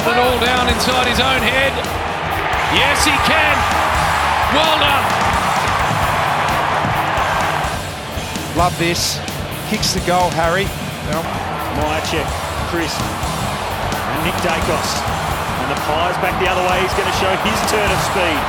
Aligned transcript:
Carlton 0.00 0.24
all 0.24 0.40
down 0.40 0.64
inside 0.72 1.04
his 1.06 1.20
own 1.20 1.44
head. 1.44 1.76
Yes, 2.72 3.04
he 3.04 3.12
can. 3.28 3.56
Well 4.56 4.76
done. 4.80 5.04
Love 8.56 8.72
this. 8.80 9.20
Kicks 9.68 9.92
the 9.92 10.00
goal, 10.08 10.32
Harry. 10.40 10.64
Well, 11.12 11.20
Mihocek, 11.76 12.24
Chris, 12.72 12.96
and 12.96 14.20
Nick 14.24 14.36
Daicos. 14.40 14.90
And 15.60 15.68
the 15.68 15.80
Pies 15.84 16.16
back 16.24 16.32
the 16.40 16.48
other 16.48 16.64
way. 16.64 16.80
He's 16.80 16.96
going 16.96 17.10
to 17.10 17.18
show 17.20 17.32
his 17.44 17.60
turn 17.68 17.88
of 17.92 18.00
speed. 18.08 18.40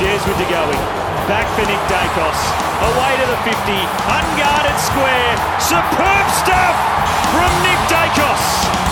Shares 0.00 0.24
with 0.24 0.40
DeGoey. 0.40 0.80
Back 1.28 1.44
for 1.52 1.68
Nick 1.68 1.82
Daicos. 1.92 2.40
Away 2.88 3.12
to 3.20 3.26
the 3.28 3.40
50. 3.44 3.52
Unguarded 4.16 4.78
square. 4.80 5.32
Superb 5.60 6.24
stuff 6.40 6.76
from 7.36 7.52
Nick 7.68 7.80
Daicos. 7.92 8.91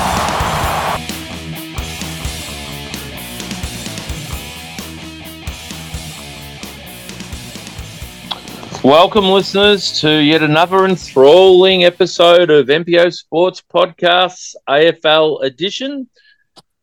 Welcome, 8.91 9.27
listeners, 9.27 10.01
to 10.01 10.11
yet 10.11 10.43
another 10.43 10.85
enthralling 10.85 11.85
episode 11.85 12.51
of 12.51 12.67
MPO 12.67 13.15
Sports 13.15 13.63
Podcasts 13.73 14.57
AFL 14.69 15.45
edition. 15.45 16.09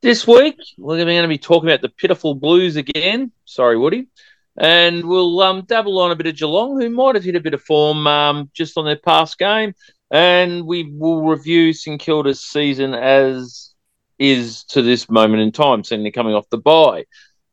This 0.01 0.25
week, 0.25 0.55
we're 0.77 1.03
going 1.03 1.21
to 1.21 1.27
be 1.27 1.37
talking 1.37 1.67
about 1.67 1.81
the 1.81 1.89
pitiful 1.89 2.33
Blues 2.33 2.77
again. 2.77 3.33
Sorry, 3.43 3.77
Woody. 3.77 4.07
And 4.57 5.03
we'll 5.03 5.37
um, 5.41 5.63
dabble 5.63 5.99
on 5.99 6.11
a 6.11 6.15
bit 6.15 6.27
of 6.27 6.37
Geelong, 6.37 6.79
who 6.79 6.89
might 6.89 7.15
have 7.15 7.25
hit 7.25 7.35
a 7.35 7.41
bit 7.41 7.53
of 7.53 7.61
form 7.61 8.07
um, 8.07 8.49
just 8.53 8.77
on 8.77 8.85
their 8.85 8.95
past 8.95 9.37
game. 9.37 9.73
And 10.09 10.65
we 10.65 10.89
will 10.89 11.27
review 11.27 11.73
St 11.73 11.99
Kilda's 11.99 12.41
season 12.41 12.93
as 12.93 13.73
is 14.17 14.63
to 14.69 14.81
this 14.81 15.09
moment 15.09 15.41
in 15.41 15.51
time, 15.51 15.83
seeing 15.83 16.03
they're 16.03 16.13
coming 16.13 16.35
off 16.35 16.49
the 16.51 16.57
bye. 16.57 17.03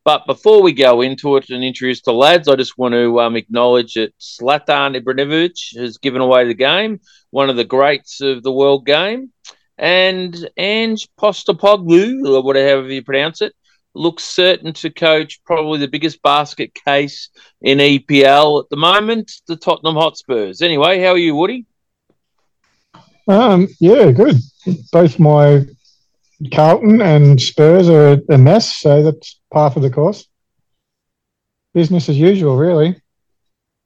But 0.05 0.27
before 0.27 0.61
we 0.61 0.71
go 0.71 1.01
into 1.01 1.35
it 1.35 1.49
and 1.49 1.63
introduce 1.63 2.03
the 2.03 2.13
lads, 2.13 2.47
I 2.47 2.55
just 2.55 2.77
want 2.77 2.93
to 2.93 3.19
um, 3.19 3.35
acknowledge 3.35 3.95
that 3.95 4.13
Zlatan 4.19 4.95
Ibrahimovic 4.95 5.75
has 5.79 5.97
given 5.97 6.21
away 6.21 6.45
the 6.45 6.53
game, 6.53 6.99
one 7.31 7.49
of 7.49 7.55
the 7.55 7.63
greats 7.63 8.21
of 8.21 8.43
the 8.43 8.51
world 8.51 8.85
game. 8.85 9.33
And 9.79 10.47
Ange 10.57 11.07
Postecoglou, 11.19 12.27
or 12.27 12.43
whatever 12.43 12.87
you 12.87 13.03
pronounce 13.03 13.41
it, 13.41 13.53
looks 13.95 14.23
certain 14.23 14.73
to 14.73 14.91
coach 14.91 15.43
probably 15.43 15.79
the 15.79 15.87
biggest 15.87 16.21
basket 16.21 16.75
case 16.85 17.29
in 17.61 17.79
EPL 17.79 18.63
at 18.63 18.69
the 18.69 18.77
moment, 18.77 19.31
the 19.47 19.55
Tottenham 19.55 19.95
Hotspurs. 19.95 20.61
Anyway, 20.61 20.99
how 20.99 21.13
are 21.13 21.17
you, 21.17 21.35
Woody? 21.35 21.65
Um, 23.27 23.67
yeah, 23.79 24.11
good. 24.11 24.35
Both 24.91 25.17
my 25.17 25.65
Carlton 26.51 27.01
and 27.01 27.39
Spurs 27.39 27.89
are 27.89 28.17
a 28.29 28.37
mess, 28.37 28.77
so 28.77 29.03
that's 29.03 29.39
part 29.51 29.75
of 29.75 29.81
the 29.81 29.89
course. 29.89 30.27
Business 31.73 32.09
as 32.09 32.17
usual, 32.17 32.57
really. 32.57 33.01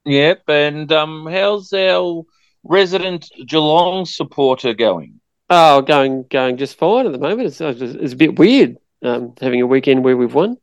Yep, 0.06 0.44
and 0.48 0.92
um, 0.92 1.28
how's 1.30 1.74
our 1.74 2.24
resident 2.64 3.30
Geelong 3.48 4.06
supporter 4.06 4.74
going? 4.74 5.20
Oh, 5.50 5.82
going 5.82 6.26
going 6.30 6.58
just 6.58 6.78
fine 6.78 7.06
at 7.06 7.12
the 7.12 7.18
moment. 7.18 7.48
It's, 7.48 7.60
it's 7.62 8.14
a 8.14 8.18
bit 8.18 8.38
weird 8.38 8.78
um, 9.04 9.34
having 9.42 9.62
a 9.62 9.68
weekend 9.68 10.04
where 10.04 10.16
we've 10.16 10.34
won, 10.34 10.58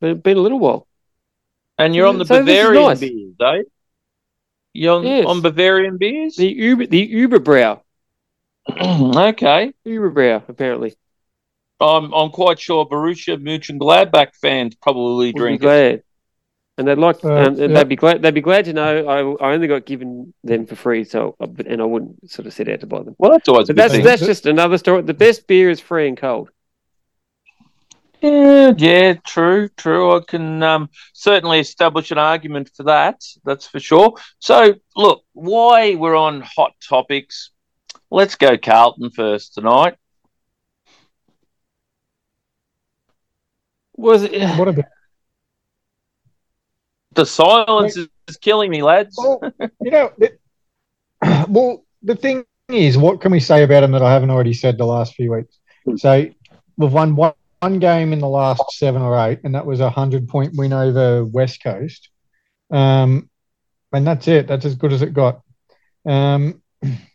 but 0.00 0.10
it's 0.10 0.20
been 0.20 0.36
a 0.36 0.40
little 0.40 0.60
while. 0.60 0.86
And 1.78 1.94
you're 1.94 2.06
on 2.06 2.18
the 2.18 2.24
So 2.24 2.38
Bavarian 2.38 2.84
nice. 2.84 3.00
beers, 3.00 3.34
eh? 3.40 3.62
You're 4.74 4.94
on, 4.94 5.04
Yes. 5.04 5.26
on 5.26 5.40
Bavarian 5.42 5.98
beers? 5.98 6.36
The 6.36 6.48
Uber 6.48 6.86
the 6.86 7.00
Uber 7.00 7.40
Brow, 7.40 7.82
okay. 8.70 9.72
Uber 9.84 10.10
Brow, 10.10 10.42
apparently. 10.48 10.94
I'm 11.80 12.12
I'm 12.14 12.30
quite 12.30 12.60
sure 12.60 12.86
Borussia 12.86 13.36
Mönchengladbach 13.36 14.36
fans 14.40 14.74
probably 14.76 15.32
Would 15.32 15.50
be 15.50 15.58
drink 15.58 15.62
it. 15.64 16.04
and 16.78 16.86
they'd 16.88 16.98
like, 16.98 17.24
Uh, 17.24 17.48
um, 17.48 17.56
yeah. 17.56 17.66
they'd 17.66 17.88
be 17.88 17.96
glad. 17.96 18.22
They'd 18.22 18.34
be 18.34 18.40
glad 18.40 18.66
to 18.66 18.72
know 18.72 19.06
I, 19.40 19.46
I 19.48 19.52
only 19.54 19.66
got 19.68 19.84
given 19.86 20.32
them 20.44 20.66
for 20.66 20.76
free, 20.76 21.04
so 21.04 21.36
uh, 21.40 21.46
and 21.66 21.82
I 21.82 21.84
wouldn't 21.84 22.30
sort 22.30 22.46
of 22.46 22.52
set 22.52 22.68
out 22.68 22.80
to 22.80 22.86
buy 22.86 23.02
them. 23.02 23.16
Well, 23.18 23.32
that's 23.32 23.48
always 23.48 23.68
But 23.68 23.76
good 23.76 23.76
that's 23.76 23.92
thing. 23.94 24.04
that's 24.04 24.24
just 24.24 24.46
another 24.46 24.78
story. 24.78 25.02
The 25.02 25.14
best 25.14 25.46
beer 25.46 25.70
is 25.70 25.80
free 25.80 26.08
and 26.08 26.16
cold. 26.16 26.50
Yeah, 28.20 28.72
yeah, 28.78 29.14
true, 29.26 29.68
true. 29.76 30.16
I 30.16 30.20
can 30.26 30.62
um, 30.62 30.90
certainly 31.12 31.58
establish 31.60 32.12
an 32.12 32.18
argument 32.18 32.70
for 32.76 32.84
that. 32.84 33.20
That's 33.44 33.66
for 33.66 33.80
sure. 33.80 34.14
So, 34.38 34.74
look, 34.96 35.24
why 35.32 35.96
we're 35.96 36.14
on 36.16 36.40
hot 36.42 36.72
topics? 36.88 37.51
Let's 38.10 38.34
go 38.34 38.58
Carlton 38.58 39.10
first 39.10 39.54
tonight. 39.54 39.96
Was 43.96 44.22
it? 44.22 44.58
What 44.58 44.68
about? 44.68 44.84
The 47.14 47.26
silence 47.26 47.96
is, 47.96 48.08
is 48.26 48.36
killing 48.38 48.70
me, 48.70 48.82
lads. 48.82 49.16
Well, 49.18 49.40
you 49.80 49.90
know, 49.90 50.12
it, 50.18 50.40
well, 51.48 51.84
the 52.02 52.16
thing 52.16 52.44
is, 52.68 52.96
what 52.96 53.20
can 53.20 53.32
we 53.32 53.40
say 53.40 53.62
about 53.62 53.82
him 53.82 53.92
that 53.92 54.02
I 54.02 54.12
haven't 54.12 54.30
already 54.30 54.54
said 54.54 54.78
the 54.78 54.86
last 54.86 55.14
few 55.14 55.32
weeks? 55.32 55.58
So 55.96 56.26
we've 56.76 56.92
won 56.92 57.16
one, 57.16 57.34
one 57.60 57.78
game 57.78 58.12
in 58.12 58.18
the 58.18 58.28
last 58.28 58.62
seven 58.72 59.02
or 59.02 59.18
eight, 59.26 59.40
and 59.44 59.54
that 59.54 59.66
was 59.66 59.80
a 59.80 59.90
hundred 59.90 60.28
point 60.28 60.54
win 60.56 60.72
over 60.72 61.24
West 61.24 61.62
Coast. 61.62 62.08
Um, 62.70 63.28
and 63.92 64.06
that's 64.06 64.26
it. 64.26 64.46
That's 64.46 64.64
as 64.64 64.74
good 64.74 64.92
as 64.92 65.02
it 65.02 65.12
got. 65.12 65.42
Um, 66.06 66.62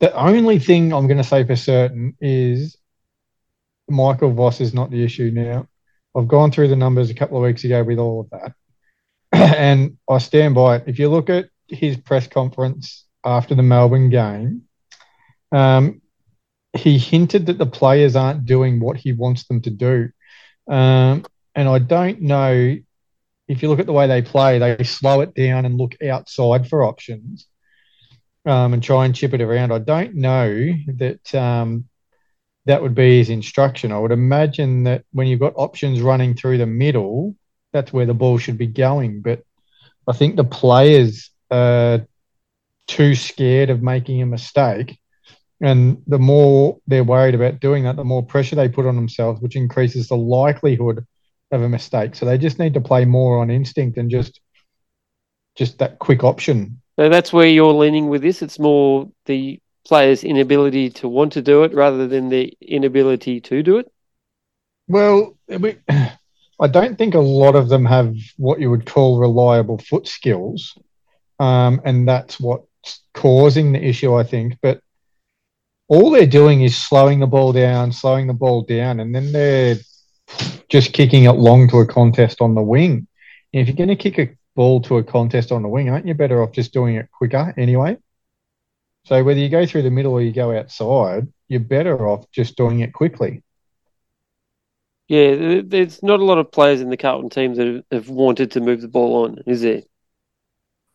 the 0.00 0.12
only 0.14 0.58
thing 0.58 0.92
I'm 0.92 1.06
going 1.06 1.18
to 1.18 1.24
say 1.24 1.44
for 1.44 1.56
certain 1.56 2.16
is 2.20 2.76
Michael 3.88 4.32
Voss 4.32 4.60
is 4.60 4.74
not 4.74 4.90
the 4.90 5.04
issue 5.04 5.30
now. 5.32 5.68
I've 6.16 6.28
gone 6.28 6.50
through 6.50 6.68
the 6.68 6.76
numbers 6.76 7.10
a 7.10 7.14
couple 7.14 7.36
of 7.36 7.42
weeks 7.42 7.64
ago 7.64 7.82
with 7.82 7.98
all 7.98 8.20
of 8.20 8.30
that 8.30 8.54
and 9.58 9.98
I 10.08 10.18
stand 10.18 10.54
by 10.54 10.76
it. 10.76 10.84
If 10.86 10.98
you 10.98 11.08
look 11.08 11.30
at 11.30 11.46
his 11.68 11.96
press 11.96 12.26
conference 12.26 13.04
after 13.24 13.54
the 13.54 13.62
Melbourne 13.62 14.10
game, 14.10 14.62
um, 15.52 16.00
he 16.72 16.98
hinted 16.98 17.46
that 17.46 17.58
the 17.58 17.66
players 17.66 18.16
aren't 18.16 18.46
doing 18.46 18.80
what 18.80 18.96
he 18.96 19.12
wants 19.12 19.46
them 19.46 19.60
to 19.62 19.70
do. 19.70 20.10
Um, 20.68 21.24
and 21.54 21.68
I 21.68 21.78
don't 21.78 22.20
know 22.20 22.76
if 23.46 23.62
you 23.62 23.68
look 23.68 23.78
at 23.78 23.86
the 23.86 23.92
way 23.92 24.06
they 24.06 24.22
play, 24.22 24.58
they 24.58 24.82
slow 24.84 25.20
it 25.20 25.34
down 25.34 25.66
and 25.66 25.76
look 25.76 25.94
outside 26.02 26.68
for 26.68 26.84
options 26.84 27.46
um, 28.46 28.74
and 28.74 28.82
try 28.82 29.04
and 29.04 29.14
chip 29.14 29.34
it 29.34 29.40
around. 29.40 29.72
I 29.72 29.78
don't 29.78 30.14
know 30.14 30.72
that 30.96 31.34
um, 31.34 31.88
that 32.66 32.82
would 32.82 32.94
be 32.94 33.18
his 33.18 33.30
instruction. 33.30 33.92
I 33.92 33.98
would 33.98 34.12
imagine 34.12 34.84
that 34.84 35.04
when 35.12 35.26
you've 35.26 35.40
got 35.40 35.54
options 35.56 36.00
running 36.00 36.34
through 36.34 36.58
the 36.58 36.66
middle, 36.66 37.34
that's 37.72 37.92
where 37.92 38.06
the 38.06 38.14
ball 38.14 38.38
should 38.38 38.58
be 38.58 38.66
going. 38.66 39.22
But 39.22 39.42
I 40.06 40.12
think 40.12 40.36
the 40.36 40.44
players 40.44 41.30
are 41.50 42.06
too 42.86 43.14
scared 43.14 43.70
of 43.70 43.82
making 43.82 44.22
a 44.22 44.26
mistake. 44.26 44.98
And 45.60 46.02
the 46.06 46.18
more 46.18 46.78
they're 46.86 47.04
worried 47.04 47.34
about 47.34 47.60
doing 47.60 47.84
that, 47.84 47.96
the 47.96 48.04
more 48.04 48.24
pressure 48.24 48.56
they 48.56 48.68
put 48.68 48.86
on 48.86 48.96
themselves, 48.96 49.40
which 49.40 49.56
increases 49.56 50.08
the 50.08 50.16
likelihood 50.16 51.06
of 51.50 51.62
a 51.62 51.68
mistake. 51.68 52.14
So 52.14 52.26
they 52.26 52.38
just 52.38 52.58
need 52.58 52.74
to 52.74 52.80
play 52.80 53.04
more 53.04 53.38
on 53.38 53.50
instinct 53.50 53.96
and 53.96 54.10
just 54.10 54.40
just 55.56 55.78
that 55.78 56.00
quick 56.00 56.24
option. 56.24 56.82
So 56.96 57.08
that's 57.08 57.32
where 57.32 57.46
you're 57.46 57.72
leaning 57.72 58.08
with 58.08 58.22
this. 58.22 58.42
It's 58.42 58.58
more 58.58 59.10
the 59.26 59.60
player's 59.86 60.24
inability 60.24 60.90
to 60.90 61.08
want 61.08 61.32
to 61.32 61.42
do 61.42 61.64
it 61.64 61.74
rather 61.74 62.06
than 62.08 62.28
the 62.28 62.56
inability 62.60 63.40
to 63.42 63.62
do 63.62 63.78
it. 63.78 63.92
Well, 64.88 65.36
we, 65.48 65.76
I 65.88 66.68
don't 66.68 66.96
think 66.96 67.14
a 67.14 67.20
lot 67.20 67.56
of 67.56 67.68
them 67.68 67.84
have 67.84 68.14
what 68.36 68.60
you 68.60 68.70
would 68.70 68.86
call 68.86 69.18
reliable 69.18 69.78
foot 69.78 70.06
skills. 70.06 70.76
Um, 71.40 71.80
and 71.84 72.06
that's 72.06 72.38
what's 72.38 73.00
causing 73.12 73.72
the 73.72 73.84
issue, 73.84 74.14
I 74.14 74.22
think. 74.22 74.56
But 74.62 74.80
all 75.88 76.10
they're 76.10 76.26
doing 76.26 76.62
is 76.62 76.76
slowing 76.76 77.20
the 77.20 77.26
ball 77.26 77.52
down, 77.52 77.92
slowing 77.92 78.26
the 78.26 78.34
ball 78.34 78.62
down, 78.62 79.00
and 79.00 79.14
then 79.14 79.32
they're 79.32 79.76
just 80.68 80.92
kicking 80.92 81.24
it 81.24 81.32
long 81.32 81.68
to 81.68 81.78
a 81.78 81.86
contest 81.86 82.40
on 82.40 82.54
the 82.54 82.62
wing. 82.62 83.06
And 83.52 83.60
if 83.62 83.68
you're 83.68 83.76
going 83.76 83.96
to 83.96 83.96
kick 83.96 84.18
a 84.18 84.34
ball 84.54 84.80
to 84.82 84.98
a 84.98 85.04
contest 85.04 85.52
on 85.52 85.62
the 85.62 85.68
wing, 85.68 85.88
aren't 85.88 86.06
you 86.06 86.14
better 86.14 86.42
off 86.42 86.52
just 86.52 86.72
doing 86.72 86.96
it 86.96 87.10
quicker 87.10 87.54
anyway? 87.56 87.96
So 89.04 89.22
whether 89.22 89.40
you 89.40 89.48
go 89.48 89.66
through 89.66 89.82
the 89.82 89.90
middle 89.90 90.12
or 90.12 90.22
you 90.22 90.32
go 90.32 90.56
outside, 90.56 91.28
you're 91.48 91.60
better 91.60 92.08
off 92.08 92.30
just 92.30 92.56
doing 92.56 92.80
it 92.80 92.92
quickly. 92.92 93.42
Yeah, 95.08 95.60
there's 95.62 96.02
not 96.02 96.20
a 96.20 96.24
lot 96.24 96.38
of 96.38 96.50
players 96.50 96.80
in 96.80 96.88
the 96.88 96.96
Carlton 96.96 97.28
team 97.28 97.54
that 97.54 97.84
have- 97.92 98.08
wanted 98.08 98.52
to 98.52 98.60
move 98.60 98.80
the 98.80 98.88
ball 98.88 99.24
on, 99.24 99.38
is 99.46 99.60
there? 99.60 99.82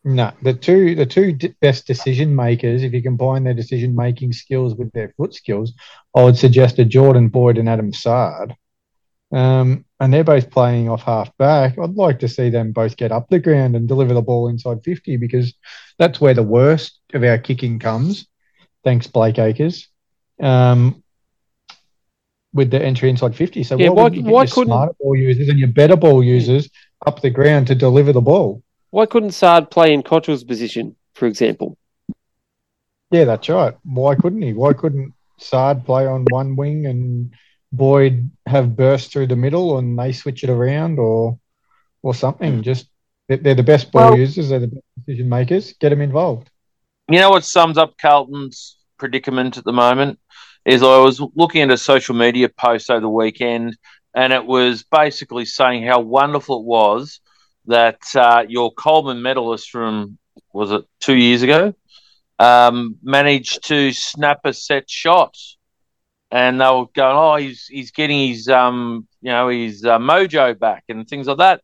No, 0.03 0.31
the 0.41 0.53
two 0.53 0.95
the 0.95 1.05
two 1.05 1.37
best 1.59 1.85
decision 1.85 2.35
makers, 2.35 2.83
if 2.83 2.93
you 2.93 3.03
combine 3.03 3.43
their 3.43 3.53
decision 3.53 3.93
making 3.95 4.31
skills 4.31 4.73
with 4.73 4.91
their 4.93 5.13
foot 5.17 5.35
skills, 5.35 5.73
I 6.15 6.23
would 6.23 6.37
suggest 6.37 6.79
a 6.79 6.85
Jordan 6.85 7.27
Boyd 7.27 7.57
and 7.57 7.67
Adam 7.67 7.93
Saad. 7.93 8.55
Um, 9.31 9.85
and 9.99 10.13
they're 10.13 10.23
both 10.23 10.49
playing 10.49 10.89
off 10.89 11.03
half 11.03 11.35
back. 11.37 11.77
I'd 11.77 11.95
like 11.95 12.19
to 12.19 12.27
see 12.27 12.49
them 12.49 12.71
both 12.71 12.97
get 12.97 13.11
up 13.11 13.27
the 13.29 13.39
ground 13.39 13.75
and 13.75 13.87
deliver 13.87 14.13
the 14.13 14.21
ball 14.21 14.47
inside 14.49 14.83
50 14.83 15.17
because 15.17 15.53
that's 15.97 16.19
where 16.19 16.33
the 16.33 16.43
worst 16.43 16.99
of 17.13 17.23
our 17.23 17.37
kicking 17.37 17.79
comes. 17.79 18.27
Thanks, 18.83 19.07
Blake 19.07 19.37
Acres. 19.37 19.87
Um, 20.41 21.03
with 22.53 22.71
the 22.71 22.81
entry 22.83 23.09
inside 23.09 23.35
50. 23.35 23.63
So 23.63 23.77
Yeah, 23.77 23.89
why, 23.89 24.03
why- 24.03 24.09
you 24.09 24.23
why 24.23 24.41
your 24.43 24.47
couldn't- 24.51 24.67
smarter 24.73 24.93
ball 24.99 25.15
users 25.15 25.49
and 25.49 25.59
your 25.59 25.67
better 25.67 25.95
ball 25.95 26.23
users 26.23 26.69
up 27.05 27.21
the 27.21 27.29
ground 27.29 27.67
to 27.67 27.75
deliver 27.75 28.11
the 28.13 28.21
ball? 28.21 28.63
Why 28.91 29.05
couldn't 29.05 29.31
Saad 29.31 29.69
play 29.69 29.93
in 29.93 30.01
Cottrell's 30.01 30.43
position, 30.43 30.95
for 31.13 31.27
example? 31.27 31.77
Yeah, 33.11 33.25
that's 33.25 33.47
right. 33.49 33.75
Why 33.83 34.15
couldn't 34.15 34.41
he? 34.41 34.53
Why 34.53 34.73
couldn't 34.73 35.13
Saad 35.37 35.85
play 35.85 36.07
on 36.07 36.25
one 36.31 36.55
wing 36.55 36.85
and 36.87 37.31
Boyd 37.71 38.31
have 38.45 38.75
burst 38.75 39.11
through 39.11 39.27
the 39.27 39.35
middle 39.35 39.77
and 39.77 39.97
they 39.97 40.11
switch 40.11 40.43
it 40.43 40.49
around 40.49 40.99
or 40.99 41.39
or 42.01 42.15
something? 42.15 42.63
Just 42.63 42.87
they're, 43.27 43.37
they're 43.37 43.55
the 43.55 43.63
best 43.63 43.91
ball 43.91 44.11
Well- 44.11 44.19
users. 44.19 44.49
They're 44.49 44.59
the 44.59 44.67
best 44.67 44.85
decision 44.97 45.29
makers. 45.29 45.73
Get 45.73 45.89
them 45.89 46.01
involved. 46.01 46.49
You 47.07 47.19
know 47.19 47.31
what 47.31 47.43
sums 47.43 47.77
up 47.77 47.97
Carlton's 47.97 48.77
predicament 48.97 49.57
at 49.57 49.63
the 49.63 49.73
moment 49.73 50.19
is 50.65 50.83
I 50.83 50.97
was 50.99 51.21
looking 51.35 51.61
at 51.63 51.71
a 51.71 51.77
social 51.77 52.13
media 52.15 52.49
post 52.49 52.91
over 52.91 52.99
the 52.99 53.09
weekend, 53.09 53.77
and 54.13 54.33
it 54.33 54.45
was 54.45 54.83
basically 54.83 55.45
saying 55.45 55.85
how 55.87 56.01
wonderful 56.01 56.59
it 56.59 56.65
was 56.65 57.19
that 57.65 57.99
uh, 58.15 58.45
your 58.47 58.71
Coleman 58.73 59.21
medalist 59.21 59.69
from 59.69 60.17
was 60.53 60.71
it 60.71 60.85
two 60.99 61.15
years 61.15 61.41
ago 61.43 61.73
um, 62.39 62.95
managed 63.03 63.67
to 63.67 63.91
snap 63.91 64.39
a 64.45 64.53
set 64.53 64.89
shot, 64.89 65.35
and 66.31 66.59
they 66.61 66.65
were 66.65 66.85
going, 66.93 67.17
"Oh, 67.17 67.35
he's 67.35 67.65
he's 67.67 67.91
getting 67.91 68.27
his 68.29 68.47
um 68.47 69.07
you 69.21 69.31
know 69.31 69.47
his 69.49 69.83
uh, 69.83 69.99
mojo 69.99 70.57
back 70.57 70.83
and 70.89 71.07
things 71.07 71.27
like 71.27 71.37
that." 71.37 71.61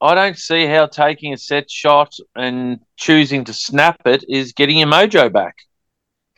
I 0.00 0.14
don't 0.14 0.38
see 0.38 0.66
how 0.66 0.86
taking 0.86 1.34
a 1.34 1.38
set 1.38 1.70
shot 1.70 2.14
and 2.34 2.80
choosing 2.96 3.44
to 3.44 3.52
snap 3.52 4.00
it 4.06 4.24
is 4.28 4.52
getting 4.52 4.78
your 4.78 4.88
mojo 4.88 5.30
back. 5.30 5.56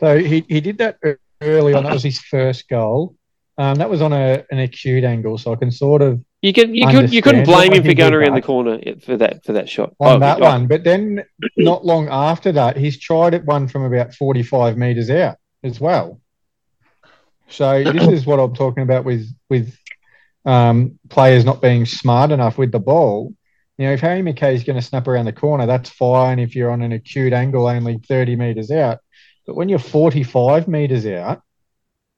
So 0.00 0.18
he, 0.18 0.44
he 0.48 0.60
did 0.60 0.78
that 0.78 0.98
early 1.40 1.74
on. 1.74 1.84
That 1.84 1.92
was 1.92 2.02
his 2.02 2.18
first 2.18 2.68
goal. 2.68 3.14
Um, 3.58 3.76
that 3.76 3.88
was 3.88 4.02
on 4.02 4.12
a, 4.12 4.44
an 4.50 4.58
acute 4.60 5.04
angle, 5.04 5.38
so 5.38 5.52
I 5.52 5.56
can 5.56 5.70
sort 5.70 6.02
of 6.02 6.24
You 6.40 6.52
can 6.52 6.74
you 6.74 6.88
could 6.88 7.12
you 7.12 7.22
couldn't 7.22 7.44
blame 7.44 7.72
him 7.72 7.84
for 7.84 7.94
going 7.94 8.14
around 8.14 8.34
the 8.34 8.42
corner 8.42 8.80
for 9.04 9.16
that 9.18 9.44
for 9.44 9.52
that 9.52 9.68
shot. 9.68 9.94
on 10.00 10.16
Oh, 10.16 10.18
that 10.18 10.40
oh, 10.40 10.44
one. 10.44 10.66
But 10.66 10.84
then 10.84 11.22
not 11.58 11.84
long 11.84 12.08
after 12.08 12.50
that, 12.52 12.76
he's 12.76 12.98
tried 12.98 13.34
it 13.34 13.44
one 13.44 13.68
from 13.68 13.84
about 13.84 14.14
45 14.14 14.78
meters 14.78 15.10
out 15.10 15.36
as 15.62 15.78
well. 15.78 16.21
So 17.52 17.84
this 17.84 18.08
is 18.08 18.26
what 18.26 18.40
I'm 18.40 18.54
talking 18.54 18.82
about 18.82 19.04
with 19.04 19.28
with 19.50 19.76
um, 20.44 20.98
players 21.08 21.44
not 21.44 21.60
being 21.60 21.86
smart 21.86 22.30
enough 22.30 22.58
with 22.58 22.72
the 22.72 22.80
ball. 22.80 23.34
You 23.78 23.86
know, 23.86 23.92
if 23.92 24.00
Harry 24.00 24.22
McKay 24.22 24.54
is 24.54 24.64
going 24.64 24.76
to 24.76 24.82
snap 24.86 25.06
around 25.06 25.26
the 25.26 25.32
corner, 25.32 25.66
that's 25.66 25.90
fine 25.90 26.38
if 26.38 26.54
you're 26.54 26.70
on 26.70 26.82
an 26.82 26.92
acute 26.92 27.32
angle 27.32 27.66
only 27.66 27.98
30 27.98 28.36
meters 28.36 28.70
out. 28.70 28.98
But 29.46 29.56
when 29.56 29.68
you're 29.68 29.78
45 29.78 30.68
meters 30.68 31.06
out, 31.06 31.42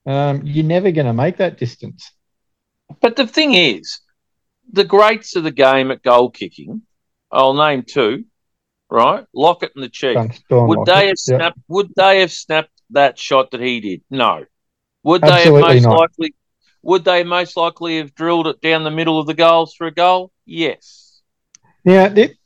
um, 0.06 0.42
you're 0.44 0.64
never 0.64 0.90
going 0.90 1.06
to 1.06 1.12
make 1.12 1.38
that 1.38 1.58
distance. 1.58 2.10
But 3.00 3.16
the 3.16 3.26
thing 3.26 3.54
is, 3.54 4.00
the 4.72 4.84
greats 4.84 5.36
of 5.36 5.44
the 5.44 5.50
game 5.50 5.90
at 5.90 6.02
goal 6.02 6.30
kicking, 6.30 6.82
I'll 7.30 7.54
name 7.54 7.82
two, 7.82 8.24
right? 8.90 9.24
Lockett 9.34 9.72
and 9.74 9.84
the 9.84 9.88
Chief. 9.88 10.16
Would 10.50 10.86
they 10.86 11.08
have 11.08 11.16
Yep. 11.26 11.38
snapped? 11.38 11.58
Would 11.68 11.94
they 11.96 12.20
have 12.20 12.32
snapped 12.32 12.82
that 12.90 13.18
shot 13.18 13.50
that 13.52 13.60
he 13.60 13.80
did? 13.80 14.02
No. 14.10 14.44
Would 15.04 15.22
they 15.22 15.28
Absolutely 15.30 15.62
have 15.62 15.74
most 15.74 15.82
not. 15.84 15.98
likely? 16.00 16.34
Would 16.82 17.04
they 17.04 17.24
most 17.24 17.56
likely 17.56 17.98
have 17.98 18.14
drilled 18.14 18.46
it 18.46 18.60
down 18.60 18.84
the 18.84 18.90
middle 18.90 19.18
of 19.18 19.26
the 19.26 19.34
goals 19.34 19.74
for 19.74 19.86
a 19.86 19.94
goal? 19.94 20.32
Yes. 20.44 21.20
Yeah, 21.84 22.08
thi- 22.08 22.36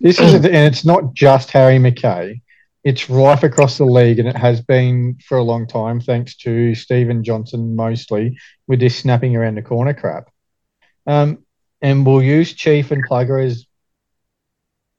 this 0.00 0.20
is, 0.20 0.34
and 0.34 0.46
it's 0.46 0.84
not 0.84 1.14
just 1.14 1.50
Harry 1.50 1.78
McKay. 1.78 2.42
It's 2.84 3.10
rife 3.10 3.42
across 3.42 3.78
the 3.78 3.84
league, 3.84 4.20
and 4.20 4.28
it 4.28 4.36
has 4.36 4.60
been 4.60 5.18
for 5.26 5.38
a 5.38 5.42
long 5.42 5.66
time, 5.66 6.00
thanks 6.00 6.36
to 6.38 6.74
Stephen 6.74 7.24
Johnson 7.24 7.74
mostly 7.74 8.38
with 8.68 8.78
this 8.78 8.96
snapping 8.96 9.34
around 9.34 9.56
the 9.56 9.62
corner 9.62 9.94
crap. 9.94 10.30
Um, 11.06 11.44
and 11.82 12.06
we'll 12.06 12.22
use 12.22 12.52
Chief 12.52 12.90
and 12.92 13.04
Plugger 13.08 13.44
as 13.44 13.66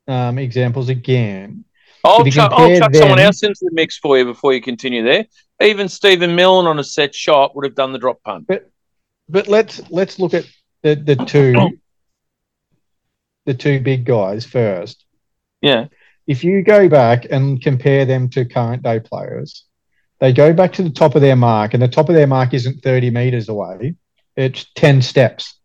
um, 0.07 0.37
examples 0.37 0.89
again. 0.89 1.63
I'll, 2.03 2.23
chuck, 2.25 2.51
I'll 2.53 2.77
chuck 2.77 2.95
someone 2.95 3.19
else 3.19 3.43
into 3.43 3.59
the 3.61 3.71
mix 3.73 3.97
for 3.97 4.17
you 4.17 4.25
before 4.25 4.53
you 4.53 4.61
continue 4.61 5.03
there. 5.03 5.25
Even 5.61 5.89
Stephen 5.89 6.35
Milne 6.35 6.67
on 6.67 6.79
a 6.79 6.83
set 6.83 7.13
shot 7.13 7.55
would 7.55 7.65
have 7.65 7.75
done 7.75 7.91
the 7.91 7.99
drop 7.99 8.21
punt. 8.23 8.47
But 9.29 9.47
let's 9.47 9.81
let's 9.89 10.19
look 10.19 10.33
at 10.33 10.45
the 10.83 10.95
the 10.95 11.15
two 11.15 11.79
the 13.45 13.53
two 13.53 13.79
big 13.79 14.05
guys 14.05 14.45
first. 14.45 15.05
Yeah. 15.61 15.87
if 16.27 16.43
you 16.43 16.61
go 16.61 16.87
back 16.87 17.25
and 17.31 17.59
compare 17.59 18.05
them 18.05 18.29
to 18.29 18.45
current 18.45 18.83
day 18.83 18.99
players, 18.99 19.65
they 20.19 20.33
go 20.33 20.53
back 20.53 20.73
to 20.73 20.83
the 20.83 20.91
top 20.91 21.15
of 21.15 21.21
their 21.21 21.35
mark, 21.35 21.73
and 21.73 21.81
the 21.81 21.87
top 21.87 22.09
of 22.09 22.15
their 22.15 22.27
mark 22.27 22.53
isn't 22.53 22.83
30 22.83 23.09
meters 23.09 23.49
away, 23.49 23.95
it's 24.35 24.67
10 24.75 25.01
steps. 25.01 25.59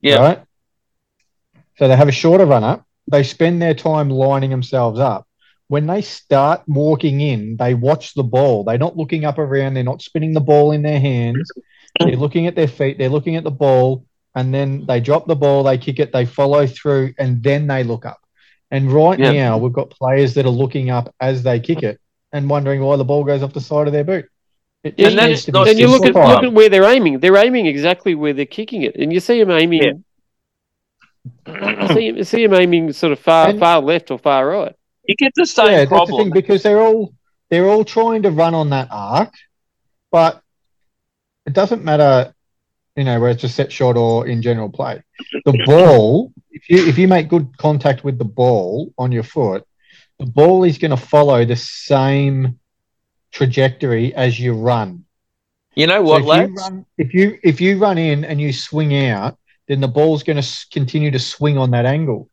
Yeah. 0.00 0.16
Right? 0.16 0.42
So 1.76 1.88
they 1.88 1.96
have 1.96 2.08
a 2.08 2.12
shorter 2.12 2.46
run 2.46 2.64
up, 2.64 2.86
they 3.06 3.22
spend 3.22 3.60
their 3.60 3.74
time 3.74 4.08
lining 4.08 4.50
themselves 4.50 4.98
up. 4.98 5.27
When 5.68 5.86
they 5.86 6.00
start 6.02 6.62
walking 6.66 7.20
in, 7.20 7.56
they 7.58 7.74
watch 7.74 8.14
the 8.14 8.22
ball. 8.24 8.64
They're 8.64 8.78
not 8.78 8.96
looking 8.96 9.24
up 9.24 9.38
around, 9.38 9.74
they're 9.74 9.84
not 9.84 10.02
spinning 10.02 10.32
the 10.32 10.40
ball 10.40 10.72
in 10.72 10.82
their 10.82 10.98
hands. 11.00 11.50
They're 12.00 12.16
looking 12.16 12.46
at 12.46 12.54
their 12.54 12.68
feet, 12.68 12.96
they're 12.98 13.08
looking 13.10 13.36
at 13.36 13.44
the 13.44 13.50
ball, 13.50 14.04
and 14.34 14.52
then 14.54 14.86
they 14.86 15.00
drop 15.00 15.26
the 15.26 15.36
ball, 15.36 15.62
they 15.64 15.76
kick 15.78 15.98
it, 15.98 16.12
they 16.12 16.24
follow 16.24 16.66
through, 16.66 17.12
and 17.18 17.42
then 17.42 17.66
they 17.66 17.84
look 17.84 18.06
up. 18.06 18.20
And 18.70 18.90
right 18.92 19.18
Yeah. 19.18 19.32
now, 19.32 19.58
we've 19.58 19.72
got 19.72 19.90
players 19.90 20.34
that 20.34 20.46
are 20.46 20.50
looking 20.50 20.90
up 20.90 21.14
as 21.20 21.42
they 21.42 21.58
kick 21.60 21.82
it 21.82 22.00
and 22.32 22.48
wondering 22.48 22.80
why 22.82 22.96
the 22.96 23.04
ball 23.04 23.24
goes 23.24 23.42
off 23.42 23.52
the 23.52 23.60
side 23.60 23.86
of 23.86 23.92
their 23.92 24.04
boot. 24.04 24.26
It 24.84 24.94
Yeah, 24.96 25.08
And 25.08 25.18
that's 25.18 25.48
not 25.48 25.68
and 25.68 25.78
you 25.78 25.88
look 25.88 26.04
at 26.06 26.14
look 26.14 26.44
at 26.44 26.52
where 26.52 26.68
they're 26.68 26.84
aiming. 26.84 27.18
They're 27.18 27.36
aiming 27.36 27.66
exactly 27.66 28.14
where 28.14 28.32
they're 28.32 28.46
kicking 28.46 28.82
it, 28.82 28.94
and 28.96 29.12
you 29.12 29.20
see 29.20 29.38
them 29.42 29.50
aiming. 29.50 29.82
Yeah. 29.82 29.92
You 31.80 31.88
see, 31.94 32.24
see 32.24 32.46
them 32.46 32.54
aiming 32.54 32.92
sort 32.92 33.12
of 33.12 33.18
far 33.18 33.48
And- 33.50 33.58
far 33.58 33.80
left 33.80 34.10
or 34.10 34.18
far 34.18 34.46
right. 34.48 34.74
You 35.08 35.16
get 35.16 35.32
the 35.34 35.46
same 35.46 35.70
yeah, 35.70 35.84
that's 35.86 36.10
the 36.10 36.16
thing 36.16 36.30
because 36.32 36.62
they're 36.62 36.80
all 36.80 37.14
they're 37.50 37.68
all 37.68 37.84
trying 37.84 38.22
to 38.22 38.30
run 38.30 38.54
on 38.54 38.70
that 38.70 38.88
arc, 38.90 39.32
but 40.12 40.42
it 41.46 41.54
doesn't 41.54 41.82
matter, 41.84 42.34
you 42.96 43.04
know, 43.04 43.18
where 43.20 43.30
it's 43.30 43.44
a 43.44 43.48
set 43.48 43.72
shot 43.72 43.96
or 43.96 44.26
in 44.26 44.42
general 44.42 44.68
play. 44.70 45.02
The 45.46 45.52
ball, 45.66 46.32
if 46.50 46.68
you 46.68 46.86
if 46.86 46.98
you 46.98 47.08
make 47.08 47.28
good 47.28 47.56
contact 47.56 48.04
with 48.04 48.18
the 48.18 48.24
ball 48.26 48.92
on 48.98 49.10
your 49.12 49.22
foot, 49.24 49.64
the 50.18 50.26
ball 50.26 50.64
is 50.64 50.78
going 50.78 50.90
to 50.90 50.96
follow 50.96 51.44
the 51.44 51.56
same 51.56 52.58
trajectory 53.32 54.14
as 54.14 54.38
you 54.38 54.52
run. 54.52 55.04
You 55.74 55.86
know 55.86 56.02
So 56.04 56.10
what, 56.10 56.20
if 56.20 56.26
lads? 56.26 56.50
you 56.50 56.54
run 56.56 56.86
if 56.98 57.14
you 57.14 57.38
if 57.42 57.60
you 57.60 57.78
run 57.78 57.98
in 57.98 58.24
and 58.24 58.40
you 58.40 58.52
swing 58.52 58.94
out, 58.96 59.38
then 59.68 59.80
the 59.80 59.88
ball's 59.88 60.22
going 60.22 60.40
to 60.40 60.66
continue 60.70 61.10
to 61.12 61.18
swing 61.18 61.56
on 61.56 61.70
that 61.70 61.86
angle. 61.86 62.28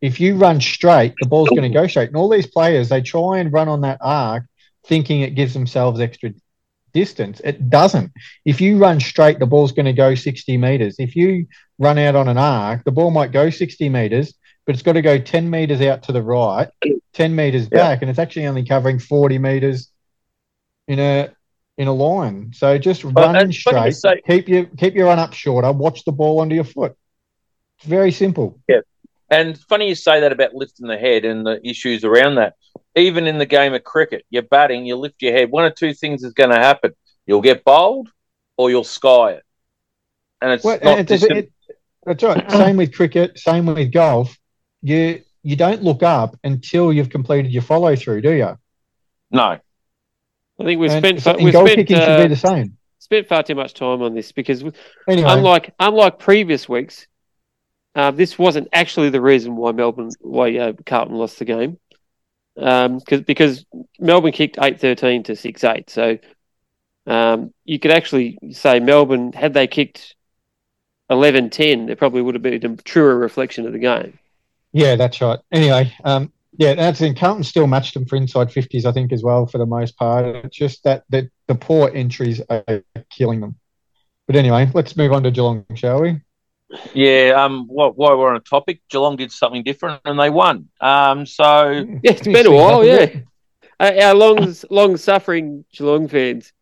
If 0.00 0.20
you 0.20 0.36
run 0.36 0.60
straight, 0.60 1.14
the 1.20 1.26
ball's 1.26 1.50
going 1.50 1.62
to 1.62 1.68
go 1.68 1.86
straight. 1.86 2.08
And 2.08 2.16
all 2.16 2.28
these 2.28 2.46
players, 2.46 2.88
they 2.88 3.02
try 3.02 3.38
and 3.38 3.52
run 3.52 3.68
on 3.68 3.82
that 3.82 3.98
arc, 4.00 4.44
thinking 4.86 5.20
it 5.20 5.34
gives 5.34 5.52
themselves 5.52 6.00
extra 6.00 6.32
distance. 6.92 7.40
It 7.44 7.68
doesn't. 7.68 8.10
If 8.44 8.60
you 8.60 8.78
run 8.78 8.98
straight, 9.00 9.38
the 9.38 9.46
ball's 9.46 9.72
going 9.72 9.86
to 9.86 9.92
go 9.92 10.14
60 10.14 10.56
meters. 10.56 10.96
If 10.98 11.14
you 11.16 11.46
run 11.78 11.98
out 11.98 12.16
on 12.16 12.28
an 12.28 12.38
arc, 12.38 12.84
the 12.84 12.92
ball 12.92 13.10
might 13.10 13.30
go 13.32 13.50
60 13.50 13.88
meters, 13.90 14.34
but 14.66 14.74
it's 14.74 14.82
got 14.82 14.94
to 14.94 15.02
go 15.02 15.18
10 15.18 15.50
meters 15.50 15.80
out 15.82 16.02
to 16.04 16.12
the 16.12 16.22
right, 16.22 16.68
10 17.12 17.34
meters 17.34 17.68
Yeah. 17.70 17.78
back, 17.78 18.02
and 18.02 18.10
it's 18.10 18.18
actually 18.18 18.46
only 18.46 18.64
covering 18.64 18.98
40 18.98 19.38
meters 19.38 19.90
in 20.88 20.98
a 20.98 21.30
in 21.78 21.88
a 21.88 21.92
line. 21.94 22.52
So 22.54 22.76
just 22.76 23.04
Well, 23.04 23.32
run 23.32 23.52
straight, 23.52 23.94
say- 23.94 24.20
keep 24.28 24.48
your 24.48 24.66
keep 24.76 24.94
your 24.94 25.06
run 25.06 25.18
up 25.18 25.32
shorter, 25.32 25.72
watch 25.72 26.04
the 26.04 26.12
ball 26.12 26.40
under 26.40 26.54
your 26.54 26.64
foot. 26.64 26.94
It's 27.78 27.86
very 27.86 28.12
simple. 28.12 28.58
And 29.30 29.56
funny 29.58 29.88
you 29.88 29.94
say 29.94 30.20
that 30.20 30.32
about 30.32 30.54
lifting 30.54 30.86
the 30.88 30.98
head 30.98 31.24
and 31.24 31.46
the 31.46 31.64
issues 31.66 32.04
around 32.04 32.34
that. 32.36 32.54
Even 32.96 33.26
in 33.28 33.38
the 33.38 33.46
game 33.46 33.72
of 33.74 33.84
cricket, 33.84 34.24
you're 34.30 34.42
batting, 34.42 34.84
you 34.84 34.96
lift 34.96 35.22
your 35.22 35.32
head. 35.32 35.50
One 35.50 35.64
of 35.64 35.74
two 35.76 35.94
things 35.94 36.24
is 36.24 36.32
going 36.32 36.50
to 36.50 36.56
happen: 36.56 36.92
you'll 37.26 37.40
get 37.40 37.62
bowled, 37.64 38.08
or 38.56 38.70
you'll 38.70 38.82
sky 38.84 39.32
it. 39.32 39.44
And 40.42 40.50
it's 40.52 40.64
Well, 40.64 40.78
not 40.82 40.98
it- 40.98 41.06
this. 41.06 41.22
it- 41.22 41.30
it- 41.36 41.52
that's 42.04 42.22
right. 42.24 42.50
Same 42.50 42.76
with 42.76 42.92
cricket. 42.94 43.38
Same 43.38 43.66
with 43.66 43.92
golf. 43.92 44.36
You 44.82 45.22
you 45.42 45.54
don't 45.56 45.82
look 45.82 46.02
up 46.02 46.36
until 46.44 46.92
you've 46.92 47.08
completed 47.10 47.52
your 47.52 47.62
follow 47.62 47.94
through, 47.96 48.20
do 48.22 48.32
you? 48.32 48.58
no, 49.30 49.42
I 50.58 50.64
think 50.64 50.80
we've 50.80 50.90
And 50.90 51.04
spent 51.04 51.22
so- 51.22 51.34
far, 51.34 51.42
we've 51.42 51.52
goal 51.52 51.66
spent, 51.66 51.78
kicking 51.86 51.96
should 51.96 52.08
uh, 52.08 52.22
be 52.22 52.28
the 52.28 52.36
same. 52.36 52.76
spent 52.98 53.28
far 53.28 53.42
too 53.42 53.54
much 53.54 53.72
time 53.74 54.02
on 54.02 54.14
this 54.14 54.32
because 54.32 54.62
Anyway, 55.08 55.28
unlike 55.30 55.72
unlike 55.78 56.18
previous 56.18 56.68
weeks, 56.68 57.06
uh, 57.94 58.10
this 58.10 58.38
wasn't 58.38 58.68
actually 58.72 59.10
the 59.10 59.20
reason 59.20 59.56
why 59.56 59.72
Melbourne 59.72 60.10
why 60.20 60.56
uh, 60.56 60.72
Carlton 60.86 61.16
lost 61.16 61.38
the 61.38 61.44
game. 61.44 61.78
Um, 62.56 63.00
cause, 63.00 63.22
because 63.22 63.64
Melbourne 63.98 64.32
kicked 64.32 64.58
eight 64.60 64.80
thirteen 64.80 65.22
to 65.24 65.36
six 65.36 65.64
eight, 65.64 65.90
so 65.90 66.18
um, 67.06 67.52
you 67.64 67.78
could 67.78 67.90
actually 67.90 68.38
say 68.52 68.80
Melbourne 68.80 69.32
had 69.32 69.54
they 69.54 69.66
kicked 69.66 70.14
11-10, 71.10 71.90
it 71.90 71.98
probably 71.98 72.22
would 72.22 72.34
have 72.34 72.42
been 72.42 72.64
a 72.64 72.76
truer 72.76 73.16
reflection 73.16 73.66
of 73.66 73.72
the 73.72 73.78
game. 73.78 74.18
yeah, 74.72 74.94
that's 74.94 75.20
right. 75.20 75.40
Anyway, 75.50 75.92
um, 76.04 76.32
yeah, 76.56 76.74
that's 76.74 77.00
thing. 77.00 77.14
Carlton 77.14 77.42
still 77.42 77.66
matched 77.66 77.94
them 77.94 78.06
for 78.06 78.16
inside 78.16 78.52
fifties, 78.52 78.86
I 78.86 78.92
think, 78.92 79.12
as 79.12 79.22
well 79.22 79.46
for 79.46 79.58
the 79.58 79.66
most 79.66 79.96
part. 79.96 80.26
It's 80.26 80.56
just 80.56 80.84
that 80.84 81.04
the 81.08 81.30
the 81.46 81.54
poor 81.54 81.90
entries 81.92 82.40
are 82.48 82.84
killing 83.08 83.40
them. 83.40 83.56
But 84.26 84.36
anyway, 84.36 84.70
let's 84.74 84.96
move 84.96 85.12
on 85.12 85.22
to 85.24 85.30
Geelong, 85.30 85.64
shall 85.74 86.02
we? 86.02 86.20
Yeah, 86.94 87.32
um, 87.36 87.66
while, 87.66 87.90
while 87.90 88.18
we're 88.18 88.30
on 88.30 88.36
a 88.36 88.40
topic, 88.40 88.80
Geelong 88.88 89.16
did 89.16 89.32
something 89.32 89.62
different 89.62 90.02
and 90.04 90.18
they 90.18 90.30
won. 90.30 90.68
Um, 90.80 91.26
so 91.26 91.84
Yeah, 92.02 92.12
it's 92.12 92.26
been 92.26 92.46
a 92.46 92.50
while, 92.50 92.84
yeah. 92.84 93.20
Our 93.80 94.14
long, 94.14 94.54
long 94.70 94.96
suffering 94.96 95.64
Geelong 95.72 96.08
fans 96.08 96.52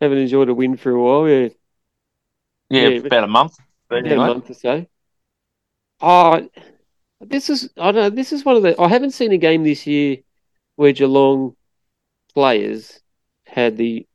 haven't 0.00 0.18
enjoyed 0.18 0.48
a 0.48 0.54
win 0.54 0.76
for 0.76 0.90
a 0.92 1.02
while, 1.02 1.28
yeah. 1.28 1.48
yeah, 2.70 2.88
Yeah, 2.88 2.98
about 3.00 3.24
a 3.24 3.28
month. 3.28 3.58
But 3.88 4.04
Yeah, 4.06 4.14
a 4.14 4.16
month 4.16 4.50
or 4.50 4.54
so. 4.54 4.86
Oh, 6.00 6.48
this 7.20 7.50
is 7.50 7.70
I 7.76 7.92
don't 7.92 8.02
know. 8.02 8.10
This 8.10 8.32
is 8.32 8.44
one 8.44 8.56
of 8.56 8.62
the 8.62 8.80
I 8.80 8.88
haven't 8.88 9.10
seen 9.10 9.32
a 9.32 9.38
game 9.38 9.64
this 9.64 9.86
year 9.86 10.18
where 10.76 10.92
Geelong 10.92 11.56
players 12.32 13.00
had 13.46 13.76
the 13.76 14.06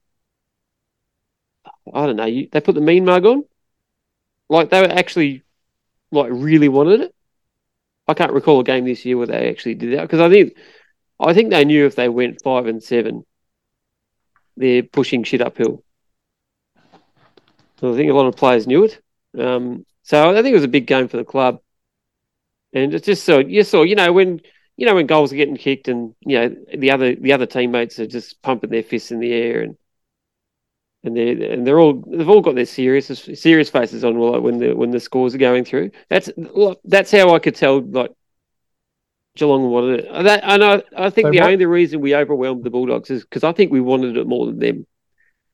I 1.94 2.06
don't 2.06 2.16
know. 2.16 2.26
You, 2.26 2.48
they 2.52 2.62
put 2.62 2.76
the 2.76 2.82
mean 2.82 3.06
mug 3.06 3.26
on, 3.26 3.44
like 4.50 4.70
they 4.70 4.82
were 4.82 4.92
actually 4.92 5.44
like 6.12 6.30
really 6.32 6.70
wanted 6.70 7.02
it. 7.02 7.16
I 8.08 8.14
can't 8.14 8.34
recall 8.34 8.60
a 8.60 8.64
game 8.64 8.86
this 8.86 9.06
year 9.06 9.18
where 9.18 9.28
they 9.28 9.50
actually 9.50 9.76
did 9.76 9.98
that 9.98 10.04
because 10.04 10.20
I 10.20 10.30
think 10.30 10.58
I 11.20 11.34
think 11.34 11.50
they 11.50 11.66
knew 11.66 11.86
if 11.86 11.96
they 11.96 12.10
went 12.10 12.42
five 12.42 12.66
and 12.68 12.84
seven, 12.84 13.26
they're 14.58 14.84
pushing 14.84 15.24
shit 15.24 15.42
uphill. 15.42 15.84
So 17.80 17.94
I 17.94 17.98
think 17.98 18.12
a 18.12 18.14
lot 18.14 18.28
of 18.28 18.36
players 18.36 18.68
knew 18.68 18.86
it. 18.86 19.02
Um, 19.38 19.86
so 20.04 20.30
I 20.30 20.34
think 20.36 20.48
it 20.52 20.56
was 20.56 20.64
a 20.64 20.70
big 20.70 20.86
game 20.86 21.08
for 21.08 21.18
the 21.18 21.24
club, 21.24 21.60
and 22.74 22.94
it's 22.94 23.06
just 23.06 23.24
so 23.24 23.40
you 23.40 23.64
saw, 23.64 23.84
you 23.84 23.96
know, 23.96 24.12
when 24.12 24.42
you 24.78 24.86
know 24.86 24.96
when 24.96 25.08
goals 25.08 25.32
are 25.32 25.38
getting 25.38 25.58
kicked, 25.58 25.88
and 25.88 26.14
you 26.22 26.40
know 26.40 26.56
the 26.78 26.92
other 26.92 27.16
the 27.16 27.34
other 27.34 27.46
teammates 27.46 28.00
are 28.00 28.08
just 28.08 28.42
pumping 28.42 28.70
their 28.70 28.84
fists 28.84 29.12
in 29.12 29.20
the 29.20 29.34
air, 29.34 29.62
and 29.62 29.78
and 31.04 31.16
they 31.18 31.32
and 31.52 31.66
they're 31.68 31.80
all 31.80 31.94
they've 32.08 32.30
all 32.30 32.42
got 32.42 32.56
their 32.56 32.66
serious 32.66 33.08
serious 33.08 33.70
faces 33.70 34.04
on 34.04 34.18
like 34.18 34.42
when 34.42 34.58
the 34.60 34.74
when 34.74 34.92
the 34.92 35.00
scores 35.00 35.36
are 35.36 35.40
going 35.40 35.66
through. 35.66 35.92
That's 36.10 36.30
that's 36.86 37.12
how 37.12 37.34
I 37.36 37.40
could 37.40 37.56
tell 37.56 37.82
like 37.82 38.12
Geelong 39.36 39.70
wanted 39.70 40.02
it. 40.02 40.24
That 40.24 40.42
and 40.44 40.64
I 40.64 40.84
I 40.96 41.10
think 41.10 41.28
So 41.28 41.32
the 41.32 41.40
what- 41.42 41.52
only 41.52 41.66
reason 41.66 42.02
we 42.02 42.16
overwhelmed 42.16 42.64
the 42.64 42.70
Bulldogs 42.70 43.10
is 43.10 43.24
because 43.24 43.44
I 43.44 43.52
think 43.52 43.72
we 43.72 43.82
wanted 43.82 44.16
it 44.18 44.28
more 44.28 44.46
than 44.46 44.60
them 44.60 44.88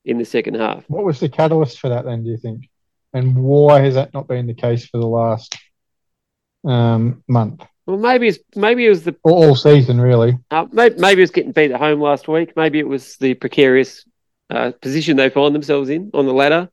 in 0.04 0.18
the 0.18 0.24
second 0.24 0.54
half. 0.54 0.84
What 0.88 1.04
was 1.04 1.20
the 1.20 1.28
catalyst 1.28 1.78
for 1.80 1.88
that 1.88 2.04
then, 2.04 2.22
do 2.24 2.30
you 2.30 2.36
think? 2.36 2.68
And 3.12 3.34
why 3.36 3.80
has 3.80 3.94
that 3.94 4.14
not 4.14 4.28
been 4.28 4.46
the 4.46 4.54
case 4.54 4.86
for 4.86 4.98
the 4.98 5.06
last 5.06 5.56
um, 6.64 7.24
month 7.26 7.62
Well, 7.86 7.96
maybe 7.96 8.28
it's 8.28 8.38
maybe 8.54 8.86
it 8.86 8.90
was 8.90 9.02
the 9.02 9.16
all 9.24 9.56
season, 9.56 10.00
really? 10.00 10.38
Uh, 10.50 10.66
maybe, 10.70 10.94
maybe 10.98 11.20
it 11.22 11.24
was 11.24 11.30
getting 11.30 11.52
beat 11.52 11.70
at 11.70 11.80
home 11.80 12.00
last 12.00 12.28
week. 12.28 12.52
Maybe 12.56 12.78
it 12.78 12.86
was 12.86 13.16
the 13.16 13.34
precarious 13.34 14.04
uh, 14.50 14.72
position 14.82 15.16
they 15.16 15.30
find 15.30 15.54
themselves 15.54 15.88
in 15.88 16.10
on 16.12 16.26
the 16.26 16.32
ladder. 16.34 16.68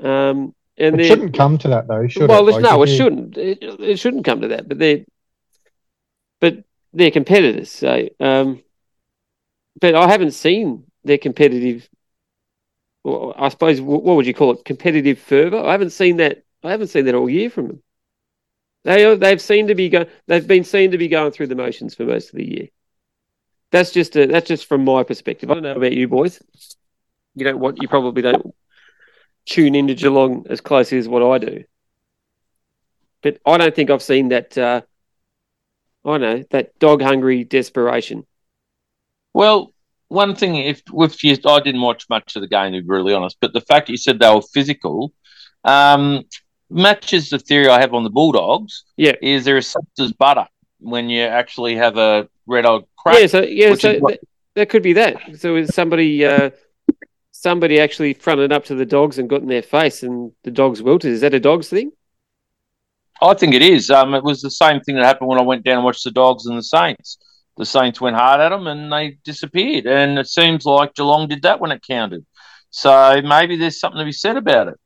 Um, 0.00 0.54
and 0.78 1.00
It 1.00 1.06
shouldn't 1.06 1.36
come 1.36 1.58
to 1.58 1.68
that, 1.68 1.86
though, 1.86 2.08
should 2.08 2.28
well, 2.28 2.46
it? 2.48 2.56
it's- 2.56 2.62
no, 2.62 2.82
it 2.82 2.88
you- 2.88 2.96
shouldn't. 2.96 3.36
It, 3.36 3.58
it 3.62 3.98
shouldn't 3.98 4.24
come 4.24 4.40
to 4.40 4.48
that. 4.48 4.68
But 4.68 4.78
they're 4.78 5.04
but 6.40 6.64
they're 6.92 7.10
competitors. 7.10 7.70
So, 7.70 8.08
um, 8.18 8.62
but 9.80 9.94
I 9.94 10.08
haven't 10.08 10.32
seen 10.32 10.84
their 11.04 11.18
competitive. 11.18 11.88
Well, 13.04 13.34
I 13.36 13.48
suppose 13.48 13.80
what 13.80 14.02
would 14.04 14.26
you 14.26 14.34
call 14.34 14.52
it? 14.52 14.64
Competitive 14.64 15.18
fervor. 15.18 15.58
I 15.58 15.72
haven't 15.72 15.90
seen 15.90 16.16
that. 16.18 16.44
I 16.64 16.70
haven't 16.70 16.88
seen 16.88 17.04
that 17.06 17.14
all 17.14 17.28
year 17.28 17.50
from 17.50 17.66
them. 17.68 17.82
They 18.84 19.14
they've 19.16 19.40
seen 19.40 19.68
to 19.68 19.74
be 19.74 19.88
go, 19.88 20.06
They've 20.26 20.46
been 20.46 20.64
seen 20.64 20.92
to 20.92 20.98
be 20.98 21.08
going 21.08 21.32
through 21.32 21.48
the 21.48 21.54
motions 21.54 21.94
for 21.94 22.04
most 22.04 22.30
of 22.30 22.36
the 22.36 22.48
year. 22.48 22.68
That's 23.72 23.90
just 23.90 24.14
a, 24.16 24.26
that's 24.26 24.46
just 24.46 24.66
from 24.66 24.84
my 24.84 25.02
perspective. 25.02 25.50
I 25.50 25.54
don't 25.54 25.62
know 25.62 25.74
about 25.74 25.92
you 25.92 26.06
boys. 26.06 26.40
You 27.34 27.44
don't 27.44 27.58
what 27.58 27.80
you 27.80 27.88
probably 27.88 28.22
don't 28.22 28.54
tune 29.46 29.74
into 29.74 29.94
Geelong 29.94 30.46
as 30.48 30.60
closely 30.60 30.98
as 30.98 31.08
what 31.08 31.22
I 31.22 31.38
do. 31.38 31.64
But 33.22 33.38
I 33.46 33.56
don't 33.56 33.74
think 33.74 33.90
I've 33.90 34.02
seen 34.02 34.28
that. 34.28 34.56
Uh, 34.56 34.82
I 36.04 36.08
don't 36.08 36.20
know 36.20 36.44
that 36.50 36.78
dog 36.78 37.00
hungry 37.02 37.44
desperation. 37.44 38.26
Well, 39.32 39.72
one 40.08 40.36
thing, 40.36 40.56
if 40.56 40.82
with 40.90 41.24
you, 41.24 41.36
I 41.46 41.60
didn't 41.60 41.80
watch 41.80 42.06
much 42.10 42.36
of 42.36 42.42
the 42.42 42.48
game, 42.48 42.72
to 42.72 42.82
be 42.82 42.86
really 42.86 43.14
honest. 43.14 43.38
But 43.40 43.54
the 43.54 43.62
fact 43.62 43.88
you 43.88 43.96
said 43.96 44.18
they 44.18 44.32
were 44.32 44.42
physical, 44.42 45.14
um, 45.64 46.24
matches 46.68 47.30
the 47.30 47.38
theory 47.38 47.68
I 47.68 47.80
have 47.80 47.94
on 47.94 48.04
the 48.04 48.10
Bulldogs. 48.10 48.84
Yeah. 48.96 49.14
is 49.22 49.46
there 49.46 49.56
is 49.56 49.68
soft 49.68 49.98
as 49.98 50.12
butter 50.12 50.46
when 50.80 51.08
you 51.08 51.22
actually 51.22 51.76
have 51.76 51.96
a 51.96 52.28
red 52.46 52.66
old 52.66 52.86
crack. 53.02 53.20
Yeah, 53.20 53.26
so 53.26 53.42
yeah, 53.42 53.74
so 53.74 53.98
what- 53.98 54.12
that, 54.12 54.20
that 54.54 54.68
could 54.68 54.82
be 54.82 54.94
that. 54.94 55.16
So 55.38 55.56
is 55.56 55.74
somebody 55.74 56.24
uh, 56.24 56.50
somebody 57.30 57.80
actually 57.80 58.14
fronted 58.14 58.52
up 58.52 58.64
to 58.66 58.74
the 58.74 58.86
dogs 58.86 59.18
and 59.18 59.28
got 59.28 59.42
in 59.42 59.48
their 59.48 59.62
face, 59.62 60.02
and 60.02 60.32
the 60.44 60.50
dogs 60.50 60.82
wilted. 60.82 61.12
Is 61.12 61.20
that 61.22 61.34
a 61.34 61.40
dogs 61.40 61.68
thing? 61.68 61.92
I 63.22 63.34
think 63.34 63.54
it 63.54 63.62
is. 63.62 63.88
Um, 63.88 64.14
it 64.14 64.24
was 64.24 64.40
the 64.42 64.50
same 64.50 64.80
thing 64.80 64.96
that 64.96 65.04
happened 65.04 65.28
when 65.28 65.38
I 65.38 65.44
went 65.44 65.64
down 65.64 65.76
and 65.76 65.84
watched 65.84 66.02
the 66.02 66.10
Dogs 66.10 66.46
and 66.46 66.58
the 66.58 66.62
Saints. 66.62 67.18
The 67.56 67.64
Saints 67.64 68.00
went 68.00 68.16
hard 68.16 68.40
at 68.40 68.48
them 68.48 68.66
and 68.66 68.92
they 68.92 69.18
disappeared. 69.22 69.86
And 69.86 70.18
it 70.18 70.26
seems 70.26 70.64
like 70.64 70.94
Geelong 70.94 71.28
did 71.28 71.42
that 71.42 71.60
when 71.60 71.70
it 71.70 71.86
counted. 71.86 72.26
So 72.70 73.20
maybe 73.22 73.56
there's 73.56 73.78
something 73.78 74.00
to 74.00 74.04
be 74.04 74.12
said 74.12 74.36
about 74.36 74.68
it. 74.68 74.80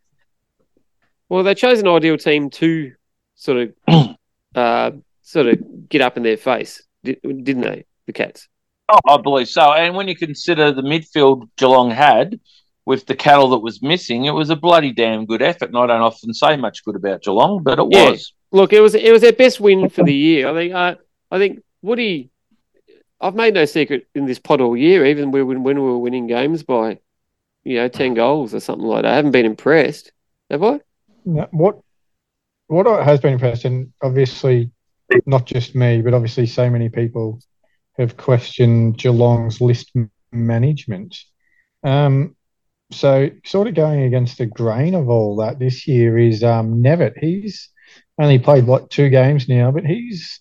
Well, 1.31 1.45
they 1.45 1.55
chose 1.55 1.81
an 1.81 1.89
ideal 1.89 2.19
team 2.19 2.51
to 2.51 2.93
sort 3.37 3.75
of 3.89 4.17
uh, 4.55 4.91
sort 5.23 5.47
of 5.47 5.89
get 5.89 6.03
up 6.03 6.19
in 6.19 6.23
their 6.23 6.37
face, 6.37 6.83
didn't 7.05 7.61
they? 7.63 7.87
The 8.07 8.13
Cats. 8.13 8.49
Oh, 8.89 8.99
I 9.07 9.21
believe 9.21 9.49
so. 9.49 9.73
And 9.73 9.97
when 9.97 10.07
you 10.09 10.17
consider 10.17 10.73
the 10.73 10.83
midfield 10.83 11.49
Geelong 11.57 11.91
had 11.91 12.39
with 12.85 13.05
the 13.07 13.17
cattle 13.17 13.51
that 13.51 13.59
was 13.59 13.83
missing, 13.83 14.27
it 14.27 14.31
was 14.31 14.49
a 14.51 14.57
bloody 14.57 14.93
damn 14.93 15.27
good 15.27 15.43
effort. 15.43 15.71
And 15.71 15.77
I 15.77 15.87
don't 15.87 16.03
often 16.03 16.33
say 16.33 16.57
much 16.57 16.85
good 16.85 16.95
about 16.95 17.23
Geelong, 17.23 17.63
but 17.65 17.81
it 17.81 17.87
Yeah. 17.91 18.11
was. 18.11 18.33
Look, 18.53 18.73
it 18.73 18.81
was 18.81 18.95
it 18.95 19.11
was 19.11 19.23
their 19.23 19.33
best 19.33 19.61
win 19.61 19.89
for 19.89 20.05
the 20.05 20.15
year. 20.15 20.49
I 20.49 20.55
think. 20.55 20.73
Uh, 20.73 20.95
I 21.31 21.39
think 21.39 21.63
Woody. 21.83 22.31
I've 23.21 23.35
made 23.35 23.55
no 23.55 23.65
secret 23.65 24.07
in 24.15 24.27
this 24.27 24.39
pod 24.39 24.61
all 24.61 24.77
year, 24.77 25.05
even 25.07 25.31
when 25.31 25.63
when 25.65 25.77
we 25.77 25.83
were 25.83 25.99
winning 25.99 26.27
games 26.27 26.63
by, 26.63 26.99
you 27.65 27.77
know, 27.77 27.89
ten 27.89 28.15
goals 28.15 28.55
or 28.55 28.61
something 28.61 28.87
like 28.87 29.03
that. 29.03 29.13
I 29.13 29.17
haven't 29.17 29.33
been 29.33 29.47
impressed, 29.47 30.13
have 30.51 30.63
I? 30.63 30.81
No, 31.25 31.49
what 31.51 31.81
what 32.69 32.87
has 33.05 33.21
been 33.21 33.33
impressed, 33.33 33.65
and 33.65 33.93
obviously 34.03 34.71
not 35.25 35.47
just 35.47 35.75
me, 35.75 36.03
but 36.03 36.15
obviously 36.15 36.47
so 36.47 36.71
many 36.71 36.89
people 36.89 37.41
have 37.99 38.17
questioned 38.17 38.99
Geelong's 38.99 39.61
list 39.61 39.93
management. 40.33 41.17
Um, 41.83 42.37
so 42.91 43.31
sort 43.45 43.69
of 43.69 43.75
going 43.75 44.03
against 44.03 44.39
the 44.39 44.47
grain 44.47 44.95
of 44.95 45.09
all 45.09 45.37
that 45.37 45.59
this 45.59 45.89
year 45.89 46.19
is 46.19 46.45
um, 46.45 46.83
Knevitt. 46.83 47.19
He's 47.19 47.69
only 48.21 48.39
played 48.39 48.67
what 48.67 48.91
two 48.91 49.09
games 49.09 49.49
now, 49.49 49.71
but 49.71 49.85
he's 49.85 50.41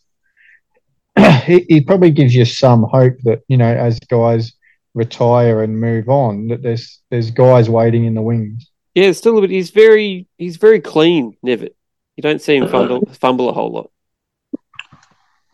he, 1.44 1.66
he 1.68 1.82
probably 1.82 2.12
gives 2.12 2.36
you 2.36 2.46
some 2.46 2.84
hope 2.84 3.18
that 3.24 3.42
you 3.48 3.58
know 3.58 3.74
as 3.74 4.00
guys 4.00 4.54
retire 4.94 5.62
and 5.62 5.80
move 5.80 6.08
on 6.08 6.48
that 6.48 6.62
there's 6.62 7.02
there's 7.10 7.32
guys 7.32 7.70
waiting 7.70 8.06
in 8.06 8.14
the 8.14 8.22
wings. 8.22 8.70
Yeah, 8.94 9.12
still 9.12 9.38
a 9.38 9.42
bit. 9.42 9.50
He's 9.50 9.72
very 9.72 10.28
he's 10.38 10.58
very 10.58 10.80
clean, 10.80 11.36
Knevitt. 11.46 11.76
You 12.16 12.22
don't 12.22 12.42
see 12.42 12.58
him 12.58 12.68
fumble 12.70 13.06
fumble 13.14 13.50
a 13.50 13.54
whole 13.54 13.72
lot. 13.72 13.92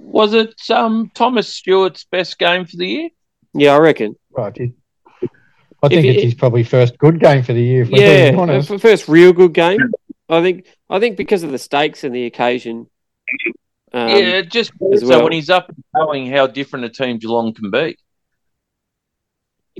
Was 0.04 0.34
it 0.34 0.56
um, 0.70 1.12
Thomas 1.14 1.54
Stewart's 1.54 2.04
best 2.04 2.38
game 2.38 2.66
for 2.66 2.78
the 2.78 2.88
year? 2.88 3.10
Yeah, 3.54 3.76
I 3.76 3.78
reckon. 3.78 4.16
Right. 4.32 4.56
It, 4.58 4.72
I 5.84 5.88
think 5.88 6.06
If 6.06 6.16
it's 6.16 6.24
his 6.24 6.34
probably 6.34 6.64
first 6.64 6.98
good 6.98 7.20
game 7.20 7.44
for 7.44 7.54
the 7.54 7.62
year. 7.62 7.84
If 7.84 7.90
we're 7.90 8.02
Yeah, 8.02 8.32
being 8.32 8.40
honest. 8.40 8.80
first 8.80 9.08
real 9.08 9.34
good 9.34 9.54
game. 9.54 9.80
I 10.30 10.42
think 10.42 10.66
I 10.90 11.00
think 11.00 11.18
because 11.18 11.44
of 11.44 11.52
the 11.52 11.58
stakes 11.58 12.04
and 12.04 12.16
the 12.16 12.26
occasion. 12.26 12.88
Um, 13.94 14.10
yeah, 14.10 14.42
just 14.42 14.72
so 14.80 15.08
well. 15.08 15.24
when 15.24 15.34
he's 15.34 15.50
up 15.50 15.70
and 15.70 15.84
going 15.96 16.32
how 16.32 16.48
different 16.48 16.86
a 16.86 16.90
team 16.90 17.18
Geelong 17.18 17.54
can 17.54 17.72
be. 17.72 17.98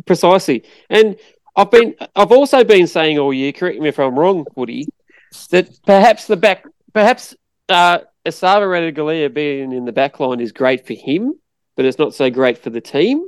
Precisely. 0.06 0.64
And 0.90 1.18
I've 1.56 1.72
been 1.72 1.96
I've 2.16 2.32
also 2.32 2.64
been 2.64 2.88
saying 2.88 3.20
all 3.20 3.34
year, 3.34 3.52
correct 3.52 3.80
me 3.80 3.90
if 3.90 4.00
I'm 4.00 4.18
wrong, 4.18 4.46
Woody, 4.56 4.88
that 5.52 5.70
perhaps 5.86 6.28
the 6.28 6.38
back 6.38 6.66
perhaps 6.94 7.36
uh 7.70 8.00
Esava 8.26 8.68
Ratugolea 8.68 9.34
being 9.34 9.72
in 9.72 9.86
the 9.86 9.92
back 9.92 10.20
line 10.20 10.40
is 10.40 10.52
great 10.52 10.86
for 10.86 10.94
him, 10.94 11.34
but 11.76 11.86
it's 11.86 11.98
not 11.98 12.14
so 12.14 12.30
great 12.30 12.58
for 12.58 12.70
the 12.70 12.82
team. 12.82 13.26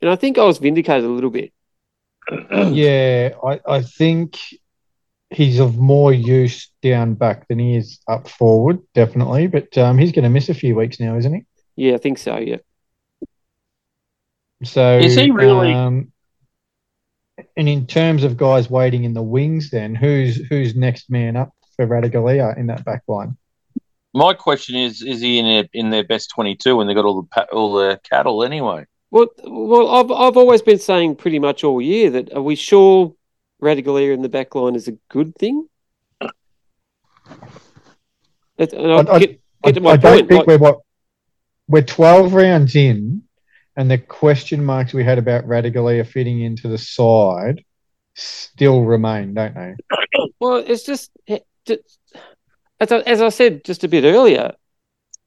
And 0.00 0.10
I 0.10 0.16
think 0.16 0.36
I 0.38 0.44
was 0.44 0.58
vindicated 0.58 1.04
a 1.04 1.08
little 1.12 1.30
bit. 1.30 1.52
yeah, 2.50 3.30
I, 3.44 3.60
I 3.66 3.82
think 3.82 4.38
he's 5.30 5.58
of 5.60 5.76
more 5.76 6.12
use 6.12 6.70
down 6.82 7.14
back 7.14 7.48
than 7.48 7.58
he 7.58 7.76
is 7.76 8.00
up 8.08 8.28
forward, 8.28 8.80
definitely. 8.94 9.46
But 9.46 9.76
um, 9.78 9.96
he's 9.98 10.12
going 10.12 10.24
to 10.24 10.30
miss 10.30 10.48
a 10.48 10.54
few 10.54 10.74
weeks 10.74 10.98
now, 11.00 11.16
isn't 11.16 11.32
he? 11.32 11.44
Yeah, 11.76 11.94
I 11.94 11.98
think 11.98 12.18
so, 12.18 12.36
yeah. 12.38 12.58
So 14.64 14.98
Is 14.98 15.14
he 15.14 15.30
really- 15.30 15.72
Um, 15.72 16.12
and 17.56 17.68
in 17.68 17.86
terms 17.86 18.24
of 18.24 18.36
guys 18.36 18.70
waiting 18.70 19.04
in 19.04 19.12
the 19.12 19.22
wings, 19.22 19.70
then 19.70 19.94
who's 19.94 20.36
who's 20.48 20.74
next 20.74 21.10
man 21.10 21.36
up 21.36 21.52
for 21.76 21.86
Ratugolea 21.86 22.56
in 22.58 22.66
that 22.66 22.84
back 22.84 23.02
line? 23.08 23.36
My 24.14 24.32
question 24.34 24.76
is: 24.76 25.02
Is 25.02 25.20
he 25.20 25.38
in 25.38 25.44
their, 25.46 25.68
in 25.72 25.90
their 25.90 26.04
best 26.04 26.30
twenty-two 26.30 26.76
when 26.76 26.86
they 26.86 26.94
got 26.94 27.04
all 27.04 27.22
the 27.32 27.46
all 27.52 27.72
the 27.74 28.00
cattle 28.08 28.42
anyway? 28.44 28.86
Well, 29.10 29.28
well, 29.44 29.88
I've 29.88 30.10
I've 30.10 30.36
always 30.36 30.62
been 30.62 30.78
saying 30.78 31.16
pretty 31.16 31.38
much 31.38 31.62
all 31.64 31.80
year 31.82 32.10
that 32.10 32.32
are 32.32 32.42
we 32.42 32.54
sure 32.56 33.14
Ratugolea 33.62 34.12
in 34.14 34.22
the 34.22 34.28
back 34.28 34.54
line 34.54 34.74
is 34.74 34.88
a 34.88 34.92
good 35.10 35.34
thing. 35.36 35.68
It, 38.58 38.72
and 38.72 38.86
I, 38.90 38.96
I'll 38.96 39.10
I- 39.12 39.18
get, 39.18 39.40
I, 39.64 39.68
get 39.68 39.74
to 39.74 39.80
my 39.80 39.90
I 39.92 39.96
don't 39.96 40.16
point. 40.18 40.28
think 40.28 40.38
like- 40.40 40.46
we're 40.46 40.58
what 40.58 40.80
we're 41.68 41.82
twelve 41.82 42.32
rounds 42.34 42.74
in, 42.76 43.22
and 43.76 43.90
the 43.90 43.98
question 43.98 44.64
marks 44.64 44.92
we 44.94 45.04
had 45.04 45.18
about 45.18 45.44
Ratugolea 45.46 46.06
fitting 46.06 46.40
into 46.40 46.68
the 46.68 46.78
side 46.78 47.62
still 48.14 48.82
remain, 48.82 49.34
don't 49.34 49.54
they? 49.54 49.74
Well, 50.40 50.56
it's 50.56 50.84
just 50.84 51.10
it- 51.26 51.40
ju- 51.40 51.44
as 52.80 52.92
I, 52.92 52.98
as 53.00 53.20
I 53.22 53.28
said 53.30 53.64
just 53.64 53.84
a 53.84 53.88
bit 53.88 54.04
earlier, 54.04 54.54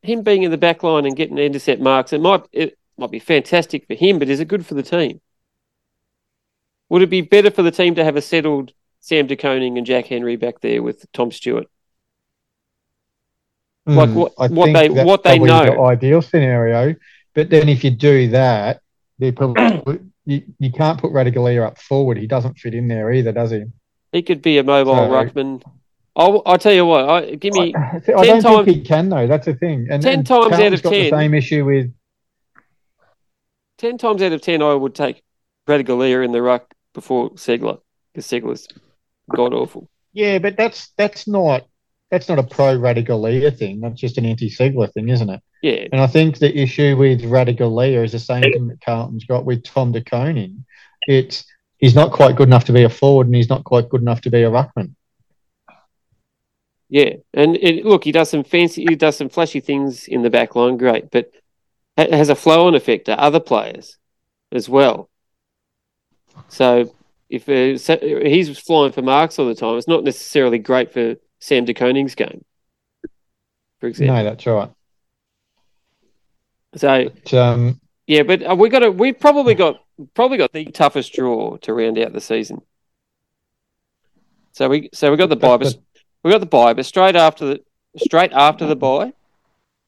him 0.02 0.22
being 0.24 0.44
in 0.44 0.52
the 0.52 0.58
back 0.58 0.84
line 0.84 1.06
and 1.06 1.16
getting 1.16 1.38
intercept 1.38 1.82
marks, 1.82 2.14
it 2.14 2.22
might 2.22 2.44
it 2.52 2.78
might 2.98 3.12
be 3.12 3.20
fantastic 3.20 3.86
for 3.88 3.94
him, 3.96 4.20
but 4.20 4.30
is 4.30 4.40
it 4.40 4.48
good 4.48 4.66
for 4.66 4.74
the 4.76 4.84
team? 4.84 5.22
Would 6.90 7.02
it 7.02 7.10
be 7.10 7.22
better 7.22 7.52
for 7.52 7.62
the 7.64 7.72
team 7.72 7.96
to 7.96 8.04
have 8.04 8.16
a 8.16 8.22
settled 8.22 8.72
Sam 9.00 9.28
De 9.28 9.36
Koning 9.36 9.78
and 9.78 9.86
Jack 9.86 10.06
Henry 10.08 10.36
back 10.36 10.60
there 10.62 10.82
with 10.82 11.06
Tom 11.14 11.32
Stewart? 11.32 11.68
Like 13.86 14.10
Hmm, 14.10 14.16
what- 14.16 14.34
what 14.52 14.74
they- 14.74 14.90
what 14.90 15.24
they 15.24 15.40
know. 15.40 15.66
the 15.66 15.80
ideal 15.80 16.22
scenario. 16.22 16.96
But 17.34 17.50
then 17.50 17.70
if 17.70 17.84
you 17.84 17.92
do 17.92 18.30
that, 18.30 18.82
they 19.20 19.32
probably 19.32 20.00
you, 20.26 20.44
you 20.60 20.72
can't 20.72 21.00
put 21.00 21.12
Ratugolea 21.12 21.66
up 21.66 21.78
forward. 21.80 22.18
He 22.18 22.28
doesn't 22.28 22.58
fit 22.60 22.74
in 22.74 22.88
there 22.88 23.12
either, 23.12 23.32
does 23.32 23.52
he? 23.52 23.64
He 24.12 24.22
could 24.22 24.42
be 24.42 24.58
a 24.58 24.64
mobile 24.64 24.96
So- 24.96 25.10
ruckman. 25.10 25.64
I'll, 26.20 26.42
I'll 26.46 26.58
tell 26.58 26.74
you 26.74 26.86
what. 26.86 27.10
I, 27.10 27.36
give 27.36 27.54
me 27.54 27.74
I, 27.74 27.96
I 27.96 28.00
10 28.00 28.14
don't 28.14 28.42
times- 28.42 28.66
think 28.66 28.78
he 28.78 28.84
can 28.84 29.10
though. 29.10 29.26
That's 29.28 29.46
the 29.46 29.56
thing. 29.56 29.88
And 29.90 30.04
10 30.04 30.20
and 30.20 30.28
times 30.28 30.54
out 30.54 30.74
of 30.74 30.84
got 30.84 30.90
10. 30.92 31.04
the 31.04 31.10
same 31.10 31.34
issue 31.34 31.66
with 31.66 31.92
ten 33.78 33.98
times 33.98 34.22
out 34.22 34.34
of 34.34 34.42
ten, 34.42 34.62
I 34.62 34.74
would 34.74 34.94
take 34.96 35.24
Ratugolea 35.68 36.24
in 36.26 36.32
the 36.32 36.42
ruck 36.42 36.74
before 36.94 37.32
Segler 37.32 37.80
because 38.14 38.28
Segler's 38.28 38.68
god 39.34 39.54
awful. 39.54 39.90
yeah, 40.14 40.40
but 40.40 40.58
that's 40.58 40.92
that's 40.98 41.28
not 41.28 41.66
that's 42.12 42.28
not 42.28 42.40
a 42.40 42.44
pro 42.44 42.78
Ratugolea 42.78 43.56
thing. 43.58 43.80
That's 43.80 44.00
just 44.00 44.18
an 44.18 44.26
anti 44.26 44.50
Segler 44.50 44.92
thing, 44.92 45.10
isn't 45.10 45.30
it? 45.30 45.42
Yeah, 45.62 45.88
And 45.92 46.02
I 46.02 46.08
think 46.08 46.40
the 46.40 46.58
issue 46.58 46.96
with 46.98 47.22
Ratugolea 47.22 48.04
is 48.04 48.12
the 48.14 48.20
same 48.20 48.42
thing 48.44 48.68
that 48.68 48.82
Carlton's 48.82 49.26
got 49.26 49.46
with 49.46 49.64
Tom 49.64 49.92
De 49.92 50.02
Koning. 50.04 50.66
It's 51.08 51.46
he's 51.78 51.96
not 51.96 52.12
quite 52.12 52.36
good 52.36 52.48
enough 52.50 52.66
to 52.66 52.74
be 52.74 52.84
a 52.84 52.90
forward, 52.90 53.28
and 53.28 53.36
he's 53.36 53.50
not 53.50 53.64
quite 53.64 53.90
good 53.90 54.02
enough 54.02 54.22
to 54.22 54.30
be 54.32 54.44
a 54.44 54.50
ruckman. 54.50 54.96
Yeah. 56.90 57.14
And 57.34 57.56
it, 57.58 57.86
look, 57.86 58.04
he 58.04 58.12
does 58.12 58.30
some 58.30 58.44
fancy, 58.44 58.86
he 58.90 58.96
does 58.96 59.16
some 59.16 59.30
flashy 59.30 59.60
things 59.60 60.08
in 60.08 60.24
the 60.24 60.30
back 60.30 60.56
line, 60.56 60.78
great, 60.78 61.12
but 61.12 61.32
it 61.96 62.12
has 62.12 62.30
a 62.30 62.36
flow-on 62.36 62.76
effect 62.76 63.06
to 63.06 63.20
other 63.20 63.40
players 63.40 63.98
as 64.52 64.68
well. 64.68 65.10
So 66.48 66.94
if 67.30 67.48
uh, 67.48 67.78
so- 67.78 68.00
he's 68.02 68.58
flying 68.58 68.92
for 68.92 69.02
marks 69.02 69.38
all 69.38 69.48
the 69.48 69.56
time, 69.56 69.78
it's 69.78 69.88
not 69.88 70.04
necessarily 70.04 70.58
great 70.58 70.92
for 70.92 71.16
Sam 71.40 71.66
De 71.66 71.74
Koning's 71.74 72.16
game, 72.16 72.44
for 73.80 73.88
example. 73.88 74.16
No, 74.16 74.24
that's 74.24 74.46
right. 74.46 74.72
So 76.76 77.10
But, 77.10 77.34
um, 77.34 77.80
Yeah, 78.08 78.24
but 78.24 78.44
uh, 78.44 78.56
we 78.56 78.70
got 78.70 78.84
a, 78.84 78.92
we 78.92 79.14
probably 79.14 79.54
got 79.54 79.84
probably 80.14 80.38
got 80.38 80.54
the 80.54 80.66
toughest 80.66 81.14
draw 81.14 81.58
to 81.58 81.74
round 81.74 81.98
out 82.00 82.14
the 82.14 82.22
season. 82.22 82.62
So 84.52 84.70
we 84.70 84.90
so 84.94 85.12
we 85.12 85.18
got 85.18 85.30
the 85.30 85.36
bye, 85.36 85.58
but 85.58 85.76
we 86.24 86.32
got 86.32 86.40
the 86.40 86.46
bye, 86.46 86.74
but 86.74 86.86
straight 86.86 87.16
after 87.16 87.46
the 87.46 87.60
straight 87.98 88.32
after 88.34 88.66
the 88.68 88.76
bye, 88.76 89.14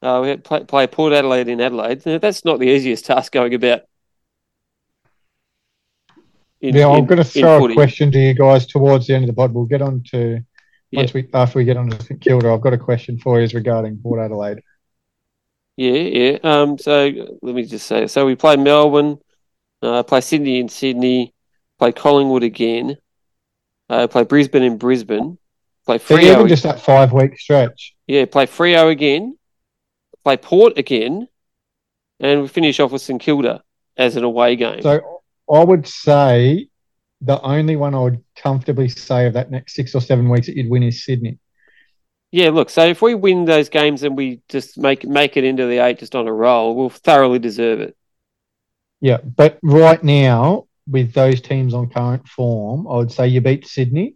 uh, 0.02 0.20
we 0.22 0.28
had 0.28 0.42
to 0.44 0.48
play, 0.48 0.64
play 0.64 0.86
Port 0.86 1.12
Adelaide 1.12 1.48
in 1.48 1.60
Adelaide. 1.60 2.04
Now, 2.04 2.18
that's 2.18 2.44
not 2.44 2.58
the 2.58 2.68
easiest 2.68 3.06
task 3.06 3.32
going 3.32 3.54
about. 3.54 3.82
in- 6.60 6.74
yeah, 6.74 6.88
I'm 6.88 7.06
going 7.06 7.18
to 7.18 7.24
throw 7.24 7.66
a 7.68 7.74
question 7.74 8.10
to 8.12 8.18
you 8.18 8.34
guys 8.34 8.66
towards 8.66 9.06
the 9.06 9.14
end 9.14 9.24
of 9.24 9.28
the 9.28 9.34
pod. 9.34 9.52
We'll 9.52 9.64
get 9.64 9.82
on 9.82 10.02
to 10.10 10.40
Yeah. 10.90 11.06
we 11.14 11.28
after 11.34 11.58
we 11.58 11.64
get 11.64 11.76
on 11.76 11.90
to 11.90 12.02
St 12.02 12.20
Kilda. 12.20 12.50
I've 12.52 12.60
got 12.60 12.72
a 12.72 12.78
question 12.78 13.18
for 13.18 13.40
you 13.40 13.48
regarding 13.54 13.98
Port 13.98 14.20
Adelaide. 14.20 14.62
Yeah, 15.76 15.92
yeah. 15.92 16.38
Um, 16.42 16.78
so 16.78 17.10
let 17.40 17.54
me 17.54 17.64
just 17.64 17.86
say, 17.86 18.06
so 18.06 18.26
we 18.26 18.36
play 18.36 18.56
Melbourne, 18.56 19.18
uh, 19.80 20.02
play 20.02 20.20
Sydney 20.20 20.60
in 20.60 20.68
Sydney, 20.68 21.32
play 21.78 21.92
Collingwood 21.92 22.42
again, 22.42 22.98
uh, 23.88 24.06
play 24.06 24.24
Brisbane 24.24 24.62
in 24.62 24.76
Brisbane, 24.76 25.38
play 25.86 25.98
So 25.98 26.16
Freo. 26.16 26.34
even 26.34 26.48
just 26.48 26.62
that 26.64 26.80
five 26.80 27.12
week 27.12 27.38
stretch. 27.38 27.94
Yeah, 28.06 28.24
play 28.26 28.46
Freo 28.46 28.90
again, 28.90 29.36
play 30.24 30.36
Port 30.36 30.78
again, 30.78 31.28
and 32.20 32.42
we 32.42 32.48
finish 32.48 32.78
off 32.80 32.92
with 32.92 33.02
St 33.02 33.20
Kilda 33.20 33.62
as 33.96 34.16
an 34.16 34.24
away 34.24 34.56
game. 34.56 34.82
So 34.82 35.22
I 35.52 35.64
would 35.64 35.86
say 35.86 36.68
the 37.20 37.40
only 37.42 37.76
one 37.76 37.94
I 37.94 38.00
would 38.00 38.24
comfortably 38.36 38.88
say 38.88 39.26
of 39.26 39.34
that 39.34 39.50
next 39.50 39.74
six 39.74 39.94
or 39.94 40.00
seven 40.00 40.28
weeks 40.28 40.46
that 40.46 40.56
you'd 40.56 40.70
win 40.70 40.82
is 40.82 41.04
Sydney. 41.04 41.38
yeah, 42.32 42.50
look, 42.50 42.70
so 42.70 42.84
if 42.86 43.02
we 43.02 43.14
win 43.14 43.44
those 43.44 43.68
games 43.68 44.02
and 44.02 44.16
we 44.16 44.40
just 44.48 44.78
make 44.78 45.04
make 45.06 45.36
it 45.36 45.44
into 45.44 45.66
the 45.66 45.78
eight 45.78 45.98
just 45.98 46.14
on 46.14 46.26
a 46.26 46.32
roll, 46.32 46.74
we'll 46.74 46.88
thoroughly 46.90 47.38
deserve 47.38 47.80
it. 47.80 47.96
Yeah, 49.00 49.18
but 49.18 49.58
right 49.62 50.02
now 50.02 50.66
with 50.88 51.12
those 51.12 51.40
teams 51.40 51.74
on 51.74 51.90
current 51.90 52.26
form, 52.28 52.86
I 52.88 52.96
would 52.96 53.12
say 53.12 53.28
you 53.28 53.40
beat 53.40 53.66
Sydney, 53.66 54.14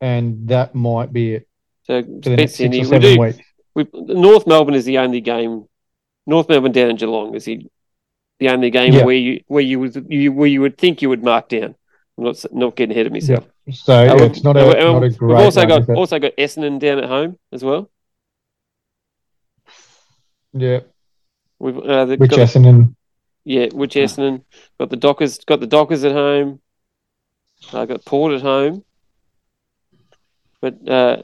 and 0.00 0.48
that 0.48 0.74
might 0.74 1.12
be 1.12 1.34
it 1.34 1.48
So 1.84 2.02
for 2.02 2.30
the 2.30 2.36
next 2.36 2.54
six 2.54 2.76
or 2.76 2.78
We 2.80 2.84
seven 2.84 3.00
do, 3.02 3.20
weeks. 3.20 3.38
we, 3.74 3.86
North 3.94 4.46
Melbourne 4.46 4.74
is 4.74 4.84
the 4.84 4.98
only 4.98 5.20
game. 5.20 5.64
North 6.26 6.48
Melbourne 6.48 6.72
down 6.72 6.90
in 6.90 6.96
Geelong 6.96 7.34
is 7.34 7.44
the 7.44 7.66
the 8.38 8.48
only 8.50 8.70
game 8.70 8.92
Yeah. 8.92 9.04
where 9.04 9.14
you 9.16 9.42
where 9.48 9.62
you 9.62 9.80
would 9.80 10.06
you 10.08 10.32
where 10.32 10.46
you 10.48 10.60
would 10.60 10.78
think 10.78 11.02
you 11.02 11.08
would 11.08 11.24
mark 11.24 11.48
down. 11.48 11.74
I'm 12.16 12.24
not 12.24 12.44
not 12.52 12.76
getting 12.76 12.92
ahead 12.92 13.06
of 13.06 13.12
myself. 13.12 13.44
So 13.72 13.92
Uh, 13.94 14.16
it's 14.24 14.42
not 14.44 14.56
a 14.56 14.60
uh, 14.60 14.92
not 14.92 15.02
a 15.04 15.16
We've 15.20 15.36
also 15.36 15.66
got 15.66 15.88
also 15.90 16.18
got 16.18 16.32
Essendon 16.36 16.78
down 16.78 16.98
at 16.98 17.08
home 17.08 17.38
as 17.52 17.64
well. 17.64 17.90
yeah, 20.52 20.80
We've 21.58 21.76
uh, 21.78 22.06
which 22.16 22.30
got, 22.30 22.38
Essendon. 22.40 22.94
yeah, 23.44 23.66
which 23.72 23.94
Essendon 23.94 24.44
got 24.78 24.90
the 24.90 24.96
Dockers 24.96 25.38
got 25.44 25.60
the 25.60 25.66
Dockers 25.66 26.04
at 26.04 26.12
home. 26.12 26.60
I 27.72 27.86
got 27.86 28.04
Port 28.04 28.32
at 28.32 28.42
home, 28.42 28.84
but 30.60 30.88
uh, 30.88 31.22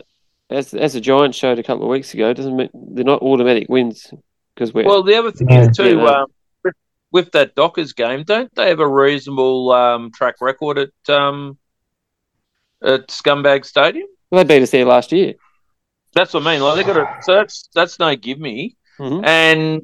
as 0.51 0.75
as 0.75 0.93
the 0.95 1.01
Giants 1.01 1.37
showed 1.39 1.59
a 1.59 1.63
couple 1.63 1.85
of 1.85 1.91
weeks 1.91 2.15
ago, 2.15 2.31
it 2.31 2.35
doesn't 2.35 2.57
mean 2.57 2.71
they're 2.75 3.05
not 3.05 3.23
automatic 3.23 3.69
wins 3.69 4.13
because 4.55 4.73
we're 4.75 4.85
Well, 4.85 5.03
the 5.03 5.17
other 5.17 5.33
thing 5.33 5.49
Yeah. 5.51 5.69
is 5.69 5.77
too, 5.77 5.97
Yeah. 5.99 6.05
um, 6.05 6.27
with- 6.63 6.75
with 7.13 7.33
that 7.33 7.55
Dockers 7.55 7.93
game, 7.93 8.25
don't 8.25 8.53
they 8.55 8.69
have 8.69 8.81
a 8.81 8.89
reasonable 8.89 9.71
um, 9.73 10.11
track 10.13 10.37
record 10.41 10.79
at 10.79 11.15
um, 11.15 11.59
at 12.83 13.09
Scumbag 13.09 13.65
Stadium? 13.65 14.07
well, 14.31 14.45
they 14.45 14.57
beat 14.59 14.63
us 14.63 14.71
there 14.71 14.85
last 14.85 15.13
year. 15.13 15.35
That's 16.13 16.33
what 16.35 16.47
I 16.47 16.53
mean. 16.53 16.63
Like 16.63 16.77
they 16.77 16.85
got 16.93 16.97
a 16.97 17.23
so 17.23 17.35
that's 17.35 17.69
that's 17.75 17.99
no 17.99 18.15
give 18.17 18.39
me. 18.39 18.77
Mhm. 19.01 19.25
And 19.27 19.83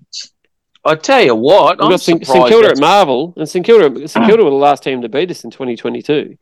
I 0.85 0.95
tell 0.95 1.21
you 1.23 1.35
what, 1.35 1.79
We've 1.79 1.85
I'm 1.87 1.91
got 1.91 2.01
St, 2.01 2.25
surprised. 2.25 2.43
St 2.43 2.49
Kilda 2.49 2.69
at 2.71 2.79
Marvel, 2.81 3.35
and 3.37 3.49
St 3.49 3.67
Kilda 3.67 4.07
St 4.09 4.27
Kilda 4.27 4.45
were 4.45 4.51
the 4.51 4.57
last 4.57 4.83
team 4.85 5.03
to 5.03 5.09
beat 5.09 5.31
us 5.31 5.43
in 5.45 5.51
2022. 5.51 6.37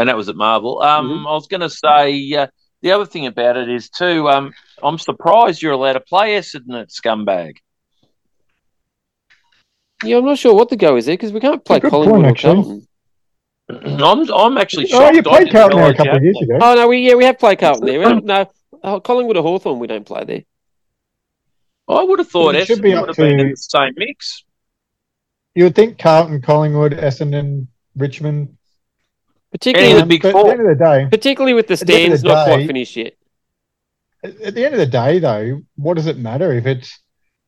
And 0.00 0.08
that 0.08 0.16
was 0.16 0.28
at 0.28 0.36
Marvel. 0.36 0.80
Um, 0.82 1.08
Mm-hmm. 1.10 1.26
I 1.26 1.32
was 1.32 1.46
going 1.46 1.60
to 1.60 1.70
say 1.70 2.32
uh, 2.34 2.46
the 2.82 2.92
other 2.92 3.06
thing 3.06 3.26
about 3.26 3.56
it 3.56 3.68
is 3.68 3.90
too. 3.90 4.28
Um, 4.28 4.52
I'm 4.82 4.98
surprised 4.98 5.62
you're 5.62 5.72
allowed 5.72 5.92
to 5.94 6.00
play 6.00 6.36
Essendon 6.38 6.80
at 6.80 6.88
Scumbag. 6.88 7.56
Yeah, 10.02 10.16
I'm 10.16 10.24
not 10.24 10.38
sure 10.38 10.54
what 10.54 10.70
the 10.70 10.76
go 10.76 10.96
is 10.96 11.06
there 11.06 11.14
because 11.14 11.32
we 11.32 11.40
can't 11.40 11.64
play 11.64 11.78
Good 11.80 11.90
Collingwood 11.90 12.22
point, 12.22 12.26
actually. 12.26 12.86
I'm 13.70 14.28
I'm 14.32 14.58
actually 14.58 14.88
Oh, 14.92 15.10
you 15.12 15.22
played 15.22 15.44
didn't 15.44 15.52
Carlton 15.52 15.78
there 15.78 15.90
a 15.90 15.94
couple 15.94 16.16
of 16.16 16.22
years 16.24 16.38
ago. 16.42 16.58
Oh 16.60 16.74
no, 16.74 16.88
we 16.88 17.06
yeah 17.06 17.14
we 17.14 17.24
have 17.24 17.38
played 17.38 17.58
Carlton 17.58 17.86
there. 17.86 17.98
We 17.98 18.04
don't- 18.06 18.24
no, 18.24 18.50
oh, 18.82 19.00
Collingwood 19.00 19.36
or 19.36 19.42
Hawthorn 19.42 19.78
we 19.78 19.86
don't 19.86 20.06
play 20.06 20.24
there. 20.24 20.42
I 21.88 22.02
would 22.02 22.18
have 22.20 22.28
thought 22.28 22.54
It 22.54 22.66
should 22.66 22.82
be 22.82 22.94
up 22.94 23.02
would 23.02 23.08
have 23.10 23.16
been 23.16 23.40
in 23.40 23.50
the 23.50 23.56
same 23.56 23.92
mix. 23.96 24.44
You 25.54 25.64
would 25.64 25.74
think 25.74 25.98
Carlton, 25.98 26.40
Collingwood, 26.40 26.92
Essendon, 26.92 27.66
Richmond. 27.96 28.56
Particularly 29.52 29.94
with, 29.94 30.04
the 30.04 30.06
big 30.08 30.22
four. 30.22 30.40
At 30.40 30.44
the 30.44 30.50
end 30.52 30.60
of 30.60 30.78
the 30.78 30.84
day, 30.84 31.08
particularly 31.10 31.54
with 31.54 31.66
the 31.66 31.76
At 31.80 31.86
the 31.86 31.96
end 31.96 32.12
of 32.12 32.18
stands 32.18 32.22
the 32.22 32.28
not 32.28 32.44
quite 32.44 32.66
finished 32.66 32.96
yet. 32.96 33.14
at 34.24 34.40
at 34.40 34.54
the 34.54 34.64
end 34.64 34.74
of 34.74 34.78
the 34.80 34.86
day, 34.86 35.18
though, 35.18 35.60
what 35.76 35.94
does 35.94 36.06
it 36.06 36.18
matter 36.18 36.52
if 36.52 36.66
it's 36.66 37.00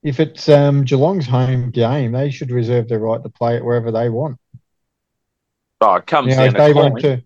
if 0.02 0.20
it's 0.20 0.48
um, 0.48 0.84
Geelong's 0.84 1.26
home 1.26 1.70
game? 1.70 2.12
They 2.12 2.30
should 2.30 2.50
reserve 2.50 2.88
the 2.88 2.98
right 2.98 3.22
to 3.22 3.28
play 3.28 3.56
it 3.56 3.64
wherever 3.64 3.90
they 3.92 4.08
want. 4.08 4.38
Oh, 5.80 5.94
it 5.94 6.06
comes 6.06 6.30
You 6.30 6.36
know, 6.36 6.46
down 6.46 6.48
if 6.48 6.56
they 6.56 6.72
coin. 6.72 6.92
wanted 6.92 7.02
to, 7.02 7.22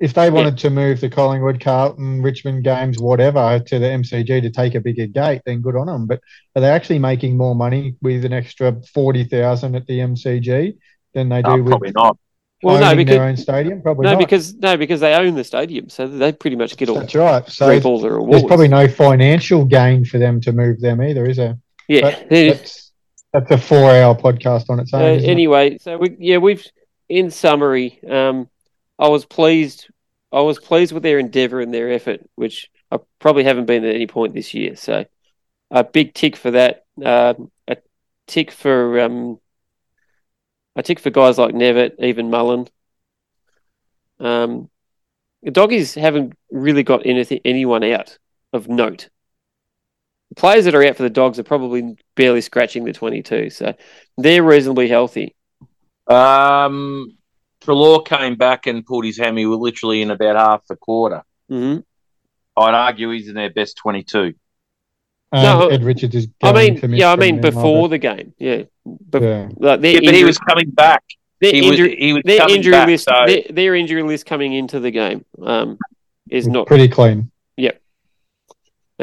if 0.00 0.14
they 0.14 0.30
wanted 0.30 0.58
to 0.58 0.70
move 0.70 1.00
the 1.00 1.08
Collingwood, 1.08 1.60
Carlton, 1.60 2.22
Richmond 2.22 2.64
games, 2.64 2.98
whatever, 2.98 3.60
to 3.60 3.78
the 3.78 3.86
MCG 3.86 4.42
to 4.42 4.50
take 4.50 4.74
a 4.74 4.80
bigger 4.80 5.06
gate, 5.06 5.42
then 5.46 5.60
good 5.62 5.76
on 5.76 5.86
them. 5.86 6.06
But 6.06 6.20
are 6.54 6.60
they 6.62 6.68
actually 6.70 6.98
making 6.98 7.36
more 7.36 7.54
money 7.54 7.96
with 8.02 8.24
an 8.24 8.32
extra 8.32 8.80
forty 8.92 9.24
thousand 9.24 9.74
at 9.74 9.86
the 9.86 10.00
MCG 10.00 10.76
than 11.14 11.28
they 11.30 11.42
do 11.42 11.62
with 11.62 11.68
probably 11.68 11.92
not. 11.92 12.18
Well, 12.62 12.80
no, 12.80 12.96
because 12.96 13.16
their 13.16 13.24
own 13.28 13.36
stadium? 13.36 13.82
Probably 13.82 14.04
no, 14.04 14.12
not. 14.12 14.18
because 14.18 14.54
no, 14.54 14.76
because 14.76 15.00
they 15.00 15.14
own 15.14 15.34
the 15.34 15.44
stadium, 15.44 15.88
so 15.90 16.08
they 16.08 16.32
pretty 16.32 16.56
much 16.56 16.76
get 16.76 16.88
all 16.88 16.98
That's 16.98 17.14
right. 17.14 17.46
So 17.48 17.68
reap 17.68 17.84
all 17.84 18.00
the 18.00 18.10
rewards. 18.10 18.30
there's 18.30 18.44
probably 18.44 18.68
no 18.68 18.88
financial 18.88 19.64
gain 19.64 20.04
for 20.04 20.18
them 20.18 20.40
to 20.40 20.52
move 20.52 20.80
them 20.80 21.02
either, 21.02 21.26
is 21.26 21.36
there? 21.36 21.58
yeah. 21.88 22.00
But 22.00 22.28
that's 22.30 22.92
that's 23.32 23.50
a 23.50 23.58
four-hour 23.58 24.14
podcast 24.16 24.70
on 24.70 24.80
its 24.80 24.94
Uh, 24.94 24.98
own. 24.98 25.18
it? 25.18 25.24
anyway, 25.24 25.76
so 25.78 25.98
we 25.98 26.16
yeah 26.18 26.38
we've 26.38 26.66
in 27.08 27.30
summary, 27.30 28.00
um, 28.08 28.48
I 28.98 29.08
was 29.08 29.24
pleased. 29.26 29.88
I 30.32 30.40
was 30.40 30.58
pleased 30.58 30.92
with 30.92 31.02
their 31.02 31.18
endeavour 31.18 31.60
and 31.60 31.72
their 31.72 31.92
effort, 31.92 32.20
which 32.36 32.70
I 32.90 32.98
probably 33.20 33.44
haven't 33.44 33.66
been 33.66 33.84
at 33.84 33.94
any 33.94 34.06
point 34.06 34.32
this 34.34 34.54
year. 34.54 34.76
So, 34.76 35.04
a 35.70 35.84
big 35.84 36.14
tick 36.14 36.36
for 36.36 36.50
that. 36.52 36.84
Um, 37.04 37.50
a 37.68 37.76
tick 38.26 38.50
for 38.50 38.98
um, 39.00 39.38
a 40.76 40.82
tick 40.82 41.00
for 41.00 41.10
guys 41.10 41.38
like 41.38 41.54
Knevitt, 41.54 41.94
even 41.98 42.30
Mullen. 42.30 42.68
Um, 44.20 44.70
the 45.42 45.50
doggies 45.50 45.94
haven't 45.94 46.34
really 46.50 46.82
got 46.82 47.06
anything 47.06 47.40
anyone 47.44 47.82
out 47.84 48.18
of 48.52 48.68
note. 48.68 49.08
The 50.30 50.36
players 50.36 50.64
that 50.64 50.74
are 50.74 50.84
out 50.84 50.96
for 50.96 51.02
the 51.02 51.10
dogs 51.10 51.38
are 51.38 51.44
probably 51.44 51.96
barely 52.14 52.40
scratching 52.40 52.84
the 52.84 52.92
twenty-two, 52.92 53.50
so 53.50 53.74
they're 54.16 54.42
reasonably 54.42 54.88
healthy. 54.88 55.34
Um, 56.06 57.16
Treloar 57.60 58.04
came 58.04 58.36
back 58.36 58.66
and 58.66 58.84
pulled 58.84 59.04
his 59.04 59.18
hammy 59.18 59.44
literally 59.46 60.02
in 60.02 60.10
about 60.10 60.36
half 60.36 60.62
a 60.70 60.76
quarter. 60.76 61.22
hmm 61.48 61.78
I'd 62.56 62.74
argue 62.74 63.10
he's 63.10 63.28
in 63.28 63.34
their 63.34 63.50
best 63.50 63.76
22. 63.76 64.32
And 65.32 65.42
No, 65.42 65.68
Ed 65.68 65.82
Richards 65.82 66.14
is. 66.14 66.28
I 66.42 66.52
mean, 66.52 66.80
to 66.80 66.88
miss 66.88 67.00
yeah, 67.00 67.12
I 67.12 67.16
mean 67.16 67.40
before 67.40 67.88
the 67.88 67.98
game, 67.98 68.34
yeah. 68.38 68.62
But 69.10 69.20
bet. 69.20 69.60
like 69.60 69.80
their 69.80 69.92
Yeah, 69.94 70.00
but 70.04 70.14
he 70.14 70.24
was 70.24 70.38
coming 70.38 70.70
back. 70.70 71.02
their 71.40 71.52
He 71.52 71.60
was, 71.62 71.70
injury, 71.72 71.96
he 71.98 72.12
was 72.12 72.22
their 72.24 72.48
injury 72.50 72.72
back, 72.72 72.86
list, 72.88 73.04
so- 73.04 73.24
their, 73.26 73.42
their 73.50 73.74
injury 73.74 74.02
list 74.02 74.26
coming 74.26 74.52
into 74.54 74.78
the 74.80 74.90
game 74.90 75.24
um, 75.42 75.76
is 76.30 76.46
not 76.46 76.66
pretty 76.66 76.88
clean. 76.88 77.30
a 77.58 77.62
yeah, 77.62 77.72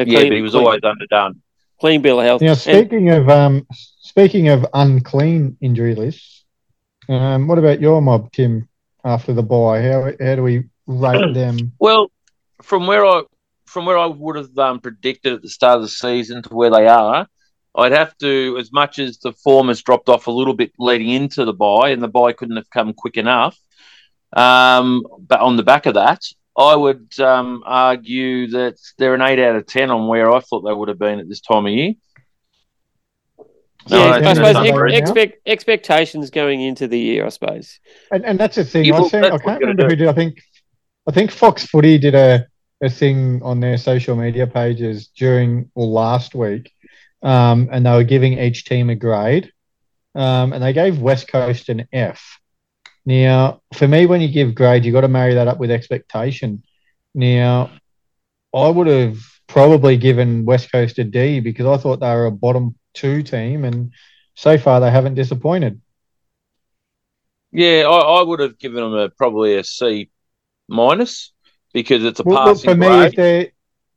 clean- 0.05 0.29
but 0.29 0.35
he 0.35 0.41
was 0.41 0.51
clean- 0.53 0.65
always 0.65 0.79
underdone. 0.83 1.41
clean 1.79 2.01
bill 2.01 2.19
of 2.19 2.25
health. 2.25 2.41
Now, 2.41 2.49
And- 2.51 2.57
speaking 2.59 3.09
of 3.09 3.29
um, 3.29 3.67
speaking 4.01 4.47
of 4.49 4.65
unclean 4.73 5.57
injury 5.61 5.95
lists, 5.95 6.43
um, 7.09 7.47
what 7.47 7.59
about 7.59 7.81
your 7.81 8.01
mob, 8.01 8.31
Tim? 8.31 8.67
After 9.05 9.33
the 9.33 9.43
bye, 9.43 9.81
how 9.81 10.11
how 10.25 10.35
do 10.35 10.43
we 10.43 10.63
rate 10.87 11.33
them? 11.33 11.73
Well, 11.79 12.09
from 12.61 12.87
where 12.87 13.05
I 13.05 13.23
from 13.65 13.85
where 13.85 13.97
I 13.97 14.05
would 14.05 14.35
have 14.37 14.57
um, 14.57 14.79
predicted 14.79 15.33
at 15.33 15.41
the 15.41 15.49
start 15.49 15.77
of 15.77 15.81
the 15.83 15.87
season 15.89 16.41
to 16.43 16.49
where 16.55 16.69
they 16.69 16.87
are, 16.87 17.27
I'd 17.75 17.91
have 17.91 18.17
to, 18.19 18.57
as 18.59 18.71
much 18.71 18.99
as 18.99 19.17
the 19.17 19.33
form 19.33 19.67
has 19.69 19.81
dropped 19.81 20.09
off 20.09 20.27
a 20.27 20.31
little 20.31 20.53
bit 20.53 20.71
leading 20.77 21.09
into 21.09 21.45
the 21.45 21.53
bye, 21.53 21.89
and 21.89 22.03
the 22.03 22.07
bye 22.07 22.33
couldn't 22.33 22.57
have 22.57 22.69
come 22.69 22.93
quick 22.93 23.17
enough. 23.17 23.57
Um, 24.35 25.03
but 25.19 25.39
on 25.39 25.57
the 25.57 25.63
back 25.63 25.85
of 25.85 25.95
that, 25.95 26.21
I 26.57 26.75
would 26.75 27.19
um, 27.19 27.63
argue 27.65 28.47
that 28.47 28.77
they're 28.97 29.15
an 29.15 29.21
eight 29.21 29.39
out 29.39 29.55
of 29.55 29.65
ten 29.65 29.89
on 29.89 30.07
where 30.07 30.31
I 30.31 30.39
thought 30.39 30.61
they 30.61 30.73
would 30.73 30.89
have 30.89 30.99
been 30.99 31.19
at 31.19 31.27
this 31.27 31.41
time 31.41 31.65
of 31.65 31.71
year. 31.71 31.93
No, 33.89 33.97
yeah, 33.97 34.11
I 34.11 34.29
I 34.29 34.33
suppose 34.33 34.55
ex- 34.55 34.99
expect, 34.99 35.41
expectations 35.45 36.29
going 36.29 36.61
into 36.61 36.87
the 36.87 36.99
year, 36.99 37.25
I 37.25 37.29
suppose. 37.29 37.79
And, 38.11 38.23
and 38.23 38.39
that's 38.39 38.55
the 38.55 38.63
thing. 38.63 38.85
Yeah, 38.85 38.95
I, 38.95 38.99
well, 38.99 39.09
seen, 39.09 39.23
I 39.25 39.29
can't 39.29 39.43
we're 39.45 39.57
remember 39.59 39.89
who 39.89 39.95
did. 39.95 40.07
I 40.07 40.13
think 40.13 40.41
I 41.07 41.11
think 41.11 41.31
Fox 41.31 41.65
Footy 41.65 41.97
did 41.97 42.15
a, 42.15 42.47
a 42.81 42.89
thing 42.89 43.41
on 43.43 43.59
their 43.59 43.77
social 43.77 44.15
media 44.15 44.47
pages 44.47 45.07
during 45.07 45.69
or 45.75 45.85
last 45.85 46.33
week, 46.33 46.71
um, 47.23 47.69
and 47.71 47.85
they 47.85 47.91
were 47.91 48.03
giving 48.03 48.37
each 48.37 48.65
team 48.65 48.89
a 48.89 48.95
grade, 48.95 49.51
um, 50.15 50.53
and 50.53 50.63
they 50.63 50.73
gave 50.73 50.99
West 50.99 51.27
Coast 51.27 51.69
an 51.69 51.87
F. 51.91 52.39
Now, 53.05 53.61
for 53.73 53.87
me, 53.87 54.05
when 54.05 54.21
you 54.21 54.27
give 54.31 54.55
grade, 54.55 54.85
you've 54.85 54.93
got 54.93 55.01
to 55.01 55.07
marry 55.07 55.33
that 55.35 55.47
up 55.47 55.59
with 55.59 55.71
expectation. 55.71 56.63
Now, 57.15 57.71
I 58.53 58.69
would 58.69 58.87
have 58.87 59.17
probably 59.47 59.97
given 59.97 60.45
West 60.45 60.71
Coast 60.71 60.99
a 60.99 61.03
D 61.03 61.39
because 61.39 61.65
I 61.65 61.77
thought 61.81 61.99
they 61.99 62.13
were 62.13 62.27
a 62.27 62.31
bottom 62.31 62.75
two 62.93 63.23
team, 63.23 63.65
and 63.65 63.91
so 64.35 64.57
far 64.57 64.79
they 64.79 64.91
haven't 64.91 65.15
disappointed. 65.15 65.81
Yeah, 67.51 67.83
I, 67.87 68.19
I 68.19 68.23
would 68.23 68.39
have 68.39 68.57
given 68.57 68.83
them 68.83 68.93
a 68.93 69.09
probably 69.09 69.57
a 69.57 69.63
C 69.63 70.09
minus 70.67 71.33
because 71.73 72.03
it's 72.03 72.19
a 72.19 72.25
Well, 72.25 72.55
passing 72.55 72.71
for 72.71 72.75
me, 72.75 72.87
grade. 72.87 73.13
if 73.13 73.15
they're 73.15 73.52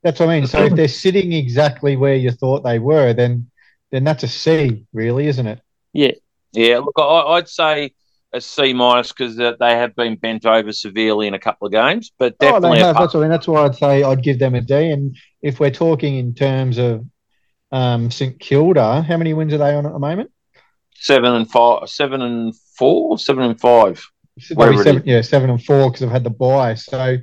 that's 0.07 0.21
what 0.21 0.29
I 0.29 0.41
mean. 0.41 0.47
So 0.47 0.65
if 0.65 0.73
they're 0.77 0.89
sitting 0.89 1.33
exactly 1.33 1.97
where 1.97 2.15
you 2.15 2.31
thought 2.31 2.63
they 2.63 2.79
were, 2.79 3.13
then 3.13 3.51
then 3.91 4.05
that's 4.05 4.23
a 4.23 4.29
C, 4.29 4.87
really, 4.93 5.27
isn't 5.27 5.47
it? 5.47 5.61
Yeah, 5.93 6.13
yeah. 6.53 6.79
look, 6.79 6.95
I, 6.99 7.03
I'd 7.03 7.49
say 7.49 7.93
a 8.33 8.41
C 8.41 8.73
minus 8.73 9.13
because 9.13 9.37
they 9.37 9.55
have 9.61 9.95
been 9.95 10.17
bent 10.17 10.47
over 10.47 10.73
severely 10.73 11.27
in 11.27 11.35
a 11.35 11.39
couple 11.39 11.67
of 11.67 11.73
games, 11.73 12.13
but 12.19 12.35
Oh, 12.41 12.53
definitely 12.53 12.79
they 12.79 12.83
a 12.83 12.87
have. 12.87 12.97
That's 12.97 13.15
what 13.15 13.21
I 13.21 13.23
mean. 13.25 13.31
That's 13.31 13.49
why 13.49 13.65
I'd 13.65 13.77
say 13.77 14.03
I'd 14.03 14.23
give 14.23 14.39
them 14.39 14.55
a 14.55 14.61
D. 14.61 14.91
And 14.91 15.17
if 15.43 15.61
we're 15.61 15.71
talking 15.71 16.17
in 16.17 16.35
terms 16.35 16.79
of 16.79 17.05
um, 17.73 18.11
St 18.11 18.39
Kilda, 18.39 19.03
how 19.03 19.17
many 19.17 19.35
wins 19.35 19.53
are 19.53 19.59
they 19.59 19.75
on 19.75 19.87
at 19.87 19.93
the 19.93 19.99
moment? 19.99 20.31
seven 20.99 21.35
and 21.35 21.51
five, 21.51 21.89
seven 21.89 22.23
and 22.23 22.55
four, 22.79 23.19
seven 23.19 23.45
and 23.45 23.61
five. 23.61 24.05
They'll 24.49 24.57
be 24.57 24.77
Whatever 24.77 24.81
it 24.81 24.85
seven, 24.85 25.03
yeah, 25.07 25.21
seven 25.23 25.51
and 25.51 25.63
four 25.63 25.89
because 25.89 26.01
they've 26.01 26.11
had 26.11 26.25
the 26.25 26.31
bye. 26.31 26.75
So 26.75 27.17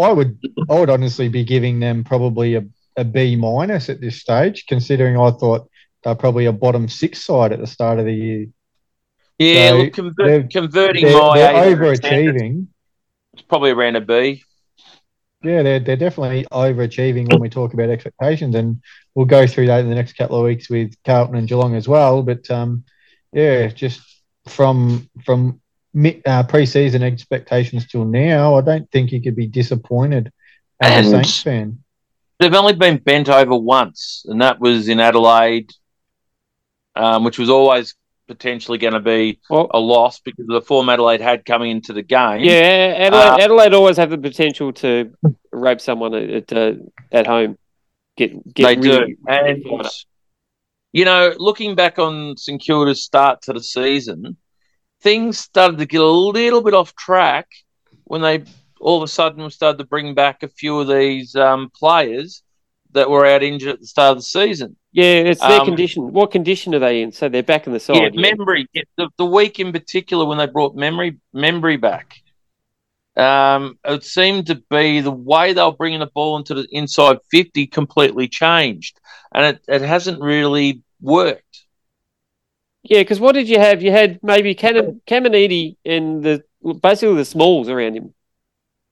I 0.00 0.12
would, 0.12 0.38
I 0.68 0.78
would 0.78 0.90
honestly 0.90 1.28
be 1.28 1.44
giving 1.44 1.80
them 1.80 2.04
probably 2.04 2.54
a, 2.56 2.64
a 2.96 3.04
B 3.04 3.36
minus 3.36 3.88
at 3.88 4.00
this 4.00 4.20
stage, 4.20 4.66
considering 4.66 5.16
I 5.18 5.30
thought 5.30 5.68
they're 6.04 6.14
probably 6.14 6.46
a 6.46 6.52
bottom 6.52 6.88
six 6.88 7.22
side 7.24 7.52
at 7.52 7.60
the 7.60 7.66
start 7.66 7.98
of 7.98 8.06
the 8.06 8.14
year. 8.14 8.46
Yeah, 9.38 9.70
So 9.70 9.76
look, 9.78 9.92
conver- 9.94 10.14
they're- 10.16 10.48
converting 10.48 11.04
They're, 11.06 11.18
my 11.18 11.38
they're 11.38 11.72
A 11.72 11.76
to 11.76 11.96
standard, 11.96 12.34
overachieving. 12.36 12.66
it's 13.34 13.42
probably 13.42 13.70
around 13.70 13.96
a 13.96 14.00
B. 14.00 14.42
Yeah, 15.42 15.62
they're, 15.62 15.80
they're 15.80 15.96
definitely 15.96 16.44
overachieving 16.52 17.30
when 17.30 17.40
we 17.40 17.48
talk 17.48 17.72
about 17.72 17.88
expectations, 17.88 18.54
and 18.54 18.82
we'll 19.14 19.24
go 19.24 19.46
through 19.46 19.66
that 19.68 19.80
in 19.80 19.88
the 19.88 19.94
next 19.94 20.12
couple 20.12 20.36
of 20.36 20.44
weeks 20.44 20.68
with 20.68 20.94
Carlton 21.06 21.36
and 21.36 21.48
Geelong 21.48 21.74
as 21.74 21.88
well. 21.88 22.22
But 22.22 22.50
um, 22.50 22.84
yeah, 23.32 23.68
just 23.68 24.02
from 24.48 25.08
from 25.24 25.62
uh, 26.26 26.42
pre-season 26.44 27.02
expectations 27.02 27.86
till 27.86 28.04
now, 28.04 28.56
I 28.56 28.60
don't 28.60 28.90
think 28.90 29.12
you 29.12 29.22
could 29.22 29.36
be 29.36 29.46
disappointed 29.46 30.32
as 30.80 31.06
a 31.06 31.10
Saints 31.10 31.42
fan. 31.42 31.78
They've 32.38 32.54
only 32.54 32.72
been 32.74 32.96
bent 32.98 33.28
over 33.28 33.54
once, 33.56 34.24
and 34.28 34.40
that 34.40 34.60
was 34.60 34.88
in 34.88 34.98
Adelaide, 35.00 35.70
um, 36.96 37.24
which 37.24 37.38
was 37.38 37.50
always 37.50 37.94
potentially 38.28 38.78
going 38.78 38.92
to 38.94 39.00
be 39.00 39.40
Well, 39.50 39.68
a 39.72 39.78
loss 39.80 40.20
because 40.20 40.44
of 40.48 40.54
the 40.54 40.62
form 40.62 40.88
Adelaide 40.88 41.20
had 41.20 41.44
coming 41.44 41.70
into 41.72 41.92
the 41.92 42.02
game. 42.02 42.40
yeah, 42.40 42.94
Adelaide, 42.96 43.22
Uh, 43.26 43.38
Adelaide 43.44 43.74
always 43.74 43.96
have 43.96 44.10
the 44.10 44.18
potential 44.18 44.72
to 44.74 45.12
rape 45.52 45.80
someone 45.80 46.14
at 46.14 46.30
at, 46.30 46.52
uh, 46.52 46.72
at 47.12 47.26
home. 47.26 47.58
Get, 48.16 48.54
get 48.54 48.64
they 48.82 48.88
really- 48.88 49.14
do. 49.14 49.16
And 49.28 49.88
you 50.92 51.04
know, 51.04 51.32
looking 51.38 51.74
back 51.74 51.98
on 51.98 52.36
St 52.36 52.60
Kilda's 52.60 53.02
start 53.04 53.42
to 53.42 53.52
the 53.52 53.62
season, 53.62 54.36
things 55.02 55.38
started 55.38 55.78
to 55.78 55.86
get 55.86 56.00
a 56.00 56.04
little 56.06 56.62
bit 56.62 56.74
off 56.74 56.94
track 56.94 57.48
when 58.04 58.22
they 58.22 58.44
all 58.80 58.96
of 58.96 59.02
a 59.02 59.08
sudden 59.08 59.48
started 59.50 59.78
to 59.78 59.84
bring 59.84 60.14
back 60.14 60.42
a 60.42 60.48
few 60.48 60.80
of 60.80 60.88
these 60.88 61.36
um, 61.36 61.70
players 61.74 62.42
that 62.92 63.08
were 63.08 63.26
out 63.26 63.42
injured 63.42 63.74
at 63.74 63.80
the 63.80 63.86
start 63.86 64.12
of 64.12 64.18
the 64.18 64.22
season. 64.22 64.76
Yeah, 64.92 65.04
it's 65.30 65.40
their 65.40 65.60
Um, 65.60 65.66
condition. 65.66 66.12
What 66.12 66.32
condition 66.32 66.74
are 66.74 66.80
they 66.80 67.02
in? 67.02 67.12
So 67.12 67.28
they're 67.28 67.42
back 67.42 67.66
in 67.66 67.72
the 67.72 67.78
side. 67.80 67.96
yeah, 67.96 68.08
yeah. 68.12 68.32
Membrey. 68.32 68.66
yeah, 68.72 68.82
The, 68.96 69.08
the 69.18 69.26
week 69.26 69.60
in 69.60 69.70
particular 69.72 70.24
when 70.24 70.38
they 70.38 70.46
brought 70.46 70.74
Membrey 70.74 71.18
Membrey 71.34 71.80
back, 71.80 72.20
um, 73.16 73.78
it 73.84 74.02
seemed 74.02 74.46
to 74.46 74.56
be 74.70 75.00
the 75.00 75.10
way 75.10 75.52
they 75.52 75.62
were 75.62 75.72
bringing 75.72 76.00
the 76.00 76.06
ball 76.06 76.36
into 76.38 76.54
the 76.54 76.66
inside 76.70 77.18
fifty 77.30 77.66
completely 77.66 78.28
changed, 78.28 78.98
and 79.32 79.44
it, 79.44 79.64
it 79.68 79.82
hasn't 79.82 80.20
really 80.20 80.82
worked. 81.00 81.64
Yeah, 82.82 83.00
because 83.00 83.20
what 83.20 83.32
did 83.32 83.48
you 83.48 83.58
have? 83.58 83.82
You 83.82 83.92
had 83.92 84.20
maybe 84.22 84.54
Cam- 84.54 85.00
Caminiti 85.06 85.76
and 85.84 86.22
the 86.22 86.44
basically 86.80 87.16
the 87.16 87.24
smalls 87.24 87.68
around 87.68 87.96
him. 87.96 88.14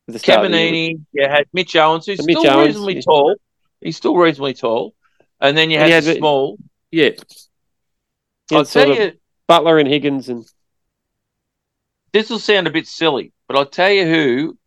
at 0.09 0.13
the 0.13 0.19
start 0.19 0.45
of 0.45 0.53
the 0.53 0.59
year. 0.59 0.73
Caminiti, 0.73 1.01
you 1.13 1.29
had 1.29 1.47
Mitch 1.53 1.75
Owens, 1.75 2.07
who's 2.07 2.25
Mitch 2.25 2.37
still 2.37 2.53
Owens, 2.53 2.67
reasonably 2.69 2.95
yeah. 2.97 3.01
tall. 3.03 3.37
He's 3.81 3.97
still 3.97 4.17
reasonably 4.17 4.55
tall, 4.55 4.95
and 5.41 5.57
then 5.57 5.71
you 5.71 5.79
had, 5.79 5.91
had 5.91 6.05
the 6.05 6.17
small. 6.17 6.59
Yeah. 6.91 7.11
I'll 8.53 8.65
tell 8.65 8.89
you, 8.89 9.13
Butler 9.47 9.79
and 9.79 9.89
Higgins 9.89 10.29
and 10.29 10.45
this 12.13 12.31
will 12.31 12.39
sound 12.39 12.67
a 12.67 12.71
bit 12.71 12.87
silly, 12.87 13.33
but 13.47 13.57
I'll 13.57 13.67
tell 13.67 13.91
you 13.91 14.07
who. 14.07 14.59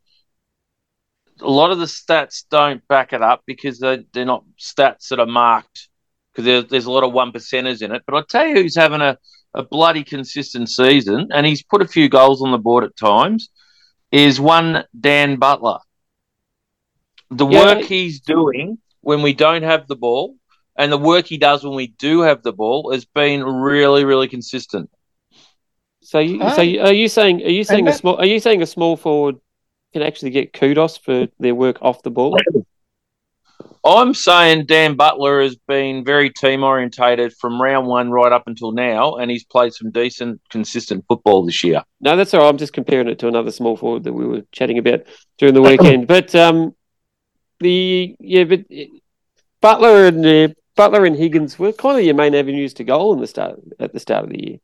A 1.43 1.49
lot 1.49 1.71
of 1.71 1.79
the 1.79 1.85
stats 1.85 2.45
don't 2.51 2.87
back 2.87 3.13
it 3.13 3.23
up 3.23 3.41
because 3.47 3.79
they're, 3.79 4.03
they're 4.13 4.25
not 4.25 4.43
stats 4.59 5.07
that 5.09 5.19
are 5.19 5.25
marked 5.25 5.89
because 6.31 6.45
there's, 6.45 6.65
there's 6.67 6.85
a 6.85 6.91
lot 6.91 7.03
of 7.03 7.11
one 7.13 7.31
percenters 7.31 7.81
in 7.81 7.91
it. 7.91 8.03
But 8.05 8.15
I'll 8.15 8.25
tell 8.25 8.47
you 8.47 8.55
who's 8.55 8.75
having 8.75 9.01
a, 9.01 9.17
a 9.53 9.63
bloody 9.63 10.03
consistent 10.03 10.69
season 10.69 11.27
and 11.33 11.45
he's 11.45 11.61
put 11.63 11.81
a 11.81 11.87
few 11.87 12.07
goals 12.09 12.41
on 12.41 12.51
the 12.51 12.57
board 12.57 12.83
at 12.83 12.95
times 12.95 13.49
is 14.11 14.39
one 14.39 14.83
Dan 14.99 15.37
Butler. 15.37 15.79
The 17.29 17.45
Yeah. 17.47 17.59
work 17.75 17.83
he's 17.83 18.19
doing 18.21 18.77
when 19.01 19.21
we 19.21 19.33
don't 19.33 19.63
have 19.63 19.87
the 19.87 19.95
ball 19.95 20.35
and 20.77 20.91
the 20.91 20.97
work 20.97 21.25
he 21.25 21.37
does 21.37 21.63
when 21.63 21.75
we 21.75 21.87
do 21.87 22.21
have 22.21 22.43
the 22.43 22.53
ball 22.53 22.91
has 22.91 23.05
been 23.05 23.43
really, 23.43 24.03
really 24.05 24.27
consistent. 24.27 24.89
so 26.01 26.19
you, 26.19 26.39
Ah. 26.41 26.49
so 26.55 26.61
are 26.61 26.93
you 26.93 27.07
saying 27.07 27.41
are 27.43 27.49
you 27.49 27.63
saying 27.63 27.87
a 27.87 27.93
small 27.93 28.15
are 28.17 28.25
you 28.25 28.39
saying 28.39 28.61
a 28.61 28.65
small 28.65 28.97
forward 28.97 29.35
can 29.93 30.01
actually 30.01 30.31
get 30.31 30.51
kudos 30.51 30.97
for 30.97 31.27
their 31.39 31.53
work 31.53 31.77
off 31.81 32.01
the 32.03 32.09
ball? 32.09 32.37
I'm 33.83 34.13
saying 34.13 34.67
Dan 34.67 34.95
Butler 34.95 35.41
has 35.41 35.55
been 35.55 36.05
very 36.05 36.29
team 36.29 36.63
orientated 36.63 37.33
from 37.33 37.59
round 37.59 37.87
one 37.87 38.11
right 38.11 38.31
up 38.31 38.43
until 38.45 38.71
now, 38.71 39.15
and 39.15 39.31
he's 39.31 39.43
played 39.43 39.73
some 39.73 39.89
decent, 39.89 40.39
consistent 40.49 41.03
football 41.07 41.45
this 41.45 41.63
year. 41.63 41.83
No, 41.99 42.15
that's 42.15 42.33
all 42.33 42.41
right. 42.41 42.49
I'm 42.49 42.57
just 42.57 42.73
comparing 42.73 43.07
it 43.07 43.17
to 43.19 43.27
another 43.27 43.49
small 43.49 43.75
forward 43.75 44.03
that 44.03 44.13
we 44.13 44.25
were 44.25 44.43
chatting 44.51 44.77
about 44.77 45.01
during 45.39 45.55
the 45.55 45.63
weekend. 45.63 46.07
but 46.07 46.35
um, 46.35 46.75
the 47.59 48.15
yeah, 48.19 48.43
but 48.43 48.65
Butler 49.61 50.05
and 50.05 50.25
uh, 50.25 50.53
Butler 50.75 51.05
and 51.05 51.15
Higgins 51.15 51.57
were 51.57 51.73
kind 51.73 51.97
of 51.97 52.05
your 52.05 52.15
main 52.15 52.35
avenues 52.35 52.75
to 52.75 52.83
goal 52.83 53.13
in 53.13 53.19
the 53.19 53.27
start 53.27 53.59
at 53.79 53.93
the 53.93 53.99
start 53.99 54.25
of 54.25 54.29
the 54.29 54.43
year. 54.47 54.57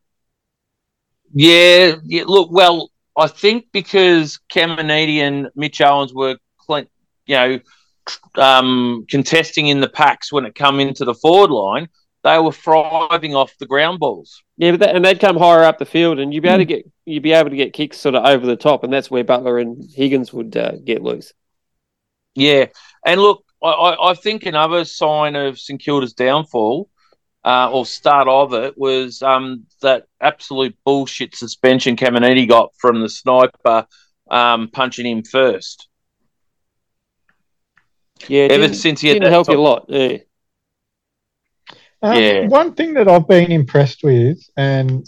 Yeah, 1.33 1.95
yeah. 2.03 2.23
Look, 2.27 2.51
well, 2.51 2.91
I 3.17 3.27
think 3.27 3.65
because 3.71 4.39
Caminiti 4.51 5.17
and 5.17 5.49
Mitch 5.55 5.81
Owens 5.81 6.13
were, 6.13 6.37
you 6.69 6.85
know, 7.27 7.59
um, 8.35 9.05
contesting 9.09 9.67
in 9.67 9.79
the 9.79 9.89
packs 9.89 10.31
when 10.31 10.45
it 10.45 10.55
come 10.55 10.79
into 10.79 11.05
the 11.05 11.13
forward 11.13 11.51
line, 11.51 11.89
they 12.23 12.39
were 12.39 12.51
thriving 12.51 13.35
off 13.35 13.57
the 13.57 13.65
ground 13.65 13.99
balls. 13.99 14.43
Yeah, 14.57 14.71
but 14.71 14.81
that, 14.81 14.95
and 14.95 15.05
they'd 15.05 15.19
come 15.19 15.37
higher 15.37 15.63
up 15.63 15.77
the 15.77 15.85
field, 15.85 16.19
and 16.19 16.33
you'd 16.33 16.43
be 16.43 16.49
able 16.49 16.59
to 16.59 16.65
get 16.65 16.91
you'd 17.05 17.23
be 17.23 17.31
able 17.31 17.49
to 17.49 17.55
get 17.55 17.73
kicks 17.73 17.97
sort 17.97 18.15
of 18.15 18.25
over 18.25 18.45
the 18.45 18.55
top, 18.55 18.83
and 18.83 18.91
that's 18.91 19.09
where 19.09 19.23
Butler 19.23 19.59
and 19.59 19.89
Higgins 19.95 20.33
would 20.33 20.57
uh, 20.57 20.73
get 20.83 21.01
loose. 21.01 21.33
Yeah, 22.35 22.65
and 23.05 23.21
look, 23.21 23.43
I, 23.63 23.69
I, 23.69 24.11
I 24.11 24.13
think 24.13 24.45
another 24.45 24.83
sign 24.85 25.35
of 25.35 25.59
St 25.59 25.79
Kilda's 25.79 26.13
downfall, 26.13 26.89
uh, 27.45 27.71
or 27.71 27.85
start 27.85 28.27
of 28.27 28.53
it, 28.53 28.77
was 28.77 29.21
um, 29.21 29.65
that 29.81 30.07
absolute 30.21 30.75
bullshit 30.83 31.35
suspension 31.35 31.95
Caminiti 31.95 32.47
got 32.47 32.73
from 32.77 33.01
the 33.01 33.09
sniper 33.09 33.87
um, 34.29 34.67
punching 34.67 35.05
him 35.05 35.23
first. 35.23 35.86
Yeah, 38.27 38.43
Ever 38.43 38.63
didn't, 38.63 38.75
since 38.75 39.01
he 39.01 39.07
had 39.09 39.15
didn't 39.15 39.25
that 39.25 39.31
help 39.31 39.47
top- 39.47 39.53
you 39.53 39.59
a 39.59 39.61
lot. 39.61 39.85
Yeah. 39.87 40.17
Um, 42.01 42.21
Yeah. 42.21 42.47
One 42.47 42.73
thing 42.73 42.93
that 42.95 43.07
I've 43.07 43.27
been 43.27 43.51
impressed 43.51 44.03
with, 44.03 44.39
and 44.55 45.05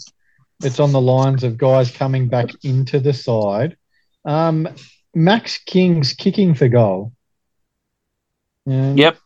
it's 0.62 0.80
on 0.80 0.92
the 0.92 1.00
lines 1.00 1.44
of 1.44 1.56
guys 1.56 1.90
coming 1.90 2.28
back 2.28 2.50
into 2.64 3.00
the 3.00 3.12
side, 3.12 3.76
um, 4.24 4.68
Max 5.14 5.58
King's 5.58 6.12
kicking 6.12 6.54
for 6.54 6.68
goal. 6.68 7.12
Yep. 8.66 9.16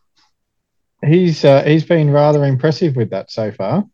He's 1.05 1.45
uh, 1.45 1.63
he's 1.63 1.85
been 1.85 2.09
rather 2.09 2.43
impressive 2.45 2.95
with 2.95 3.11
that 3.11 3.29
so 3.29 3.51
far. 3.51 3.85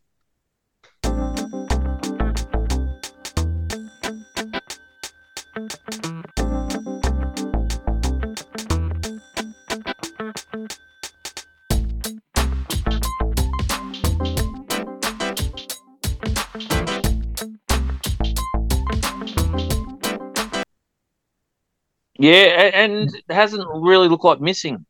Yeah, 22.22 22.70
and 22.82 23.10
hasn't 23.28 23.66
really 23.68 24.08
looked 24.08 24.24
like 24.24 24.40
missing. 24.40 24.86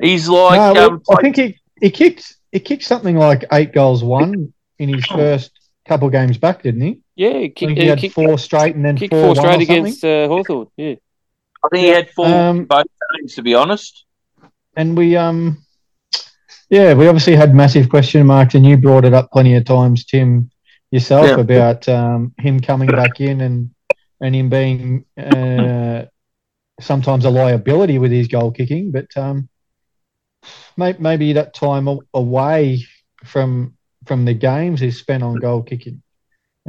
He's 0.00 0.28
like, 0.28 0.58
no, 0.58 0.72
well, 0.74 0.90
um, 0.92 1.02
I 1.10 1.20
think 1.22 1.36
he, 1.36 1.58
he 1.80 1.90
kicked 1.90 2.36
he 2.52 2.60
kicked 2.60 2.84
something 2.84 3.16
like 3.16 3.44
eight 3.52 3.72
goals 3.72 4.04
one 4.04 4.52
in 4.78 4.88
his 4.94 5.04
first 5.20 5.50
couple 5.86 6.08
games 6.10 6.38
back, 6.38 6.62
didn't 6.62 6.80
he? 6.82 7.00
Yeah, 7.16 7.30
he 7.32 7.44
I 7.44 7.48
kicked, 7.48 7.72
he 7.72 7.80
he 7.82 7.86
had 7.88 7.98
kicked, 7.98 8.14
four 8.14 8.38
straight 8.38 8.76
and 8.76 8.84
then 8.84 8.96
kicked 8.96 9.12
four, 9.12 9.34
four 9.34 9.34
one 9.34 9.38
or 9.38 9.52
straight 9.52 9.62
against 9.62 10.04
uh, 10.04 10.28
Hawthorn. 10.28 10.68
Yeah. 10.76 10.94
I 11.64 11.68
think 11.70 11.82
he 11.84 11.88
had 11.88 12.10
four 12.10 12.26
Um, 12.26 12.64
both 12.66 12.86
games, 13.18 13.34
to 13.34 13.42
be 13.42 13.54
honest. 13.54 14.04
and 14.76 14.96
we 14.96 15.16
um 15.16 15.64
yeah 16.70 16.94
we 16.94 17.08
obviously 17.08 17.34
had 17.34 17.54
massive 17.54 17.88
question 17.88 18.24
marks 18.26 18.54
and 18.54 18.64
you 18.64 18.76
brought 18.76 19.04
it 19.04 19.14
up 19.14 19.32
plenty 19.32 19.54
of 19.56 19.64
times 19.64 20.04
tim 20.04 20.50
yourself 20.92 21.26
Yeah. 21.26 21.38
about 21.40 21.88
um, 21.88 22.32
him 22.38 22.60
coming 22.60 22.88
back 22.88 23.20
in 23.20 23.40
and 23.40 23.70
and 24.20 24.34
him 24.36 24.48
being 24.48 25.04
uh, 25.18 26.04
sometimes 26.80 27.24
a 27.24 27.30
liability 27.30 27.98
with 27.98 28.12
his 28.12 28.28
goal 28.28 28.50
kicking 28.50 28.90
but 28.90 29.06
um 29.16 29.48
may, 30.76 30.94
maybe 30.98 31.32
that 31.32 31.54
time 31.54 31.88
away 32.14 32.78
from 33.24 33.74
from 34.04 34.24
the 34.24 34.34
games 34.34 34.80
is 34.82 34.98
spent 34.98 35.22
on 35.22 35.36
goal 35.36 35.62
kicking 35.62 36.02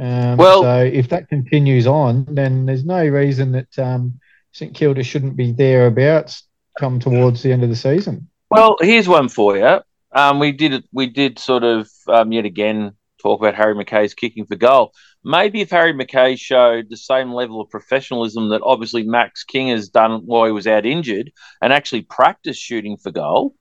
um, 0.00 0.36
Well- 0.36 0.62
so 0.62 0.82
if 0.82 1.08
that 1.10 1.28
continues 1.28 1.86
on 1.86 2.26
then 2.28 2.66
there's 2.66 2.84
no 2.84 3.06
reason 3.06 3.52
that 3.52 3.78
um, 3.78 4.18
st 4.52 4.74
kilda 4.74 5.02
shouldn't 5.02 5.36
be 5.36 5.52
thereabouts 5.52 6.44
come 6.78 6.98
towards 6.98 7.42
the 7.42 7.52
end 7.52 7.62
of 7.62 7.68
the 7.68 7.76
season 7.76 8.28
Well, 8.50 8.76
here's 8.80 9.06
one 9.08 9.28
for 9.28 9.56
you. 9.56 9.80
Um, 10.12 10.40
we 10.40 10.50
did 10.52 10.82
we 10.92 11.06
did 11.06 11.38
sort 11.38 11.62
of 11.62 11.88
um, 12.08 12.32
yet 12.32 12.44
again 12.44 12.96
talk 13.22 13.40
about 13.40 13.54
Harry 13.54 13.74
McKay's 13.74 14.14
kicking 14.14 14.46
for 14.46 14.56
goal. 14.56 14.92
Maybe 15.22 15.60
if 15.60 15.70
Harry 15.70 15.92
McKay 15.92 16.38
showed 16.38 16.88
the 16.88 16.96
same 16.96 17.32
level 17.32 17.60
of 17.60 17.68
professionalism 17.68 18.48
that 18.50 18.62
obviously 18.64 19.02
Max 19.02 19.44
King 19.44 19.68
has 19.68 19.88
done 19.90 20.22
while 20.24 20.46
he 20.46 20.52
was 20.52 20.66
out 20.66 20.86
injured, 20.86 21.30
and 21.60 21.72
actually 21.72 22.02
practiced 22.02 22.60
shooting 22.60 22.96
for 22.96 23.10
goal, 23.10 23.54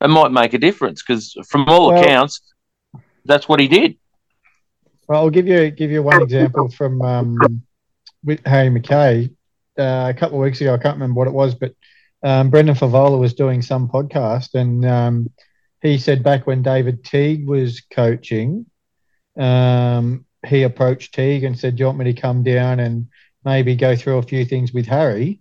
it 0.00 0.08
might 0.08 0.32
make 0.32 0.54
a 0.54 0.58
difference. 0.58 1.02
Because 1.02 1.36
from 1.48 1.68
all 1.68 1.88
Well- 1.88 2.02
accounts, 2.02 2.40
that's 3.24 3.48
what 3.48 3.60
he 3.60 3.68
did. 3.68 3.96
Well, 5.08 5.22
I'll 5.22 5.30
give 5.30 5.46
you 5.46 5.70
give 5.70 5.90
you 5.90 6.02
one 6.02 6.22
example 6.22 6.68
from 6.68 7.00
um, 7.02 7.62
with 8.24 8.44
Harry 8.44 8.70
McKay. 8.70 9.32
Uh, 9.78 10.10
a 10.10 10.14
couple 10.18 10.38
of 10.38 10.42
weeks 10.42 10.60
ago, 10.60 10.74
I 10.74 10.78
can't 10.78 10.96
remember 10.96 11.18
what 11.18 11.28
it 11.28 11.34
was, 11.34 11.54
but 11.54 11.74
um, 12.22 12.50
Brendan 12.50 12.74
Fevola 12.74 13.18
was 13.18 13.34
doing 13.34 13.62
some 13.62 13.88
podcast, 13.88 14.54
and 14.54 14.84
um, 14.84 15.30
he 15.80 15.98
said 15.98 16.24
back 16.24 16.46
when 16.46 16.62
David 16.62 17.04
Teague 17.04 17.46
was 17.46 17.82
coaching, 17.92 18.66
um, 19.38 20.25
he 20.46 20.62
approached 20.62 21.14
Teague 21.14 21.44
and 21.44 21.58
said, 21.58 21.76
"Do 21.76 21.80
you 21.80 21.86
want 21.86 21.98
me 21.98 22.12
to 22.12 22.20
come 22.20 22.42
down 22.42 22.80
and 22.80 23.08
maybe 23.44 23.74
go 23.76 23.96
through 23.96 24.18
a 24.18 24.22
few 24.22 24.44
things 24.44 24.72
with 24.72 24.86
Harry?" 24.86 25.40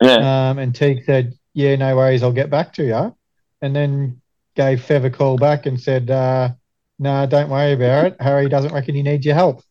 Yeah. 0.00 0.50
Um, 0.50 0.58
and 0.58 0.74
Teague 0.74 1.04
said, 1.04 1.34
"Yeah, 1.54 1.76
no 1.76 1.96
worries, 1.96 2.22
I'll 2.22 2.32
get 2.32 2.50
back 2.50 2.72
to 2.74 2.84
you." 2.84 3.16
And 3.60 3.74
then 3.74 4.20
gave 4.54 4.80
Fev 4.80 5.04
a 5.04 5.10
call 5.10 5.36
back 5.36 5.66
and 5.66 5.80
said, 5.80 6.10
uh, 6.10 6.50
"No, 6.98 7.26
don't 7.26 7.50
worry 7.50 7.72
about 7.72 8.06
it. 8.06 8.16
Harry 8.20 8.48
doesn't 8.48 8.74
reckon 8.74 8.94
he 8.94 9.02
needs 9.02 9.24
your 9.24 9.34
help." 9.34 9.62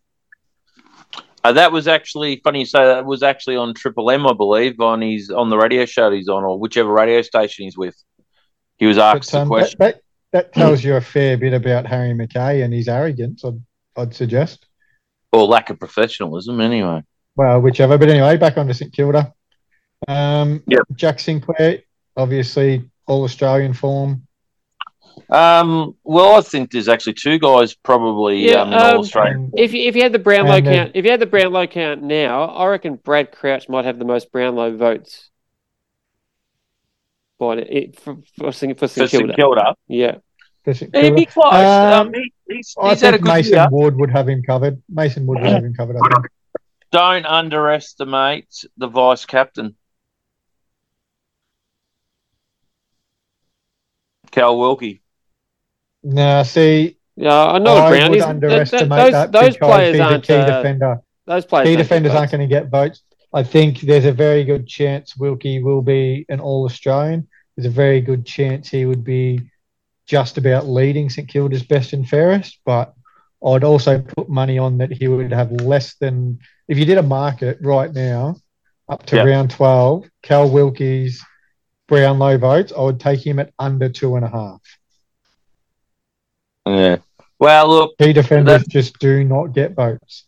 Uh, 1.43 1.51
that 1.53 1.71
was 1.71 1.87
actually 1.87 2.39
funny 2.43 2.59
you 2.59 2.65
say 2.65 2.85
that 2.85 3.05
was 3.05 3.23
actually 3.23 3.55
on 3.55 3.73
Triple 3.73 4.11
M, 4.11 4.27
I 4.27 4.33
believe, 4.33 4.79
on 4.79 5.01
his 5.01 5.31
on 5.31 5.49
the 5.49 5.57
radio 5.57 5.85
show 5.85 6.11
he's 6.11 6.29
on, 6.29 6.43
or 6.43 6.59
whichever 6.59 6.91
radio 6.91 7.21
station 7.21 7.65
he's 7.65 7.77
with. 7.77 7.95
He 8.77 8.85
was 8.85 8.97
asked 8.97 9.31
But, 9.31 9.37
the 9.37 9.41
um, 9.41 9.47
question. 9.47 9.77
that, 9.79 10.01
that, 10.31 10.53
that 10.53 10.53
tells 10.53 10.83
you 10.83 10.95
a 10.95 11.01
fair 11.01 11.37
bit 11.37 11.53
about 11.53 11.85
Harry 11.87 12.13
McKay 12.13 12.63
and 12.63 12.73
his 12.73 12.87
arrogance. 12.87 13.43
I'd, 13.43 13.61
I'd 13.97 14.13
suggest. 14.13 14.67
or 15.33 15.45
lack 15.45 15.69
of 15.69 15.79
professionalism, 15.79 16.59
anyway. 16.59 17.01
Well, 17.35 17.61
whichever. 17.61 17.97
But 17.97 18.09
anyway, 18.09 18.35
back 18.37 18.57
on 18.57 18.67
to 18.67 18.73
St 18.73 18.91
Kilda. 18.93 19.33
Um, 20.07 20.61
Yep. 20.67 20.81
Jack 20.95 21.19
Sinclair, 21.19 21.79
obviously 22.17 22.89
all 23.07 23.23
Australian 23.23 23.73
form. 23.73 24.27
Um, 25.29 25.95
well, 26.03 26.37
I 26.37 26.41
think 26.41 26.71
there's 26.71 26.87
actually 26.89 27.13
two 27.13 27.37
guys 27.39 27.73
probably 27.73 28.49
Yeah, 28.49 28.61
um, 28.61 28.67
in 28.69 28.73
all 28.79 28.91
um, 28.95 28.99
Australia. 28.99 29.47
If 29.55 29.73
you, 29.73 29.87
if 29.87 29.95
you 29.95 30.03
had 30.03 30.11
the 30.13 30.19
Brownlow 30.19 30.55
And, 30.57 30.67
uh, 30.67 30.71
count, 30.71 30.91
if 30.95 31.05
you 31.05 31.11
had 31.11 31.19
the 31.19 31.25
Brownlow 31.25 31.67
count 31.67 32.01
now, 32.01 32.43
I 32.45 32.67
reckon 32.67 32.95
Brad 32.95 33.31
Crouch 33.31 33.69
might 33.69 33.85
have 33.85 33.99
the 33.99 34.05
most 34.05 34.31
Brownlow 34.31 34.75
votes. 34.77 35.29
By 37.39 37.55
it, 37.57 37.99
for 37.99 38.17
for, 38.37 38.51
St- 38.51 38.77
for 38.77 38.87
For 38.87 38.93
St 38.93 39.09
St 39.09 39.21
Kilda. 39.21 39.35
Kilda, 39.35 39.75
Yeah, 39.87 40.15
for 40.63 40.73
St 40.73 40.95
he'd 40.95 41.15
be 41.15 41.25
close. 41.25 41.53
Um, 41.53 42.07
Um, 42.07 42.13
he, 42.13 42.33
he's 42.49 42.75
I 42.81 42.89
he's 42.89 43.01
had 43.01 43.13
a 43.13 43.17
think 43.17 43.25
good 43.25 43.33
Mason 43.33 43.53
year. 43.53 43.67
Wood 43.71 43.95
would 43.97 44.11
have 44.11 44.27
him 44.29 44.41
covered. 44.43 44.81
Mason 44.89 45.25
Wood 45.25 45.39
would 45.41 45.49
have 45.49 45.63
him 45.63 45.73
covered. 45.73 45.97
I 45.97 46.07
think. 46.13 46.25
Don't 46.91 47.25
underestimate 47.25 48.65
the 48.77 48.87
vice 48.87 49.25
captain, 49.25 49.75
Cal 54.31 54.57
Wilkie. 54.57 55.01
Now, 56.03 56.43
see, 56.43 56.97
yeah, 57.15 57.45
I 57.47 57.59
know 57.59 57.75
I 57.75 57.89
Brown. 57.91 58.09
would 58.11 58.15
He's- 58.17 58.27
underestimate 58.29 58.89
those, 58.89 59.11
that 59.11 59.31
those 59.31 59.53
because 59.53 59.69
players 59.69 59.91
he's 59.93 59.99
a 59.99 60.03
aren't. 60.05 60.23
key 60.23 60.33
uh, 60.33 60.45
defender. 60.57 60.97
those 61.25 61.45
players. 61.45 61.67
Key 61.67 61.75
defenders 61.75 62.11
aren't 62.13 62.31
going 62.31 62.41
to 62.41 62.47
get 62.47 62.69
votes. 62.69 63.03
I 63.33 63.43
think 63.43 63.81
there's 63.81 64.05
a 64.05 64.11
very 64.11 64.43
good 64.43 64.67
chance 64.67 65.15
Wilkie 65.15 65.61
will 65.63 65.81
be 65.81 66.25
an 66.29 66.39
All 66.39 66.65
Australian. 66.65 67.27
There's 67.55 67.65
a 67.67 67.69
very 67.69 68.01
good 68.01 68.25
chance 68.25 68.69
he 68.69 68.85
would 68.85 69.03
be 69.03 69.39
just 70.05 70.37
about 70.37 70.67
leading 70.67 71.09
St 71.09 71.27
Kilda's 71.27 71.63
best 71.63 71.93
and 71.93 72.07
fairest. 72.07 72.59
But 72.65 72.93
I'd 73.45 73.63
also 73.63 73.99
put 74.01 74.29
money 74.29 74.57
on 74.57 74.77
that 74.79 74.91
he 74.91 75.07
would 75.07 75.31
have 75.31 75.51
less 75.51 75.95
than 75.95 76.39
if 76.67 76.77
you 76.77 76.85
did 76.85 76.97
a 76.97 77.03
market 77.03 77.57
right 77.61 77.91
now 77.93 78.35
up 78.87 79.05
to 79.07 79.15
Yeah. 79.15 79.23
round 79.23 79.51
12, 79.51 80.05
Cal 80.21 80.49
Wilkie's 80.49 81.23
Brownlow 81.87 82.37
votes, 82.37 82.71
I 82.75 82.81
would 82.81 82.99
take 82.99 83.25
him 83.25 83.39
at 83.39 83.53
under 83.59 83.89
two 83.89 84.15
and 84.15 84.25
a 84.25 84.29
half. 84.29 84.61
Yeah. 86.65 86.97
Well, 87.39 87.67
look, 87.67 87.97
Key 87.97 88.13
defenders 88.13 88.65
just 88.67 88.99
do 88.99 89.23
not 89.23 89.47
get 89.53 89.73
votes. 89.73 90.25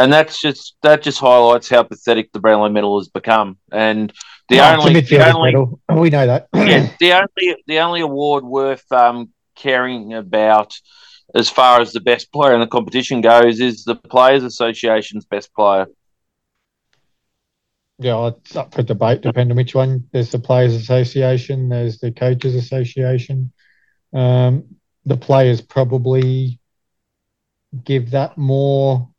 And 0.00 0.10
that's 0.10 0.40
just 0.40 0.76
that 0.82 1.02
just 1.02 1.20
highlights 1.20 1.68
how 1.68 1.82
pathetic 1.82 2.32
the 2.32 2.40
Brownlow 2.40 2.70
medal 2.70 2.98
has 2.98 3.08
become. 3.08 3.58
And 3.70 4.10
the 4.48 4.58
a 4.58 4.76
only 4.76 5.00
the 5.00 5.34
only 5.34 5.52
medal. 5.52 5.78
We 5.94 6.08
know 6.08 6.26
that. 6.26 6.48
yeah, 6.54 6.90
the 7.00 7.12
only 7.12 7.62
the 7.66 7.78
only 7.80 8.00
award 8.00 8.42
worth 8.42 8.90
um, 8.90 9.28
caring 9.54 10.14
about 10.14 10.74
as 11.34 11.50
far 11.50 11.82
as 11.82 11.92
the 11.92 12.00
best 12.00 12.32
player 12.32 12.54
in 12.54 12.60
the 12.60 12.66
competition 12.66 13.20
goes 13.20 13.60
is 13.60 13.84
the 13.84 13.94
Players 13.94 14.42
Association's 14.42 15.26
best 15.26 15.54
player. 15.54 15.86
Yeah, 17.98 18.28
it's 18.28 18.56
up 18.56 18.74
for 18.74 18.82
debate, 18.82 19.20
depending 19.20 19.54
which 19.54 19.74
one. 19.74 20.08
There's 20.12 20.30
the 20.30 20.38
Players 20.38 20.74
Association, 20.74 21.68
there's 21.68 21.98
the 21.98 22.10
Coaches 22.10 22.54
Association. 22.54 23.52
Um, 24.14 24.76
the 25.04 25.18
players 25.18 25.60
probably 25.60 26.58
give 27.84 28.12
that 28.12 28.38
more 28.38 29.10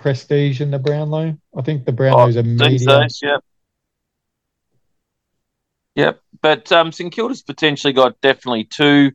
prestige 0.00 0.58
than 0.58 0.70
the 0.70 0.78
Brownlow. 0.78 1.36
I 1.56 1.62
think 1.62 1.84
the 1.84 1.92
Brownlow's 1.92 2.36
a 2.36 2.42
Think 2.42 2.58
media. 2.60 3.08
so, 3.08 3.26
Yep. 3.26 3.44
Yep. 5.96 6.20
But 6.42 6.72
um, 6.72 6.92
St 6.92 7.12
Kilda's 7.12 7.42
potentially 7.42 7.92
got 7.92 8.20
definitely 8.20 8.64
two 8.64 9.12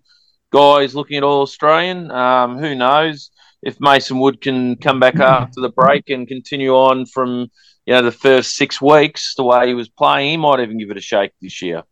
guys 0.51 0.95
looking 0.95 1.17
at 1.17 1.23
All 1.23 1.41
Australian. 1.41 2.11
Um, 2.11 2.57
who 2.57 2.75
knows 2.75 3.31
if 3.63 3.79
Mason 3.79 4.19
Wood 4.19 4.41
can 4.41 4.75
come 4.77 4.99
back 4.99 5.19
after 5.19 5.61
the 5.61 5.69
break 5.69 6.09
and 6.09 6.27
continue 6.27 6.73
on 6.75 7.05
from 7.05 7.49
you 7.85 7.93
know 7.93 8.01
the 8.01 8.11
first 8.11 8.55
six 8.55 8.81
weeks 8.81 9.33
the 9.35 9.43
way 9.43 9.67
he 9.67 9.73
was 9.73 9.89
playing, 9.89 10.29
he 10.31 10.37
might 10.37 10.59
even 10.59 10.77
give 10.77 10.91
it 10.91 10.97
a 10.97 11.01
shake 11.01 11.31
this 11.41 11.61
year. 11.61 11.83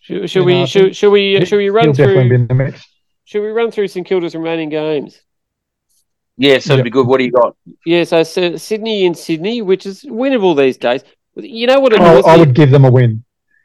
Should, 0.00 0.30
should 0.30 0.44
Yeah, 0.46 0.46
we 0.46 0.62
I 0.62 0.64
should, 0.64 0.82
think 0.82 0.94
should 0.94 1.10
we 1.10 1.44
should 1.44 1.58
we 1.58 1.68
run 1.68 1.84
He'll 1.84 1.92
definitely 1.92 2.28
be 2.30 2.36
through 2.36 2.46
the 2.46 2.54
mix. 2.54 2.82
should 3.24 3.42
we 3.42 3.48
run 3.48 3.70
through 3.70 3.88
St 3.88 4.06
Kilda's 4.06 4.34
remaining 4.34 4.70
games? 4.70 5.20
Yeah, 6.40 6.58
so 6.58 6.72
it'd 6.72 6.84
be 6.84 6.90
good. 6.90 7.06
What 7.06 7.18
do 7.18 7.24
you 7.24 7.32
got? 7.32 7.54
Yeah, 7.84 8.04
so, 8.04 8.22
so 8.22 8.56
Sydney 8.56 9.04
in 9.04 9.14
Sydney, 9.14 9.60
which 9.60 9.84
is 9.84 10.04
winnable 10.04 10.56
these 10.56 10.78
days. 10.78 11.02
You 11.36 11.66
know 11.66 11.80
what 11.80 11.92
it 11.92 12.00
I, 12.00 12.14
was? 12.14 12.24
I 12.26 12.36
would 12.38 12.54
give 12.54 12.70
them 12.70 12.84
a 12.86 12.90
win. 12.90 13.24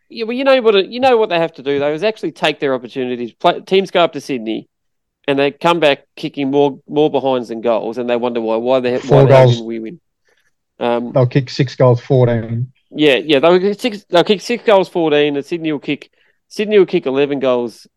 Yeah, 0.10 0.26
well, 0.26 0.34
you 0.36 0.44
know 0.44 0.62
what? 0.62 0.76
It, 0.76 0.88
you 0.90 1.00
know 1.00 1.16
what 1.16 1.30
they 1.30 1.40
have 1.40 1.54
to 1.54 1.64
do 1.64 1.80
though 1.80 1.94
is 1.94 2.04
actually 2.04 2.34
take 2.34 2.60
their 2.60 2.74
opportunities. 2.74 3.32
Play, 3.34 3.62
teams 3.62 3.92
go 3.92 4.04
up 4.04 4.12
to 4.14 4.20
Sydney, 4.22 4.68
and 5.28 5.40
they 5.40 5.52
come 5.52 5.80
back 5.80 6.06
kicking 6.18 6.52
more 6.52 6.80
more 6.88 7.10
behinds 7.10 7.48
than 7.48 7.62
goals, 7.62 7.98
and 7.98 8.10
they 8.10 8.18
wonder 8.18 8.42
why 8.42 8.58
why 8.58 8.82
they 8.82 8.94
why 8.94 9.00
Four 9.00 9.26
the 9.26 9.36
hell 9.36 9.46
goals. 9.46 9.56
didn't 9.56 9.68
we 9.68 9.80
win? 9.80 10.02
Um, 10.78 11.14
They'll 11.14 11.28
kick 11.28 11.50
six 11.50 11.76
goals, 11.78 12.02
14. 12.02 12.72
yeah, 12.92 13.16
yeah, 13.16 13.40
they'll 13.40 13.58
kick 13.60 13.80
six. 13.80 14.04
They'll 14.10 14.26
kick 14.26 14.42
six 14.42 14.64
goals, 14.66 14.90
fourteen, 14.90 15.38
and 15.38 15.46
Sydney 15.46 15.72
will 15.72 15.80
kick 15.80 16.12
Sydney 16.50 16.78
will 16.78 16.86
kick 16.86 17.06
eleven 17.06 17.40
goals, 17.40 17.88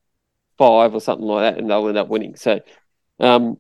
five 0.57 0.95
or 0.95 1.01
something 1.01 1.27
like 1.27 1.55
that, 1.55 1.61
and 1.61 1.69
they'll 1.69 1.89
end 1.89 1.99
up 1.99 2.07
winning. 2.09 2.37
So, 2.37 2.61
um, 3.19 3.45
it- 3.53 3.59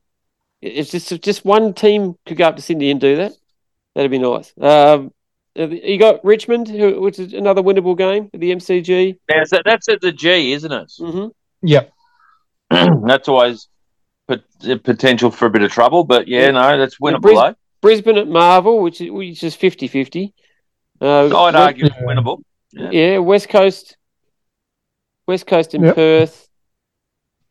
it's 0.60 0.90
just 0.90 1.12
if 1.12 1.20
just 1.20 1.44
one 1.44 1.72
team 1.74 2.14
could 2.26 2.36
go 2.36 2.46
up 2.48 2.56
to 2.56 2.62
Sydney 2.62 2.90
and 2.90 3.00
do 3.00 3.16
that. 3.16 3.32
That'd 3.94 4.10
be 4.10 4.18
nice. 4.18 4.52
Um, 4.60 5.12
you 5.54 5.98
got 5.98 6.24
Richmond, 6.24 6.68
who, 6.68 7.00
which 7.00 7.18
is 7.18 7.32
another 7.32 7.62
winnable 7.62 7.96
game 7.98 8.30
at 8.32 8.38
the 8.40 8.52
MCG. 8.52 9.18
Yeah, 9.28 9.44
so 9.44 9.58
that's 9.64 9.88
at 9.88 10.00
the 10.00 10.12
G, 10.12 10.52
isn't 10.52 10.70
it? 10.70 10.92
hmm 10.98 11.26
Yep. 11.62 11.92
that's 12.70 13.28
always 13.28 13.68
pot- 14.28 14.44
potential 14.84 15.30
for 15.32 15.46
a 15.46 15.50
bit 15.50 15.62
of 15.62 15.72
trouble, 15.72 16.04
but 16.04 16.28
yeah, 16.28 16.42
Yeah. 16.46 16.50
no, 16.52 16.78
that's 16.78 16.96
Yeah, 17.00 17.10
winnable. 17.10 17.22
Bris- 17.22 17.38
though. 17.38 17.54
Brisbane 17.80 18.18
at 18.18 18.28
Marvel, 18.28 18.80
which 18.82 19.00
is 19.00 19.10
which 19.10 19.42
is 19.42 19.56
50-50. 19.56 20.32
Uh, 21.00 21.26
I'd 21.26 21.54
argue 21.54 21.86
Yeah. 21.86 22.02
winnable. 22.02 22.42
Yeah. 22.72 22.90
Yeah, 22.90 23.18
West 23.18 23.48
Coast, 23.48 23.96
West 25.26 25.46
Coast 25.46 25.74
in 25.74 25.82
Yep. 25.84 25.94
Perth. 25.94 26.47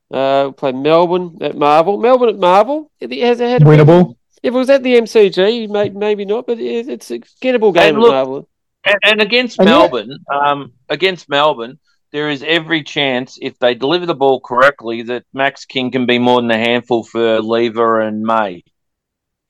Uh, 0.09 0.51
play 0.51 0.71
Melbourne 0.71 1.37
at 1.41 1.57
Marvel. 1.57 1.97
Melbourne 1.97 2.29
at 2.29 2.37
Marvel. 2.39 2.89
It 2.99 3.11
has 3.21 3.39
had 3.39 3.61
Winnable. 3.63 4.15
If 4.43 4.53
it 4.53 4.57
was 4.57 4.69
at 4.69 4.83
the 4.83 4.95
MCG, 4.95 5.67
may, 5.69 5.89
maybe 5.89 6.23
not, 6.23 6.47
but 6.47 6.59
it, 6.59 6.87
it's 6.87 7.11
a 7.11 7.19
gettable 7.19 7.73
game 7.73 7.95
And 7.95 7.97
at 7.97 8.01
look- 8.01 8.11
Marvel. 8.11 8.49
And, 8.85 8.95
and 9.03 9.21
against 9.21 9.59
And 9.59 9.67
yeah- 9.67 9.79
Melbourne, 9.79 10.17
um, 10.33 10.71
against 10.87 11.27
Melbourne, 11.27 11.77
there 12.13 12.29
is 12.29 12.41
every 12.47 12.83
chance 12.83 13.37
if 13.41 13.59
they 13.59 13.75
deliver 13.75 14.05
the 14.05 14.15
ball 14.15 14.39
correctly 14.39 15.01
that 15.03 15.25
Max 15.33 15.65
King 15.65 15.91
can 15.91 16.05
be 16.05 16.19
more 16.19 16.39
than 16.41 16.51
a 16.51 16.57
handful 16.57 17.03
for 17.03 17.41
Lever 17.41 17.99
and 17.99 18.21
May. 18.21 18.63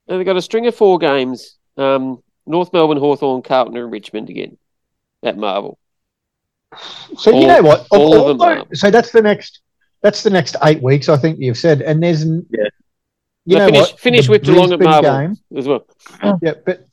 And 0.07 0.17
they've 0.19 0.25
got 0.25 0.37
a 0.37 0.41
string 0.41 0.65
of 0.65 0.73
four 0.73 0.97
games. 0.97 1.57
Um, 1.77 2.23
North 2.47 2.73
Melbourne, 2.73 2.97
Hawthorn, 2.97 3.43
Carlton, 3.43 3.77
and 3.77 3.91
Richmond 3.91 4.29
again 4.31 4.57
at 5.21 5.37
Marvel. 5.37 5.77
So 7.17 7.31
All- 7.33 7.41
you 7.41 7.45
know 7.47 7.61
what? 7.61 7.85
all 7.91 8.15
of 8.15 8.27
them 8.39 8.41
Although- 8.41 8.61
are. 8.61 8.75
So 8.75 8.89
that's 8.89 9.11
the 9.11 9.21
next. 9.21 9.59
That's 10.01 10.23
the 10.23 10.29
next 10.29 10.55
eight 10.63 10.81
weeks. 10.81 11.09
I 11.09 11.17
think 11.17 11.39
you've 11.39 11.57
said, 11.57 11.81
and 11.81 12.01
there's. 12.01 12.23
n- 12.23 12.45
Yeah. 12.49 12.65
You 13.45 13.53
So 13.53 13.59
know 13.59 13.65
finish- 13.67 13.79
what? 13.91 13.99
finish 13.99 14.25
The 14.25 14.31
with 14.31 14.43
Geelong 14.43 14.73
at 14.73 14.79
Marvel. 14.81 15.11
game- 15.19 15.37
as 15.57 15.67
well. 15.67 15.85
Yeah, 16.41 16.53
but 16.65 16.85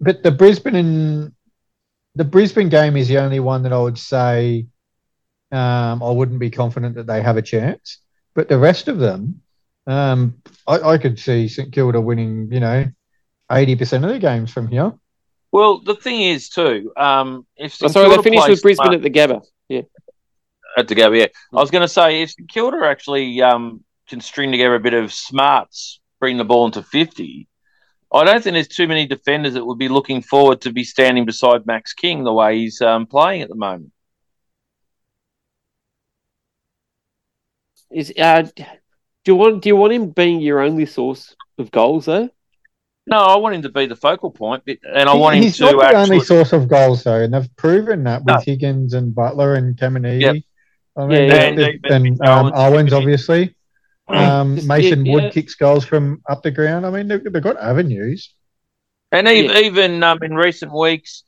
but 0.00 0.22
the 0.22 0.30
Brisbane 0.32 0.74
and 0.74 1.32
the 2.16 2.24
Brisbane 2.24 2.68
game 2.68 2.96
is 2.96 3.06
the 3.08 3.18
only 3.18 3.38
one 3.40 3.62
that 3.62 3.72
I 3.72 3.78
would 3.80 3.96
say 3.98 4.66
um, 5.52 6.02
I 6.02 6.10
wouldn't 6.10 6.40
be 6.40 6.50
confident 6.50 6.96
that 6.96 7.06
they 7.06 7.22
have 7.22 7.36
a 7.36 7.42
chance. 7.42 7.98
But 8.34 8.48
the 8.48 8.58
rest 8.58 8.88
of 8.88 8.98
them, 8.98 9.42
um, 9.86 10.42
I, 10.66 10.80
I 10.80 10.98
could 10.98 11.18
see 11.20 11.46
St 11.46 11.72
Kilda 11.72 12.00
winning. 12.00 12.48
You 12.52 12.60
know, 12.60 12.86
eighty 13.52 13.76
percent 13.76 14.04
of 14.04 14.10
the 14.10 14.18
games 14.18 14.50
from 14.52 14.66
here. 14.66 14.92
Well, 15.52 15.78
the 15.78 15.94
thing 15.94 16.20
is 16.20 16.48
too, 16.50 16.92
um, 16.96 17.46
if 17.56 17.74
Oh, 17.74 17.86
St 17.86 17.92
sorry, 17.92 18.08
they 18.08 18.14
Kilda 18.16 18.22
finished 18.24 18.48
with 18.48 18.62
Brisbane 18.62 18.86
smart- 18.86 18.94
at 18.96 19.02
the 19.02 19.10
Gabba. 19.10 19.40
At 20.76 20.88
the 20.88 20.94
go. 20.94 21.10
Yeah, 21.12 21.26
I 21.52 21.56
was 21.56 21.70
going 21.70 21.82
to 21.82 21.88
say 21.88 22.22
if 22.22 22.30
St 22.30 22.48
Kilda 22.48 22.86
actually 22.86 23.40
um, 23.42 23.82
can 24.08 24.20
string 24.20 24.50
together 24.52 24.74
a 24.74 24.80
bit 24.80 24.94
of 24.94 25.12
smarts, 25.12 26.00
bring 26.20 26.36
the 26.36 26.44
ball 26.44 26.66
into 26.66 26.82
fifty. 26.82 27.48
I 28.12 28.24
don't 28.24 28.42
think 28.42 28.54
there's 28.54 28.68
too 28.68 28.86
many 28.86 29.06
defenders 29.06 29.54
that 29.54 29.64
would 29.66 29.78
be 29.78 29.88
looking 29.88 30.22
forward 30.22 30.60
to 30.62 30.72
be 30.72 30.84
standing 30.84 31.24
beside 31.24 31.66
Max 31.66 31.92
King 31.92 32.22
the 32.24 32.32
way 32.32 32.56
he's 32.58 32.80
um, 32.80 33.06
playing 33.06 33.42
at 33.42 33.48
the 33.48 33.56
moment. 33.56 33.90
Is 37.90 38.12
uh, 38.18 38.42
do 38.42 38.64
you 39.26 39.36
want 39.36 39.62
do 39.62 39.68
you 39.68 39.76
want 39.76 39.92
him 39.92 40.10
being 40.10 40.40
your 40.40 40.60
only 40.60 40.86
source 40.86 41.34
of 41.58 41.70
goals 41.70 42.06
though? 42.06 42.28
No, 43.08 43.18
I 43.18 43.36
want 43.36 43.54
him 43.54 43.62
to 43.62 43.68
be 43.68 43.86
the 43.86 43.94
focal 43.94 44.32
point, 44.32 44.64
but- 44.66 44.78
and 44.92 45.08
I 45.08 45.12
He- 45.12 45.18
want 45.18 45.36
him 45.36 45.42
He's 45.44 45.56
to 45.58 45.64
not 45.64 45.72
the 45.78 45.84
actually. 45.86 46.02
only 46.16 46.20
source 46.20 46.52
of 46.52 46.66
goals 46.68 47.04
though, 47.04 47.20
and 47.20 47.32
they've 47.32 47.56
proven 47.56 48.02
that 48.04 48.24
with 48.24 48.34
No. 48.34 48.40
Higgins 48.44 48.94
and 48.94 49.14
Butler 49.14 49.54
and 49.54 49.76
Caminiti. 49.76 50.20
Yep. 50.22 50.36
I 50.96 51.06
mean, 51.06 51.28
Yeah, 51.28 51.34
yeah. 51.34 51.42
and, 51.44 51.58
And- 51.58 51.84
and, 51.86 52.06
and 52.06 52.20
um, 52.22 52.46
Owens. 52.54 52.54
Owens 52.56 52.92
obviously. 52.92 53.54
Um, 54.08 54.64
Mason 54.68 55.04
yeah, 55.04 55.12
Wood 55.14 55.24
yeah. 55.24 55.30
kicks 55.30 55.56
goals 55.56 55.84
from 55.84 56.22
up 56.28 56.42
the 56.42 56.52
ground. 56.52 56.86
I 56.86 56.90
mean, 56.90 57.08
they've, 57.08 57.22
they've 57.24 57.42
got 57.42 57.56
avenues. 57.60 58.32
And 59.10 59.26
even, 59.26 59.50
Yeah. 59.50 59.58
even 59.62 60.02
um, 60.04 60.18
in 60.22 60.34
recent 60.34 60.72
weeks, 60.72 61.24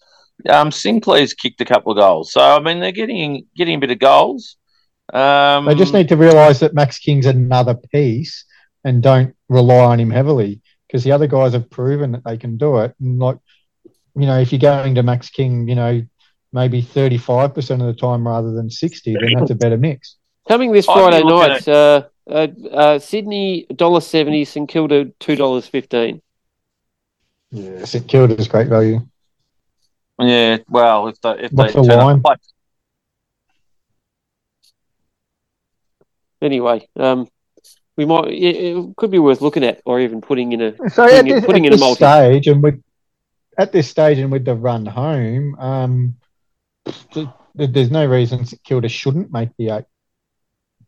um, 0.49 0.71
Sinclair's 0.71 1.35
kicked 1.35 1.61
a 1.61 1.65
couple 1.65 1.91
of 1.93 1.99
goals. 1.99 2.33
So 2.33 2.41
I 2.41 2.61
mean, 2.61 2.79
they're 2.81 2.93
getting 2.93 3.47
getting 3.57 3.75
a 3.77 3.79
bit 3.79 3.91
of 3.91 3.99
goals. 3.99 4.57
Um, 5.13 5.65
They 5.67 5.75
just 5.75 5.93
need 5.95 6.09
to 6.11 6.17
realise 6.17 6.61
that 6.61 6.75
Max 6.75 6.99
King's 6.99 7.27
another 7.27 7.75
piece 7.75 8.45
and 8.85 9.03
don't 9.03 9.35
rely 9.49 9.85
on 9.87 9.99
him 9.99 10.11
heavily 10.11 10.61
because 10.87 11.03
the 11.03 11.13
other 11.13 11.27
guys 11.27 11.55
have 11.55 11.71
proven 11.71 12.13
that 12.13 12.25
they 12.25 12.37
can 12.37 12.57
do 12.59 12.79
it. 12.79 12.95
And 13.01 13.19
like, 13.19 13.39
you 14.15 14.27
know, 14.27 14.39
if 14.39 14.53
you're 14.53 14.61
going 14.61 14.95
to 14.95 15.03
Max 15.03 15.31
King, 15.31 15.67
you 15.69 15.75
know, 15.75 16.03
maybe 16.53 16.83
35% 16.83 17.57
of 17.73 17.79
the 17.81 17.93
time 17.95 18.27
rather 18.27 18.53
than 18.53 18.71
60, 18.71 19.15
then 19.21 19.33
that's 19.39 19.51
a 19.51 19.55
better 19.55 19.77
mix. 19.77 20.17
Coming 20.49 20.73
this 20.73 20.87
Friday 20.87 21.23
looking 21.23 21.49
night, 21.49 21.69
uh, 21.69 22.03
uh, 22.29 22.47
uh, 22.73 22.99
Sydney 22.99 23.67
$1.70, 23.73 24.47
St 24.47 24.69
Kilda 24.69 25.07
$2.15. 25.21 26.21
Yeah, 27.51 27.85
St 27.85 28.07
Kilda's 28.09 28.49
great 28.49 28.69
value. 28.69 29.01
Yeah, 30.21 30.59
well, 30.69 31.09
if 31.09 31.21
they 31.21 31.31
if 31.45 31.53
What's 31.53 31.75
they 31.75 31.81
the 31.83 31.87
turn 31.87 31.99
line? 31.99 32.17
up, 32.17 32.25
like, 32.25 32.39
Anyway, 36.41 36.87
um, 36.97 37.29
we 37.97 38.05
might 38.05 38.29
it, 38.29 38.57
it 38.57 38.97
could 38.97 39.11
be 39.11 39.19
worth 39.19 39.41
looking 39.41 39.65
at 39.65 39.81
or 39.85 40.01
even 40.01 40.21
putting 40.21 40.53
in 40.53 40.61
a 40.63 40.77
So 40.91 41.05
Putting 41.05 41.17
at 41.19 41.27
it- 41.27 41.35
this, 41.35 41.45
putting 41.45 41.67
at 41.67 41.73
in 41.73 41.79
a 41.79 41.81
multi. 41.81 41.97
stage 41.97 42.47
and 42.47 42.63
with 42.63 42.83
at 43.59 43.73
this 43.73 43.89
stage 43.89 44.19
and 44.19 44.31
with 44.31 44.45
the 44.45 44.55
run 44.55 44.87
home, 44.87 45.57
um, 45.59 45.93
th- 45.93 46.05
th- 46.15 46.28
there's 47.55 47.91
no 47.91 48.07
reason 48.07 48.45
St 48.45 48.63
Kilda 48.65 48.89
shouldn't 48.89 49.33
make 49.33 49.51
the 49.59 49.71
eight. 49.71 49.85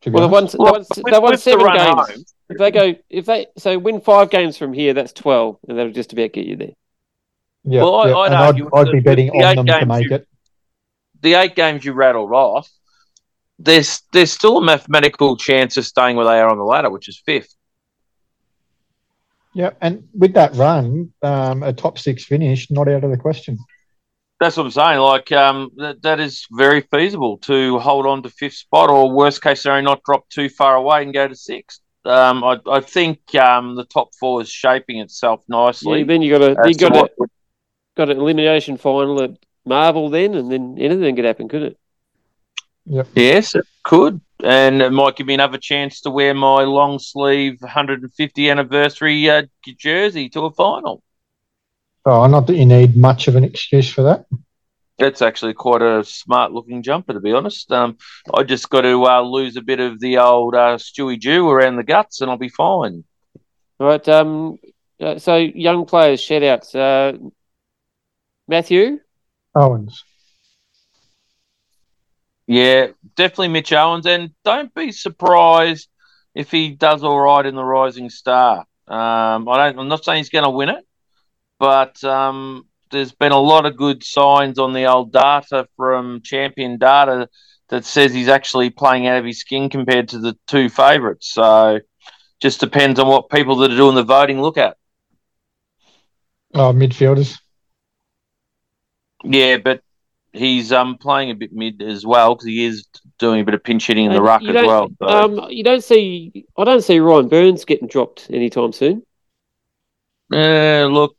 Well, 0.06 0.28
they 0.28 0.36
honest. 0.36 0.56
won, 0.58 0.72
they 0.72 0.72
won, 0.72 0.84
Well, 1.04 1.12
they 1.12 1.18
won 1.18 1.30
with 1.32 1.44
the 1.44 1.50
seven 1.50 1.66
games. 1.66 2.08
home- 2.10 2.24
If 2.48 2.58
they 2.58 2.70
go, 2.70 2.94
if 3.10 3.26
they 3.26 3.46
so 3.58 3.78
win 3.78 4.00
five 4.00 4.30
games 4.30 4.56
from 4.56 4.72
here, 4.72 4.94
that's 4.94 5.12
twelve, 5.12 5.58
and 5.68 5.78
that'll 5.78 5.92
just 5.92 6.12
about 6.12 6.32
get 6.32 6.46
you 6.46 6.56
there. 6.56 6.72
yeah, 7.64 7.82
well, 7.82 7.94
I- 7.96 8.08
yeah, 8.08 8.16
I'd 8.16 8.32
I'd, 8.32 8.62
I'd 8.74 8.86
that 8.86 8.92
be 8.92 9.00
betting 9.00 9.26
the 9.26 9.44
on 9.44 9.56
them 9.56 9.66
to 9.66 9.86
make 9.86 10.08
you- 10.08 10.16
it. 10.16 10.28
the 11.20 11.34
eight 11.34 11.54
games 11.54 11.84
you 11.84 11.92
rattled 11.92 12.32
off, 12.32 12.68
there's 13.58 14.00
there's 14.12 14.32
still 14.32 14.56
a 14.58 14.62
mathematical 14.64 15.36
chance 15.36 15.76
of 15.76 15.84
staying 15.84 16.16
where 16.16 16.24
they 16.26 16.40
are 16.40 16.48
on 16.48 16.56
the 16.56 16.64
ladder, 16.64 16.88
which 16.90 17.08
is 17.08 17.18
fifth. 17.26 17.54
Yeah, 19.52 19.70
and 19.80 20.08
with 20.14 20.34
that 20.34 20.54
run, 20.54 21.12
um, 21.22 21.62
a 21.62 21.72
top 21.72 21.98
six 21.98 22.24
finish, 22.24 22.70
not 22.70 22.88
out 22.88 23.04
of 23.04 23.10
the 23.10 23.16
question. 23.16 23.58
That's 24.40 24.56
what 24.56 24.64
I'm 24.64 24.70
saying. 24.70 24.98
Like 25.00 25.30
um, 25.32 25.70
that, 25.76 26.00
that 26.02 26.18
is 26.18 26.46
very 26.50 26.80
feasible 26.80 27.36
to 27.38 27.78
hold 27.78 28.06
on 28.06 28.22
to 28.22 28.30
fifth 28.30 28.54
spot, 28.54 28.88
or 28.88 29.10
worst 29.12 29.42
case 29.42 29.62
scenario, 29.62 29.84
not 29.84 30.02
drop 30.02 30.28
too 30.30 30.48
far 30.48 30.76
away 30.76 31.02
and 31.02 31.12
go 31.12 31.28
to 31.28 31.36
sixth. 31.36 31.80
Um, 32.06 32.42
I, 32.42 32.58
I 32.66 32.80
think 32.80 33.34
um, 33.34 33.76
the 33.76 33.84
top 33.84 34.14
four 34.18 34.40
is 34.40 34.48
shaping 34.48 34.98
itself 34.98 35.44
nicely. 35.46 36.00
Yeah, 36.00 36.06
then 36.06 36.22
you 36.22 36.38
got 36.38 36.42
a 36.42 36.68
you 36.68 36.74
got 36.74 36.96
a 36.96 37.10
got 37.96 38.08
an 38.08 38.16
elimination 38.16 38.78
final 38.78 39.22
at 39.22 39.32
Marvel 39.66 40.08
then, 40.08 40.34
and 40.34 40.50
then 40.50 40.76
anything 40.78 41.16
could 41.16 41.26
happen, 41.26 41.48
could 41.48 41.62
it? 41.62 41.76
Yes, 43.14 43.54
it 43.54 43.66
could. 43.84 44.22
And 44.42 44.80
it 44.80 44.90
might 44.90 45.16
give 45.16 45.26
me 45.26 45.34
another 45.34 45.58
chance 45.58 46.00
to 46.00 46.10
wear 46.10 46.32
my 46.32 46.62
long 46.62 46.98
sleeve 46.98 47.60
150 47.60 48.50
anniversary 48.50 49.28
uh, 49.28 49.42
jersey 49.76 50.30
to 50.30 50.46
a 50.46 50.50
final. 50.50 51.02
Oh, 52.06 52.26
not 52.26 52.46
that 52.46 52.56
you 52.56 52.66
need 52.66 52.96
much 52.96 53.28
of 53.28 53.36
an 53.36 53.44
excuse 53.44 53.90
for 53.92 54.02
that. 54.02 54.26
That's 54.98 55.22
actually 55.22 55.54
quite 55.54 55.82
a 55.82 56.04
smart 56.04 56.52
looking 56.52 56.82
jumper, 56.82 57.14
to 57.14 57.20
be 57.20 57.32
honest. 57.32 57.70
Um, 57.72 57.96
I 58.34 58.42
just 58.42 58.68
got 58.68 58.82
to 58.82 59.06
uh, 59.06 59.22
lose 59.22 59.56
a 59.56 59.62
bit 59.62 59.80
of 59.80 59.98
the 60.00 60.18
old 60.18 60.54
uh, 60.54 60.76
Stewie 60.76 61.18
Jew 61.18 61.48
around 61.48 61.76
the 61.76 61.82
guts 61.82 62.20
and 62.20 62.30
I'll 62.30 62.36
be 62.36 62.48
fine. 62.50 63.04
All 63.78 63.86
right. 63.86 64.08
Um. 64.08 64.58
uh, 65.00 65.18
so 65.18 65.36
young 65.36 65.86
players, 65.86 66.20
shout 66.20 66.42
outs. 66.42 66.74
Uh, 66.74 67.16
Matthew. 68.46 69.00
Owens. 69.54 70.04
Yeah, 72.46 72.88
definitely 73.16 73.48
Mitch 73.48 73.72
Owens. 73.72 74.06
And 74.06 74.32
don't 74.44 74.74
be 74.74 74.92
surprised 74.92 75.88
if 76.34 76.50
he 76.50 76.70
does 76.70 77.04
all 77.04 77.20
right 77.20 77.46
in 77.46 77.54
the 77.54 77.64
Rising 77.64 78.10
Star. 78.10 78.66
Um, 78.88 79.48
I 79.48 79.56
don't, 79.56 79.78
I'm 79.78 79.88
not 79.88 80.04
saying 80.04 80.18
he's 80.18 80.30
going 80.30 80.44
to 80.44 80.50
win 80.50 80.68
it, 80.68 80.84
but 81.60 82.02
um, 82.02 82.66
there's 82.90 83.12
been 83.12 83.32
a 83.32 83.38
lot 83.38 83.66
of 83.66 83.76
good 83.76 84.02
signs 84.02 84.58
on 84.58 84.72
the 84.72 84.86
old 84.86 85.12
data 85.12 85.68
from 85.76 86.22
Champion 86.22 86.78
Data 86.78 87.28
that 87.68 87.84
says 87.84 88.12
he's 88.12 88.28
actually 88.28 88.70
playing 88.70 89.06
out 89.06 89.18
of 89.18 89.24
his 89.24 89.38
skin 89.38 89.68
compared 89.68 90.08
to 90.08 90.18
the 90.18 90.36
two 90.48 90.68
favourites. 90.68 91.32
So 91.32 91.78
just 92.40 92.60
depends 92.60 92.98
on 92.98 93.06
what 93.06 93.28
people 93.28 93.56
that 93.56 93.70
are 93.70 93.76
doing 93.76 93.94
the 93.94 94.02
voting 94.02 94.40
look 94.40 94.56
at. 94.56 94.76
Oh, 96.54 96.72
midfielders. 96.72 97.38
Yeah, 99.22 99.58
but 99.58 99.82
he's 100.32 100.72
um 100.72 100.96
playing 100.96 101.30
a 101.30 101.34
bit 101.34 101.52
mid 101.52 101.82
as 101.82 102.06
well 102.06 102.34
because 102.34 102.46
he 102.46 102.64
is 102.64 102.86
doing 103.18 103.40
a 103.40 103.44
bit 103.44 103.54
of 103.54 103.62
pinch 103.62 103.86
hitting 103.86 104.06
in 104.06 104.12
the 104.12 104.16
And 104.16 104.24
ruck 104.24 104.42
as 104.42 104.54
well. 104.54 104.88
So. 104.98 105.06
Um. 105.06 105.50
You 105.50 105.62
don't 105.62 105.84
see. 105.84 106.46
I 106.56 106.64
don't 106.64 106.82
see 106.82 106.98
Ryan 106.98 107.28
Byrnes 107.28 107.66
getting 107.66 107.86
dropped 107.86 108.28
anytime 108.30 108.72
soon. 108.72 109.02
Uh, 110.32 110.86
look, 110.86 111.16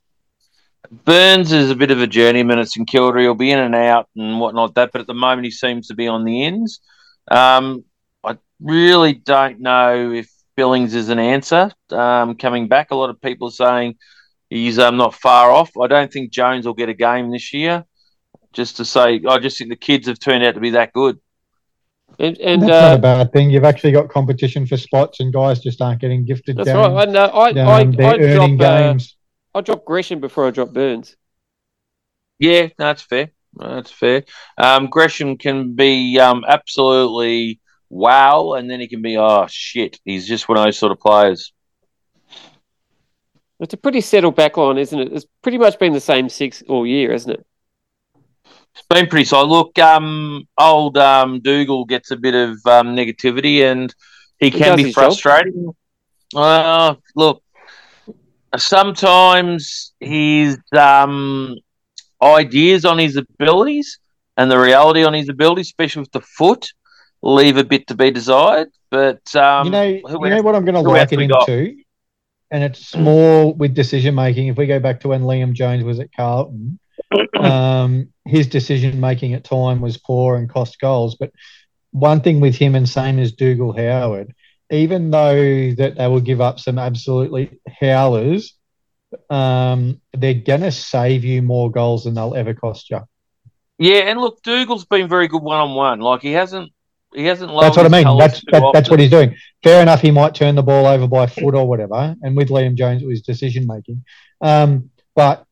Byrnes 0.89 1.51
is 1.51 1.69
a 1.69 1.75
bit 1.75 1.91
of 1.91 2.01
a 2.01 2.07
journeyman 2.07 2.59
at 2.59 2.69
St 2.69 2.87
Kilda. 2.87 3.19
He'll 3.19 3.35
be 3.35 3.51
in 3.51 3.59
and 3.59 3.75
out 3.75 4.09
and 4.15 4.39
whatnot. 4.39 4.75
That, 4.75 4.91
but 4.91 5.01
at 5.01 5.07
the 5.07 5.13
moment 5.13 5.45
he 5.45 5.51
seems 5.51 5.87
to 5.87 5.93
be 5.93 6.07
on 6.07 6.25
the 6.25 6.43
ends. 6.43 6.81
Um, 7.29 7.85
I 8.23 8.37
really 8.59 9.13
don't 9.13 9.59
know 9.59 10.11
if 10.11 10.29
Billings 10.55 10.93
is 10.93 11.09
an 11.09 11.19
answer 11.19 11.71
um, 11.91 12.35
coming 12.35 12.67
back. 12.67 12.91
A 12.91 12.95
lot 12.95 13.09
of 13.09 13.21
people 13.21 13.47
are 13.49 13.51
saying 13.51 13.95
he's 14.49 14.79
um, 14.79 14.97
not 14.97 15.15
far 15.15 15.51
off. 15.51 15.71
I 15.77 15.87
don't 15.87 16.11
think 16.11 16.31
Jones 16.31 16.65
will 16.65 16.73
get 16.73 16.89
a 16.89 16.93
game 16.93 17.31
this 17.31 17.53
year. 17.53 17.85
Just 18.53 18.77
to 18.77 18.85
say, 18.85 19.21
I 19.27 19.39
just 19.39 19.57
think 19.57 19.69
the 19.69 19.77
kids 19.77 20.07
have 20.07 20.19
turned 20.19 20.43
out 20.43 20.55
to 20.55 20.59
be 20.59 20.71
that 20.71 20.91
good. 20.91 21.19
And 22.19 22.37
and 22.39 22.61
That's 22.61 22.69
not 22.69 22.91
a 22.91 22.95
uh, 22.95 22.97
bad 22.97 23.31
thing. 23.31 23.49
You've 23.49 23.63
actually 23.63 23.93
got 23.93 24.09
competition 24.09 24.65
for 24.67 24.75
spots, 24.75 25.21
and 25.21 25.31
guys 25.31 25.61
just 25.61 25.81
aren't 25.81 26.01
getting 26.01 26.25
gifted. 26.25 26.57
that's 26.57 26.67
games. 26.67 26.77
right. 26.77 27.07
I 27.07 27.11
know. 27.11 27.25
I 27.25 27.49
I 27.51 27.81
Um, 27.81 27.91
they're 27.93 28.07
I 28.07 28.17
earning 28.17 28.57
drop 28.57 28.69
uh, 28.69 28.91
games. 28.91 29.15
I 29.53 29.61
drop 29.61 29.85
Gresham 29.85 30.19
before 30.19 30.47
I 30.47 30.51
drop 30.51 30.73
Byrnes. 30.73 31.15
Yeah, 32.39 32.63
no, 32.63 32.69
that's 32.77 33.01
fair. 33.01 33.31
That's 33.55 33.91
fair. 33.91 34.23
Um, 34.57 34.87
Gresham 34.87 35.37
can 35.37 35.73
be 35.75 36.19
um, 36.19 36.43
absolutely 36.47 37.59
wow, 37.89 38.53
and 38.53 38.69
then 38.69 38.79
he 38.79 38.87
can 38.87 39.01
be 39.01 39.17
oh 39.17 39.45
shit. 39.49 39.99
He's 40.05 40.27
just 40.27 40.47
one 40.47 40.57
of 40.57 40.63
those 40.63 40.77
sort 40.77 40.91
of 40.91 40.99
players. 40.99 41.51
It's 43.59 43.73
a 43.73 43.77
pretty 43.77 44.01
settled 44.01 44.35
backline, 44.35 44.79
isn't 44.79 44.99
it? 44.99 45.13
It's 45.13 45.25
pretty 45.43 45.59
much 45.59 45.77
been 45.77 45.93
the 45.93 45.99
same 45.99 46.29
six 46.29 46.63
all 46.67 46.87
year, 46.87 47.11
isn't 47.11 47.31
it? 47.31 47.45
It's 48.73 48.87
been 48.89 49.07
pretty 49.07 49.25
solid. 49.25 49.49
Look, 49.49 49.77
um, 49.77 50.47
old 50.57 50.97
um, 50.97 51.41
Dougal 51.41 51.85
gets 51.85 52.09
a 52.09 52.15
bit 52.15 52.33
of 52.33 52.51
um, 52.65 52.95
negativity, 52.95 53.69
and 53.69 53.93
he 54.39 54.49
He 54.49 54.57
can 54.57 54.77
be 54.77 54.91
frustrating. 54.91 55.75
Uh, 56.33 56.95
look, 57.15 57.43
sometimes 58.57 59.93
his 59.99 60.57
um, 60.77 61.55
ideas 62.21 62.85
on 62.85 62.97
his 62.97 63.15
abilities 63.15 63.99
and 64.37 64.51
the 64.51 64.59
reality 64.59 65.03
on 65.03 65.13
his 65.13 65.29
abilities, 65.29 65.67
especially 65.67 66.01
with 66.01 66.11
the 66.11 66.21
foot, 66.21 66.67
leave 67.21 67.57
a 67.57 67.63
bit 67.63 67.87
to 67.87 67.95
be 67.95 68.11
desired. 68.11 68.69
But 68.89 69.35
um, 69.35 69.67
you 69.67 69.71
know, 69.71 69.83
you 69.83 70.29
know 70.29 70.41
what 70.41 70.55
I'm 70.55 70.65
going 70.65 70.75
to 70.75 70.81
who 70.81 70.89
like 70.89 71.01
else 71.01 71.11
it 71.11 71.17
we 71.17 71.27
got? 71.27 71.47
into, 71.47 71.81
and 72.49 72.63
it's 72.63 72.95
more 72.95 73.53
with 73.53 73.73
decision 73.73 74.15
making. 74.15 74.47
If 74.47 74.57
we 74.57 74.67
go 74.67 74.79
back 74.79 74.99
to 75.01 75.09
when 75.09 75.23
Liam 75.23 75.53
Jones 75.53 75.83
was 75.83 75.99
at 75.99 76.13
Carlton, 76.13 76.79
um, 77.39 78.09
his 78.25 78.47
decision 78.47 78.99
making 78.99 79.33
at 79.33 79.43
time 79.43 79.81
was 79.81 79.97
poor 79.97 80.35
and 80.35 80.49
cost 80.49 80.79
goals. 80.79 81.15
But 81.15 81.31
one 81.91 82.21
thing 82.21 82.39
with 82.39 82.55
him, 82.55 82.75
and 82.75 82.87
same 82.87 83.19
as 83.19 83.31
Dougal 83.31 83.73
Howard, 83.73 84.33
even 84.71 85.11
though 85.11 85.71
that 85.71 85.95
they 85.97 86.07
will 86.07 86.21
give 86.21 86.41
up 86.41 86.59
some 86.59 86.79
absolutely 86.79 87.59
howlers, 87.79 88.55
um, 89.29 90.01
they're 90.13 90.33
going 90.33 90.61
to 90.61 90.71
save 90.71 91.25
you 91.25 91.41
more 91.41 91.69
goals 91.69 92.05
than 92.05 92.13
they'll 92.13 92.35
ever 92.35 92.53
cost 92.53 92.89
you. 92.89 93.01
Yeah, 93.77 94.09
and 94.09 94.19
look, 94.19 94.41
Dougal's 94.43 94.85
been 94.85 95.09
very 95.09 95.27
good 95.27 95.41
one 95.41 95.59
on 95.59 95.75
one. 95.75 95.99
Like 95.99 96.21
he 96.21 96.31
hasn't, 96.31 96.71
he 97.13 97.25
hasn't. 97.25 97.51
That's 97.59 97.75
what 97.75 97.85
I 97.85 97.89
mean. 97.89 98.17
That's 98.17 98.41
that, 98.51 98.71
that's 98.73 98.89
what 98.89 98.99
he's 98.99 99.09
doing. 99.09 99.35
Fair 99.63 99.81
enough. 99.81 100.01
He 100.01 100.11
might 100.11 100.35
turn 100.35 100.55
the 100.55 100.63
ball 100.63 100.85
over 100.85 101.07
by 101.07 101.27
foot 101.27 101.55
or 101.55 101.67
whatever. 101.67 102.15
And 102.21 102.37
with 102.37 102.49
Liam 102.49 102.75
Jones, 102.75 103.01
it 103.01 103.07
was 103.07 103.21
decision 103.21 103.67
making. 103.67 104.05
Um, 104.39 104.91
but 105.15 105.45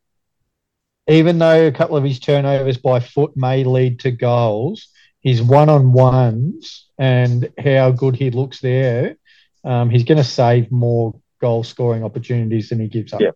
even 1.08 1.40
though 1.40 1.68
a 1.68 1.72
couple 1.72 1.98
of 1.98 2.04
his 2.04 2.20
turnovers 2.20 2.78
by 2.78 3.00
foot 3.00 3.36
may 3.36 3.64
lead 3.64 4.02
to 4.02 4.12
goals, 4.12 4.90
his 5.22 5.42
one 5.42 5.70
on 5.70 5.92
ones 5.92 6.86
and 7.00 7.50
how 7.58 7.90
good 7.92 8.16
he 8.16 8.30
looks 8.30 8.60
there, 8.60 9.16
um, 9.64 9.90
he's 9.90 10.04
going 10.04 10.18
to 10.18 10.24
save 10.24 10.72
more 10.72 11.20
goal 11.42 11.64
scoring 11.64 12.04
opportunities 12.04 12.70
than 12.70 12.80
he 12.80 12.88
gives 12.88 13.14
up. 13.14 13.22
Yeah. 13.22 13.32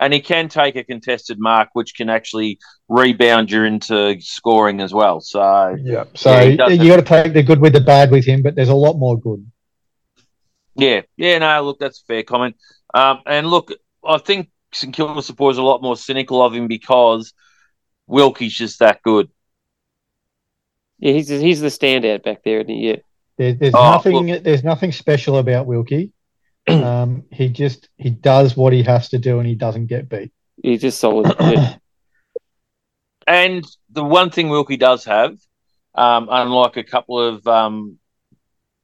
and 0.00 0.12
he 0.12 0.20
can 0.20 0.48
take 0.48 0.76
a 0.76 0.84
contested 0.84 1.38
mark, 1.38 1.68
which 1.74 1.94
can 1.94 2.08
actually 2.08 2.58
rebound 2.88 3.50
you 3.50 3.64
into 3.64 4.16
scoring 4.20 4.80
as 4.80 4.94
well. 4.94 5.20
So 5.20 5.76
Yeah. 5.82 6.04
So 6.14 6.30
Yeah, 6.40 6.68
you 6.68 6.88
got 6.88 6.96
to 6.96 7.02
take 7.02 7.34
the 7.34 7.42
good 7.42 7.60
with 7.60 7.74
the 7.74 7.80
bad 7.80 8.10
with 8.10 8.24
him, 8.24 8.42
but 8.42 8.54
there's 8.54 8.68
a 8.68 8.74
lot 8.74 8.96
more 8.96 9.18
good. 9.20 9.44
yeah, 10.76 11.02
yeah, 11.16 11.38
no, 11.38 11.62
look, 11.62 11.78
that's 11.78 12.00
a 12.00 12.04
fair 12.04 12.22
comment. 12.22 12.56
Um, 12.94 13.20
and 13.26 13.48
look, 13.48 13.72
I 14.06 14.18
think 14.18 14.50
St 14.72 14.94
Kilda 14.94 15.20
supporters 15.22 15.58
are 15.58 15.62
a 15.62 15.64
lot 15.64 15.82
more 15.82 15.96
cynical 15.96 16.40
of 16.42 16.54
him 16.54 16.68
because 16.68 17.32
Wilkie's 18.06 18.54
just 18.54 18.78
that 18.78 19.02
good. 19.02 19.28
Yeah, 20.98 21.12
he's 21.12 21.28
he's 21.28 21.60
the 21.60 21.68
standout 21.68 22.24
back 22.24 22.42
there, 22.44 22.60
isn't 22.60 22.68
he? 22.74 22.88
Yeah. 22.88 22.96
There, 23.36 23.52
there's 23.54 23.74
Oh, 23.74 23.92
nothing. 23.92 24.42
There's 24.42 24.64
nothing 24.64 24.92
special 24.92 25.38
about 25.38 25.66
Wilkie. 25.66 26.12
um, 26.68 27.24
he 27.30 27.48
just 27.48 27.88
he 27.96 28.10
does 28.10 28.56
what 28.56 28.72
he 28.72 28.82
has 28.82 29.08
to 29.10 29.18
do, 29.18 29.38
and 29.38 29.46
he 29.46 29.54
doesn't 29.54 29.86
get 29.86 30.08
beat. 30.08 30.32
He's 30.62 30.80
just 30.80 30.98
solid. 31.00 31.34
Yeah. 31.40 31.76
And 33.26 33.62
the 33.90 34.02
one 34.02 34.30
thing 34.30 34.48
Wilkie 34.48 34.78
does 34.78 35.04
have, 35.04 35.36
um, 35.94 36.28
unlike 36.30 36.78
a 36.78 36.82
couple 36.82 37.20
of 37.20 37.46
um, 37.46 37.98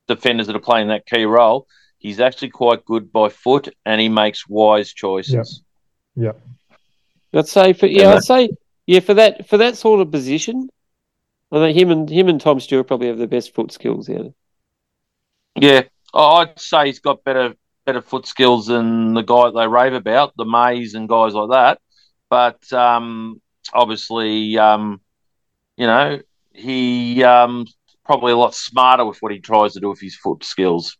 defenders 0.06 0.48
that 0.48 0.56
are 0.56 0.60
playing 0.60 0.88
that 0.88 1.06
key 1.06 1.24
role, 1.24 1.66
he's 1.96 2.20
actually 2.20 2.50
quite 2.50 2.84
good 2.84 3.10
by 3.10 3.30
foot 3.30 3.74
and 3.86 3.98
he 4.00 4.10
makes 4.10 4.46
wise 4.46 4.92
choices. 4.92 5.62
Yeah. 6.14 6.24
Yep. 6.24 6.40
I'd 7.32 7.48
say 7.48 7.72
for 7.72 7.86
yeah, 7.86 8.12
I'd 8.12 8.22
say 8.22 8.50
yeah 8.86 9.00
for 9.00 9.14
that 9.14 9.48
for 9.48 9.56
that 9.56 9.78
sort 9.78 10.00
of 10.00 10.10
position. 10.10 10.68
I 11.54 11.58
think 11.58 11.78
him 11.78 11.90
and 11.90 12.10
him 12.10 12.28
and 12.28 12.40
Tom 12.40 12.58
Stewart 12.58 12.86
probably 12.86 13.06
have 13.08 13.18
the 13.18 13.28
best 13.28 13.54
foot 13.54 13.70
skills 13.70 14.08
out. 14.10 14.32
Yeah, 15.54 15.82
I- 16.12 16.18
I'd 16.18 16.58
say 16.58 16.86
he's 16.86 16.98
got 16.98 17.22
better 17.24 17.54
better 17.86 18.00
foot 18.00 18.26
skills 18.26 18.66
than 18.66 19.14
the 19.14 19.22
guy 19.22 19.50
they 19.50 19.68
rave 19.68 19.92
about, 19.92 20.32
the 20.36 20.46
Mays 20.46 20.94
and 20.94 21.08
guys 21.08 21.34
like 21.34 21.50
that. 21.50 21.78
But 22.30 22.72
um, 22.72 23.40
obviously, 23.72 24.56
um, 24.58 25.00
you 25.76 25.86
know, 25.86 26.20
he 26.52 27.22
um, 27.22 27.66
probably 28.04 28.32
a 28.32 28.36
lot 28.36 28.54
smarter 28.54 29.04
with 29.04 29.18
what 29.20 29.32
he 29.32 29.38
tries 29.38 29.74
to 29.74 29.80
do 29.80 29.90
with 29.90 30.00
his 30.00 30.16
foot 30.16 30.42
skills. 30.44 30.96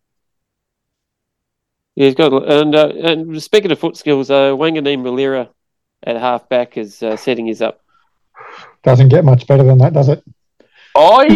Yeah, 1.96 2.06
he's 2.06 2.14
got 2.14 2.32
and 2.50 2.74
uh, 2.74 2.88
and 2.88 3.42
speaking 3.42 3.70
of 3.72 3.78
foot 3.78 3.96
skills, 3.96 4.30
uh, 4.30 4.50
Wanganeen 4.50 4.98
Milera 5.00 5.48
at 6.02 6.16
half 6.16 6.48
back 6.48 6.76
is 6.76 7.02
uh, 7.02 7.16
setting 7.16 7.46
his 7.46 7.62
up. 7.62 7.80
Doesn't 8.82 9.08
get 9.08 9.24
much 9.24 9.46
better 9.46 9.62
than 9.62 9.78
that, 9.78 9.94
does 9.94 10.08
it? 10.08 10.22
I 10.94 11.26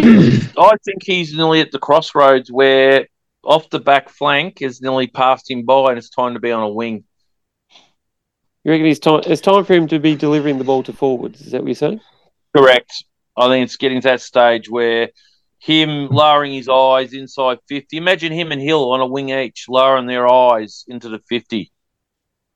I 0.57 0.71
think 0.85 1.03
he's 1.03 1.33
nearly 1.33 1.61
at 1.61 1.71
the 1.71 1.79
crossroads 1.79 2.51
where 2.51 3.07
off 3.43 3.69
the 3.69 3.79
back 3.79 4.09
flank 4.09 4.59
has 4.59 4.81
nearly 4.81 5.07
passed 5.07 5.49
him 5.49 5.63
by, 5.63 5.89
and 5.89 5.97
it's 5.97 6.09
time 6.09 6.33
to 6.33 6.39
be 6.39 6.51
on 6.51 6.63
a 6.63 6.69
wing. 6.69 7.03
You 8.63 8.71
reckon 8.71 8.87
it's 8.87 8.99
time? 8.99 9.21
It's 9.25 9.41
time 9.41 9.65
for 9.65 9.73
him 9.73 9.87
to 9.87 9.99
be 9.99 10.15
delivering 10.15 10.57
the 10.57 10.63
ball 10.63 10.83
to 10.83 10.93
forwards. 10.93 11.41
Is 11.41 11.51
that 11.51 11.61
what 11.61 11.67
you're 11.67 11.75
saying? 11.75 12.01
Correct. 12.55 12.91
I 13.37 13.47
think 13.47 13.65
it's 13.65 13.77
getting 13.77 14.01
to 14.01 14.07
that 14.09 14.21
stage 14.21 14.69
where 14.69 15.09
him 15.59 16.07
lowering 16.07 16.53
his 16.53 16.69
eyes 16.69 17.13
inside 17.13 17.59
50. 17.67 17.97
Imagine 17.97 18.31
him 18.31 18.51
and 18.51 18.61
Hill 18.61 18.91
on 18.91 19.01
a 19.01 19.05
wing 19.05 19.29
each, 19.29 19.65
lowering 19.67 20.07
their 20.07 20.27
eyes 20.27 20.85
into 20.87 21.09
the 21.09 21.19
50. 21.29 21.71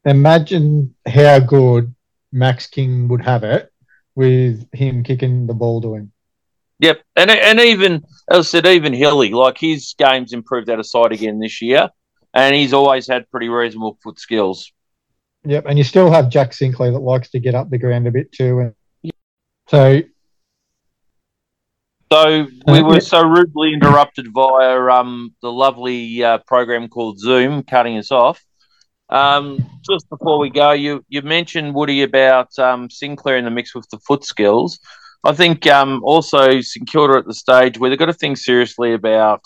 Imagine 0.05 0.95
how 1.05 1.39
good 1.39 1.93
Max 2.31 2.67
King 2.67 3.07
would 3.09 3.21
have 3.21 3.43
it 3.43 3.71
with 4.15 4.65
him 4.73 5.03
kicking 5.03 5.47
the 5.47 5.53
ball 5.53 5.81
to 5.81 5.95
him. 5.95 6.12
Yep, 6.83 7.01
and 7.15 7.31
and 7.31 7.61
even 7.61 8.03
as 8.29 8.39
I 8.39 8.41
said, 8.41 8.65
even 8.65 8.91
Hilly, 8.91 9.29
like 9.29 9.57
his 9.57 9.95
game's 9.97 10.33
improved 10.33 10.69
out 10.69 10.79
of 10.79 10.85
sight 10.85 11.13
again 11.13 11.39
this 11.39 11.61
year, 11.61 11.89
and 12.33 12.53
he's 12.53 12.73
always 12.73 13.07
had 13.07 13.29
pretty 13.31 13.47
reasonable 13.47 13.97
foot 14.03 14.19
skills. 14.19 14.69
Yep, 15.45 15.65
and 15.65 15.77
you 15.77 15.85
still 15.85 16.11
have 16.11 16.29
Jack 16.29 16.51
Sinclair 16.51 16.91
that 16.91 16.99
likes 16.99 17.29
to 17.29 17.39
get 17.39 17.55
up 17.55 17.69
the 17.69 17.77
ground 17.77 18.05
a 18.07 18.11
bit 18.11 18.33
too, 18.33 18.59
and 18.59 19.13
so 19.69 20.01
so 22.11 22.47
we 22.67 22.83
were 22.83 22.99
so 22.99 23.21
rudely 23.21 23.73
interrupted 23.73 24.27
via 24.33 24.77
um, 24.89 25.33
the 25.41 25.53
lovely 25.53 26.21
uh, 26.21 26.39
program 26.39 26.89
called 26.89 27.17
Zoom, 27.17 27.63
cutting 27.63 27.97
us 27.97 28.11
off. 28.11 28.43
Um, 29.07 29.65
just 29.89 30.09
before 30.09 30.37
we 30.37 30.49
go, 30.49 30.73
you 30.73 31.05
you 31.07 31.21
mentioned 31.21 31.73
Woody 31.73 32.03
about 32.03 32.59
um, 32.59 32.89
Sinclair 32.89 33.37
in 33.37 33.45
the 33.45 33.51
mix 33.51 33.73
with 33.73 33.87
the 33.89 33.99
foot 33.99 34.25
skills. 34.25 34.79
I 35.23 35.33
think 35.33 35.65
um, 35.67 36.01
also 36.03 36.59
St 36.59 36.87
Kilda 36.87 37.15
at 37.15 37.25
the 37.25 37.33
stage 37.33 37.77
where 37.77 37.89
they've 37.89 37.99
got 37.99 38.07
to 38.07 38.13
think 38.13 38.37
seriously 38.37 38.93
about 38.93 39.45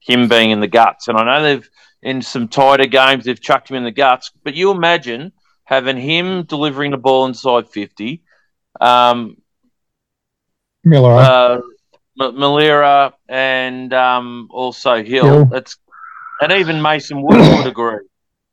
him 0.00 0.28
being 0.28 0.50
in 0.50 0.60
the 0.60 0.68
guts. 0.68 1.08
And 1.08 1.18
I 1.18 1.24
know 1.24 1.42
they've 1.42 1.68
in 2.02 2.22
some 2.22 2.48
tighter 2.48 2.86
games 2.86 3.24
they've 3.24 3.40
chucked 3.40 3.70
him 3.70 3.76
in 3.76 3.84
the 3.84 3.90
guts, 3.90 4.30
but 4.44 4.54
you 4.54 4.70
imagine 4.70 5.32
having 5.64 5.96
him 5.96 6.44
delivering 6.44 6.92
the 6.92 6.96
ball 6.96 7.26
inside 7.26 7.68
fifty. 7.68 8.22
Um, 8.80 9.36
Miller, 10.84 11.16
uh, 11.16 11.60
Milera 12.18 13.12
and 13.28 13.92
um, 13.92 14.48
also 14.50 15.02
Hill. 15.02 15.24
Hill. 15.24 15.44
That's 15.46 15.76
and 16.40 16.52
even 16.52 16.80
Mason 16.80 17.20
Wood 17.20 17.38
would 17.38 17.66
agree. 17.66 17.98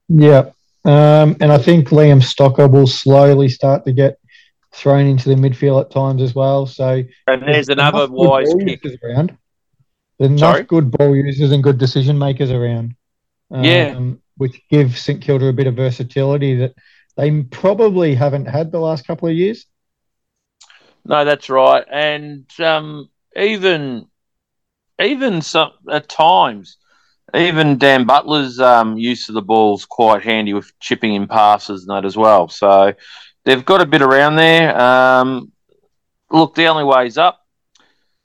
yeah, 0.10 0.50
um, 0.84 1.38
and 1.40 1.52
I 1.52 1.58
think 1.60 1.90
Liam 1.90 2.22
Stocker 2.22 2.70
will 2.70 2.88
slowly 2.88 3.48
start 3.48 3.86
to 3.86 3.94
get 3.94 4.18
thrown 4.76 5.06
into 5.06 5.30
the 5.30 5.36
midfield 5.36 5.82
at 5.82 5.92
times 5.92 6.22
as 6.22 6.36
well. 6.36 6.66
So 6.66 7.04
And 7.28 7.44
there's 7.44 7.70
another 7.70 8.08
enough 8.08 8.10
good 8.18 8.32
wise 8.32 8.54
kick. 8.56 8.82
around. 9.04 9.38
There's 10.20 10.32
enough 10.32 10.40
Sorry? 10.40 10.64
good 10.68 10.92
ball 10.92 11.16
users 11.16 11.52
and 11.52 11.64
good 11.64 11.78
decision 11.78 12.18
makers 12.20 12.52
around. 12.52 12.96
Um, 13.52 13.64
Yeah. 13.64 13.96
which 14.38 14.62
give 14.70 14.98
St 14.98 15.22
Kilda 15.22 15.48
a 15.48 15.54
bit 15.54 15.68
of 15.68 15.76
versatility 15.76 16.56
that 16.58 16.74
they 17.16 17.42
probably 17.44 18.16
haven't 18.16 18.46
had 18.48 18.72
the 18.72 18.80
last 18.80 19.08
couple 19.08 19.30
of 19.30 19.36
years. 19.36 19.66
No, 21.06 21.24
that's 21.24 21.50
right. 21.50 21.86
And 21.90 22.46
um, 22.60 23.10
even 23.36 24.08
even 25.00 25.42
some 25.42 25.72
at 25.92 26.10
times, 26.10 26.78
even 27.36 27.78
Dan 27.78 28.06
Butler's 28.06 28.60
um, 28.60 28.98
use 28.98 29.30
of 29.30 29.36
the 29.36 29.42
ball 29.42 29.76
is 29.76 29.86
quite 29.86 30.24
handy 30.24 30.54
with 30.54 30.72
chipping 30.80 31.14
in 31.14 31.28
passes 31.28 31.86
and 31.88 31.96
that 31.96 32.06
as 32.06 32.18
well. 32.18 32.48
So 32.48 32.94
they've 33.46 33.64
got 33.66 33.82
a 33.82 33.86
bit 33.86 34.02
around 34.02 34.36
there. 34.36 34.80
Um, 34.80 35.52
look, 36.32 36.56
the 36.56 36.66
only 36.68 36.84
way's 36.84 37.18
up. 37.18 37.42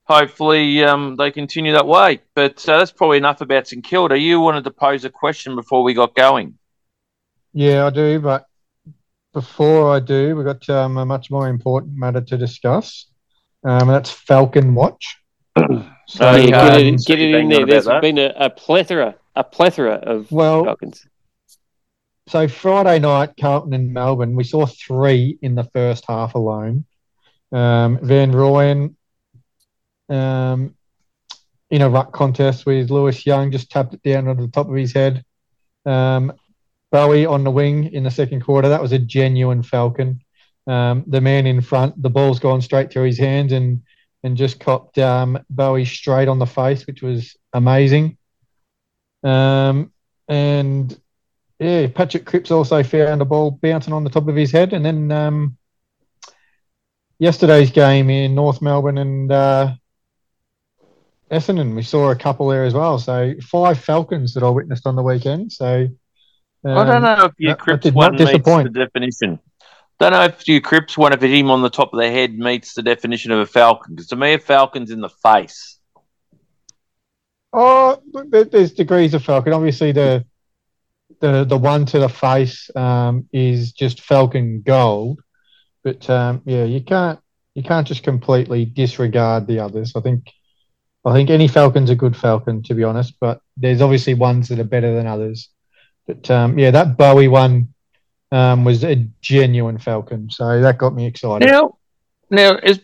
Hopefully, 0.04 0.82
um, 0.82 1.14
they 1.16 1.30
continue 1.30 1.72
that 1.72 1.86
way. 1.86 2.20
But 2.34 2.68
uh, 2.68 2.78
that's 2.78 2.90
probably 2.90 3.18
enough 3.18 3.40
about 3.40 3.68
St 3.68 3.84
Kilda. 3.84 4.18
You 4.18 4.40
wanted 4.40 4.64
to 4.64 4.70
pose 4.72 5.04
a 5.04 5.10
question 5.10 5.54
before 5.54 5.84
we 5.84 5.94
got 5.94 6.14
going. 6.16 6.58
Yeah, 7.52 7.86
I 7.86 7.90
do. 7.90 8.18
But 8.18 8.46
before 9.32 9.94
I 9.94 10.00
do, 10.00 10.34
we've 10.34 10.44
got 10.44 10.68
um, 10.68 10.96
a 10.96 11.06
much 11.06 11.30
more 11.30 11.48
important 11.48 11.96
matter 11.96 12.20
to 12.20 12.36
discuss. 12.36 13.06
Um, 13.62 13.82
and 13.82 13.90
that's 13.90 14.10
Falcon 14.10 14.74
Watch. 14.74 15.16
So, 16.10 16.26
Oh, 16.28 16.34
Yeah, 16.34 16.42
yeah, 16.42 16.50
get 16.50 16.72
I 16.72 16.78
it, 16.80 17.04
get 17.06 17.18
it 17.20 17.34
in 17.36 17.48
there. 17.48 17.58
there. 17.58 17.58
on 17.58 17.62
about 17.62 17.70
There's 17.70 17.84
that. 17.84 18.02
been 18.02 18.18
a, 18.18 18.32
a 18.36 18.50
plethora, 18.50 19.14
a 19.36 19.44
plethora 19.44 19.92
of 19.94 20.32
well, 20.32 20.64
Falcons. 20.64 21.06
So 22.30 22.46
Friday 22.46 23.00
night, 23.00 23.30
Carlton 23.40 23.72
and 23.72 23.92
Melbourne, 23.92 24.36
we 24.36 24.44
saw 24.44 24.64
three 24.64 25.36
in 25.42 25.56
the 25.56 25.64
first 25.64 26.04
half 26.06 26.36
alone. 26.36 26.84
Um, 27.50 27.98
Van 28.02 28.30
Rooyen 28.30 28.94
um, 30.08 30.76
in 31.70 31.82
a 31.82 31.90
ruck 31.90 32.12
contest 32.12 32.66
with 32.66 32.88
Lewis 32.88 33.26
Young 33.26 33.50
just 33.50 33.68
tapped 33.68 33.94
it 33.94 34.02
down 34.04 34.28
onto 34.28 34.46
the 34.46 34.52
top 34.52 34.68
of 34.68 34.76
his 34.76 34.92
head. 34.92 35.24
Um, 35.84 36.32
Bowey 36.92 37.26
on 37.26 37.42
the 37.42 37.50
wing 37.50 37.92
in 37.92 38.04
the 38.04 38.12
second 38.12 38.42
quarter. 38.42 38.68
That 38.68 38.82
was 38.82 38.92
a 38.92 38.98
genuine 39.00 39.64
Falcon. 39.64 40.20
Um, 40.68 41.02
the 41.08 41.20
man 41.20 41.48
in 41.48 41.60
front, 41.60 42.00
the 42.00 42.10
ball's 42.10 42.38
gone 42.38 42.62
straight 42.62 42.92
through 42.92 43.06
his 43.06 43.18
hands 43.18 43.52
and 43.52 43.82
and 44.22 44.36
just 44.36 44.60
copped 44.60 44.98
um, 44.98 45.36
Bowey 45.50 45.84
straight 45.84 46.28
on 46.28 46.38
the 46.38 46.46
face, 46.46 46.86
which 46.86 47.02
was 47.02 47.36
amazing. 47.52 48.18
Um, 49.24 49.92
and 50.28 50.96
yeah, 51.60 51.86
Patrick 51.88 52.24
Cripps 52.24 52.50
also 52.50 52.82
found 52.82 53.20
a 53.20 53.26
ball 53.26 53.50
bouncing 53.50 53.92
on 53.92 54.02
the 54.02 54.10
top 54.10 54.26
of 54.28 54.34
his 54.34 54.50
head. 54.50 54.72
And 54.72 54.84
then 54.84 55.12
um, 55.12 55.58
yesterday's 57.18 57.70
game 57.70 58.08
in 58.08 58.34
North 58.34 58.62
Melbourne 58.62 58.96
and 58.96 59.30
uh, 59.30 59.74
Essendon, 61.30 61.76
we 61.76 61.82
saw 61.82 62.10
a 62.10 62.16
couple 62.16 62.48
there 62.48 62.64
as 62.64 62.72
well. 62.72 62.98
So 62.98 63.34
five 63.42 63.78
Falcons 63.78 64.32
that 64.34 64.42
I 64.42 64.48
witnessed 64.48 64.86
on 64.86 64.96
the 64.96 65.02
weekend. 65.02 65.52
So 65.52 65.86
I 66.64 66.84
don't 66.84 66.88
um, 66.88 67.02
know 67.02 67.24
if 67.26 67.34
your 67.36 67.54
that- 67.54 67.82
that 67.82 67.94
one 67.94 68.16
meets 68.16 68.32
the 68.32 68.70
definition. 68.72 69.38
Don't 69.98 70.12
know 70.12 70.24
if 70.24 70.48
your 70.48 70.62
Cripps 70.62 70.96
one, 70.96 71.12
if 71.12 71.22
it 71.22 71.28
him 71.30 71.50
on 71.50 71.60
the 71.60 71.68
top 71.68 71.92
of 71.92 72.00
the 72.00 72.10
head 72.10 72.38
meets 72.38 72.72
the 72.72 72.82
definition 72.82 73.32
of 73.32 73.40
a 73.40 73.44
Falcon. 73.46 73.94
Because 73.94 74.08
to 74.08 74.16
me, 74.16 74.32
a 74.32 74.38
Falcon's 74.38 74.90
in 74.90 75.02
the 75.02 75.10
face. 75.10 75.78
Oh, 77.52 78.00
there's 78.30 78.72
degrees 78.72 79.12
of 79.12 79.22
Falcon. 79.22 79.52
Obviously, 79.52 79.92
the 79.92 80.24
the 81.20 81.44
the 81.44 81.58
one 81.58 81.86
to 81.86 81.98
the 81.98 82.08
face 82.08 82.70
um, 82.76 83.28
is 83.32 83.72
just 83.72 84.00
Falcon 84.02 84.62
gold, 84.62 85.20
but 85.82 86.08
um, 86.08 86.42
yeah, 86.44 86.64
you 86.64 86.80
can't 86.82 87.18
you 87.54 87.62
can't 87.62 87.86
just 87.86 88.02
completely 88.02 88.64
disregard 88.64 89.46
the 89.46 89.60
others. 89.60 89.92
I 89.96 90.00
think 90.00 90.30
I 91.04 91.12
think 91.12 91.30
any 91.30 91.48
Falcon's 91.48 91.90
a 91.90 91.96
good 91.96 92.16
Falcon, 92.16 92.62
to 92.64 92.74
be 92.74 92.84
honest. 92.84 93.14
But 93.20 93.40
there's 93.56 93.80
obviously 93.80 94.14
ones 94.14 94.48
that 94.48 94.58
are 94.58 94.64
better 94.64 94.94
than 94.94 95.06
others. 95.06 95.48
But 96.06 96.30
um, 96.30 96.58
yeah, 96.58 96.70
that 96.70 96.96
Bowey 96.96 97.28
one 97.28 97.74
um, 98.32 98.64
was 98.64 98.84
a 98.84 98.96
genuine 99.20 99.78
Falcon, 99.78 100.30
so 100.30 100.60
that 100.60 100.78
got 100.78 100.94
me 100.94 101.06
excited. 101.06 101.46
Now, 101.46 101.78
now 102.30 102.56
is 102.56 102.80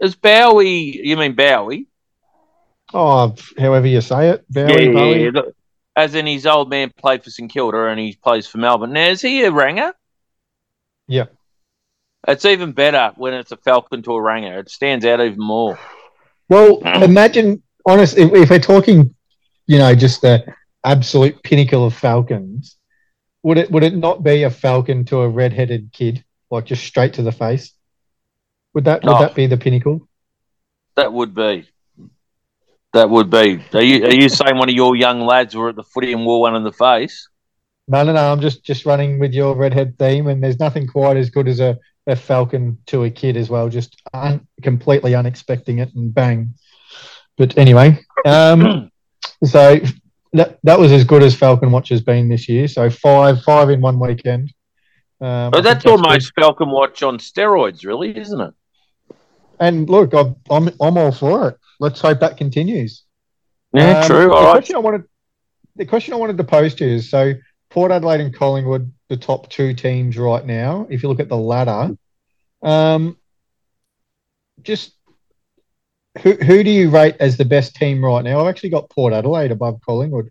is 0.00 0.16
Bowey? 0.16 1.00
You 1.04 1.16
mean 1.16 1.34
Bowey? 1.34 1.86
Oh, 2.94 3.34
however 3.58 3.86
you 3.86 4.00
say 4.00 4.30
it, 4.30 4.44
Bowey, 4.50 4.88
Bowey. 4.88 5.32
Look, 5.32 5.55
As 5.96 6.14
in, 6.14 6.26
his 6.26 6.46
old 6.46 6.68
man 6.68 6.92
played 6.96 7.24
for 7.24 7.30
St 7.30 7.50
Kilda 7.50 7.86
and 7.86 7.98
he 7.98 8.14
plays 8.22 8.46
for 8.46 8.58
Melbourne. 8.58 8.92
Now, 8.92 9.08
is 9.08 9.22
he 9.22 9.42
a 9.44 9.50
ranger? 9.50 9.94
Yeah. 11.08 11.24
It's 12.28 12.44
even 12.44 12.72
better 12.72 13.12
when 13.16 13.32
it's 13.34 13.52
a 13.52 13.56
Falcon 13.56 14.02
to 14.02 14.12
a 14.12 14.20
ranger. 14.20 14.58
It 14.58 14.68
stands 14.68 15.06
out 15.06 15.20
even 15.20 15.38
more. 15.38 15.78
Well, 16.48 16.80
imagine, 17.02 17.62
honest, 17.86 18.18
if, 18.18 18.32
if 18.34 18.50
we're 18.50 18.58
talking, 18.58 19.14
you 19.66 19.78
know, 19.78 19.94
just 19.94 20.20
the 20.20 20.44
absolute 20.84 21.42
pinnacle 21.42 21.86
of 21.86 21.94
Falcons, 21.94 22.76
would 23.42 23.58
it 23.58 23.70
would 23.70 23.84
it 23.84 23.94
not 23.96 24.22
be 24.22 24.42
a 24.42 24.50
Falcon 24.50 25.04
to 25.06 25.18
a 25.20 25.28
red-headed 25.28 25.92
kid, 25.92 26.24
like 26.50 26.66
just 26.66 26.84
straight 26.84 27.14
to 27.14 27.22
the 27.22 27.32
face? 27.32 27.72
Would 28.74 28.84
that 28.84 29.02
would 29.04 29.14
Oh. 29.14 29.20
that 29.20 29.34
be 29.34 29.46
the 29.46 29.56
pinnacle? 29.56 30.08
That 30.96 31.12
would 31.12 31.34
be. 31.34 31.68
That 32.96 33.10
would 33.10 33.28
be. 33.28 33.62
Are 33.74 33.82
you 33.82 34.06
are 34.06 34.14
you 34.14 34.30
saying 34.30 34.56
one 34.56 34.70
of 34.70 34.74
your 34.74 34.96
young 34.96 35.20
lads 35.20 35.54
were 35.54 35.68
at 35.68 35.76
the 35.76 35.82
footy 35.82 36.14
and 36.14 36.24
wore 36.24 36.40
one 36.40 36.56
in 36.56 36.64
the 36.64 36.72
face? 36.72 37.28
No, 37.86 38.02
no, 38.02 38.14
no. 38.14 38.32
I'm 38.32 38.40
just 38.40 38.64
just 38.64 38.86
running 38.86 39.18
with 39.18 39.34
your 39.34 39.54
redhead 39.54 39.98
theme, 39.98 40.28
and 40.28 40.42
there's 40.42 40.58
nothing 40.58 40.86
quite 40.86 41.18
as 41.18 41.28
good 41.28 41.46
as 41.46 41.60
a, 41.60 41.78
a 42.06 42.16
Falcon 42.16 42.78
to 42.86 43.04
a 43.04 43.10
kid 43.10 43.36
as 43.36 43.50
well. 43.50 43.68
Just 43.68 44.00
un, 44.14 44.48
completely 44.62 45.12
unexpecting 45.12 45.82
it 45.82 45.94
and 45.94 46.14
bang. 46.14 46.54
But 47.36 47.58
anyway, 47.58 48.02
um, 48.24 48.90
so 49.44 49.78
that 50.32 50.58
that 50.62 50.78
was 50.78 50.90
as 50.90 51.04
good 51.04 51.22
as 51.22 51.34
Falcon 51.34 51.72
Watch 51.72 51.90
has 51.90 52.00
been 52.00 52.30
this 52.30 52.48
year. 52.48 52.66
So 52.66 52.88
five 52.88 53.42
five 53.42 53.68
in 53.68 53.82
one 53.82 54.00
weekend. 54.00 54.54
Um, 55.20 55.52
think 55.52 55.64
that's 55.64 55.84
good. 55.84 55.90
almost 55.90 56.32
Falcon 56.34 56.70
Watch 56.70 57.02
on 57.02 57.18
steroids, 57.18 57.84
really, 57.84 58.16
isn't 58.16 58.40
it? 58.40 58.54
And 59.60 59.86
look, 59.90 60.14
I'm 60.14 60.36
I'm 60.50 60.70
I'm 60.80 60.96
all 60.96 61.12
for 61.12 61.50
it. 61.50 61.58
Let's 61.78 62.00
hope 62.00 62.20
that 62.20 62.36
continues. 62.36 63.02
Yeah, 63.72 64.00
Um, 64.00 64.06
true. 64.06 64.26
The 64.28 64.34
All 64.34 64.44
right. 64.44 64.50
question 64.52 64.76
I 64.76 64.80
wanted, 64.80 65.04
the 65.76 65.86
question 65.86 66.14
I 66.14 66.16
wanted 66.16 66.38
to 66.38 66.44
pose 66.44 66.74
to 66.76 66.86
you 66.86 66.94
is: 66.96 67.10
so 67.10 67.34
Port 67.70 67.92
Adelaide 67.92 68.20
and 68.20 68.34
Collingwood, 68.34 68.92
the 69.08 69.16
top 69.16 69.50
two 69.50 69.74
teams 69.74 70.16
right 70.16 70.44
now. 70.44 70.86
If 70.88 71.02
you 71.02 71.08
look 71.08 71.20
at 71.20 71.28
the 71.28 71.36
ladder, 71.36 71.96
um, 72.62 73.16
just 74.62 74.92
who 76.22 76.32
who 76.32 76.62
do 76.62 76.70
you 76.70 76.88
rate 76.90 77.16
as 77.20 77.36
the 77.36 77.44
best 77.44 77.74
team 77.76 78.02
right 78.04 78.24
now? 78.24 78.40
I've 78.40 78.48
actually 78.48 78.70
got 78.70 78.88
Port 78.90 79.12
Adelaide 79.12 79.50
above 79.52 79.80
Collingwood. 79.84 80.30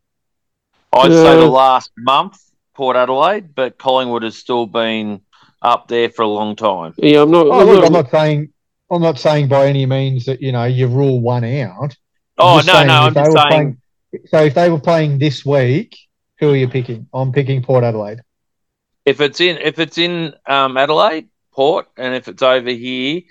I'd 0.93 1.11
say 1.11 1.35
the 1.35 1.45
Uh, 1.45 1.49
last 1.49 1.91
month, 1.97 2.39
Port 2.73 2.95
Adelaide, 2.95 3.53
but 3.53 3.77
Collingwood 3.77 4.23
has 4.23 4.37
still 4.37 4.65
been 4.65 5.21
up 5.61 5.87
there 5.87 6.09
for 6.09 6.23
a 6.23 6.27
long 6.27 6.55
time. 6.55 6.93
Yeah, 6.97 7.21
I'm 7.21 7.31
not. 7.31 7.47
Oh, 7.47 7.59
I'm 7.59 7.67
look, 7.67 7.75
not- 7.75 7.85
I'm 7.85 7.93
not 7.93 8.09
saying 8.09 8.49
I'm 8.91 9.01
not 9.01 9.19
saying 9.19 9.47
by 9.47 9.67
any 9.67 9.85
means 9.85 10.25
that 10.25 10.41
you 10.41 10.51
know 10.51 10.65
you 10.65 10.87
rule 10.87 11.19
one 11.21 11.43
out, 11.43 11.95
Oh 12.37 12.61
no, 12.65 12.83
no, 12.83 12.93
I'm 13.03 13.13
just 13.13 13.31
saying. 13.31 13.47
playing- 13.47 13.77
so 14.27 14.43
if 14.43 14.53
they 14.53 14.69
were 14.69 14.79
playing 14.79 15.17
this 15.19 15.45
week, 15.45 15.97
who 16.39 16.51
are 16.51 16.55
you 16.55 16.69
picking? 16.69 17.07
I'm 17.13 17.31
picking 17.33 17.61
Port 17.61 17.83
Adelaide. 17.83 18.21
If 19.03 19.19
it's 19.19 19.41
in, 19.41 19.57
if 19.57 19.77
it's 19.77 19.97
in 19.97 20.33
um, 20.47 20.77
Adelaide, 20.77 21.27
Port, 21.53 21.87
and 21.97 22.15
if 22.15 22.27
it's 22.29 22.41
over 22.41 22.69
here, 22.69 23.21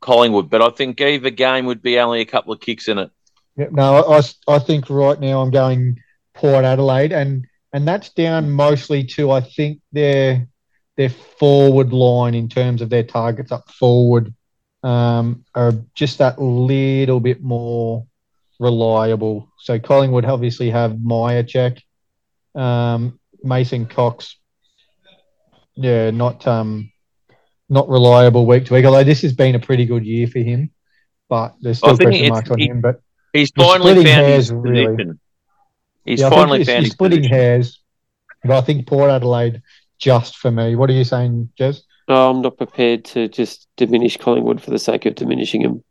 Collingwood. 0.00 0.50
But 0.50 0.62
I 0.62 0.70
think 0.70 1.00
either 1.00 1.30
game 1.30 1.66
would 1.66 1.82
be 1.82 1.98
only 2.00 2.20
a 2.20 2.24
couple 2.24 2.52
of 2.52 2.60
kicks 2.60 2.88
in 2.88 2.98
it. 2.98 3.10
Yeah, 3.56 3.68
no, 3.70 3.96
I, 3.96 4.18
I- 4.18 4.54
I 4.56 4.58
think 4.58 4.88
right 4.90 5.18
now 5.20 5.40
I'm 5.40 5.50
going 5.50 6.00
Port 6.34 6.64
Adelaide, 6.64 7.12
and 7.12 7.46
and 7.72 7.86
that's 7.86 8.10
down 8.10 8.50
mostly 8.50 9.04
to 9.04 9.30
I 9.30 9.40
think 9.40 9.80
their 9.92 10.48
their 10.96 11.10
forward 11.10 11.92
line 11.92 12.34
in 12.34 12.48
terms 12.48 12.82
of 12.82 12.90
their 12.90 13.04
targets 13.04 13.52
up 13.52 13.70
forward 13.70 14.34
um, 14.82 15.44
are 15.54 15.72
just 15.94 16.18
that 16.18 16.40
little 16.40 17.20
bit 17.20 17.42
more 17.42 18.06
reliable. 18.58 19.52
So 19.58 19.78
Collingwood 19.78 20.24
obviously 20.24 20.70
have 20.70 20.92
Mihocek, 20.92 21.80
um, 22.54 23.18
Mason 23.42 23.86
Cox, 23.86 24.36
yeah, 25.74 26.10
not 26.10 26.46
um, 26.46 26.90
not 27.68 27.88
reliable 27.88 28.46
week 28.46 28.66
to 28.66 28.74
week. 28.74 28.84
Although 28.84 29.04
this 29.04 29.22
has 29.22 29.32
been 29.32 29.54
a 29.54 29.60
pretty 29.60 29.84
good 29.86 30.04
year 30.04 30.26
for 30.26 30.40
him, 30.40 30.70
but 31.28 31.54
there's 31.60 31.78
still 31.78 31.96
question 31.96 32.28
marks 32.30 32.50
on 32.50 32.58
he- 32.58 32.66
him. 32.68 32.80
But 32.80 33.00
He's 33.32 33.50
finally 33.54 33.94
found 33.94 34.06
hairs, 34.08 34.48
his 34.48 34.52
really. 34.52 34.86
position. 34.86 35.20
He's 36.04 36.20
Yeah, 36.20 36.30
finally 36.30 36.64
found 36.64 36.78
he's 36.78 36.86
his 36.86 36.92
splitting 36.92 37.18
position. 37.20 37.36
hairs. 37.36 37.80
But 38.42 38.52
I 38.52 38.60
think 38.62 38.86
Port 38.86 39.10
Adelaide 39.10 39.62
just 39.98 40.36
for 40.38 40.50
me. 40.50 40.74
What 40.76 40.88
are 40.90 40.94
you 40.94 41.04
saying, 41.04 41.50
Jez? 41.58 41.82
No, 42.08 42.30
I'm 42.30 42.40
not 42.42 42.56
prepared 42.56 43.04
to 43.06 43.28
just 43.28 43.66
diminish 43.76 44.16
Collingwood 44.16 44.62
for 44.62 44.70
the 44.70 44.78
sake 44.78 45.04
of 45.06 45.14
diminishing 45.14 45.62
them. 45.62 45.84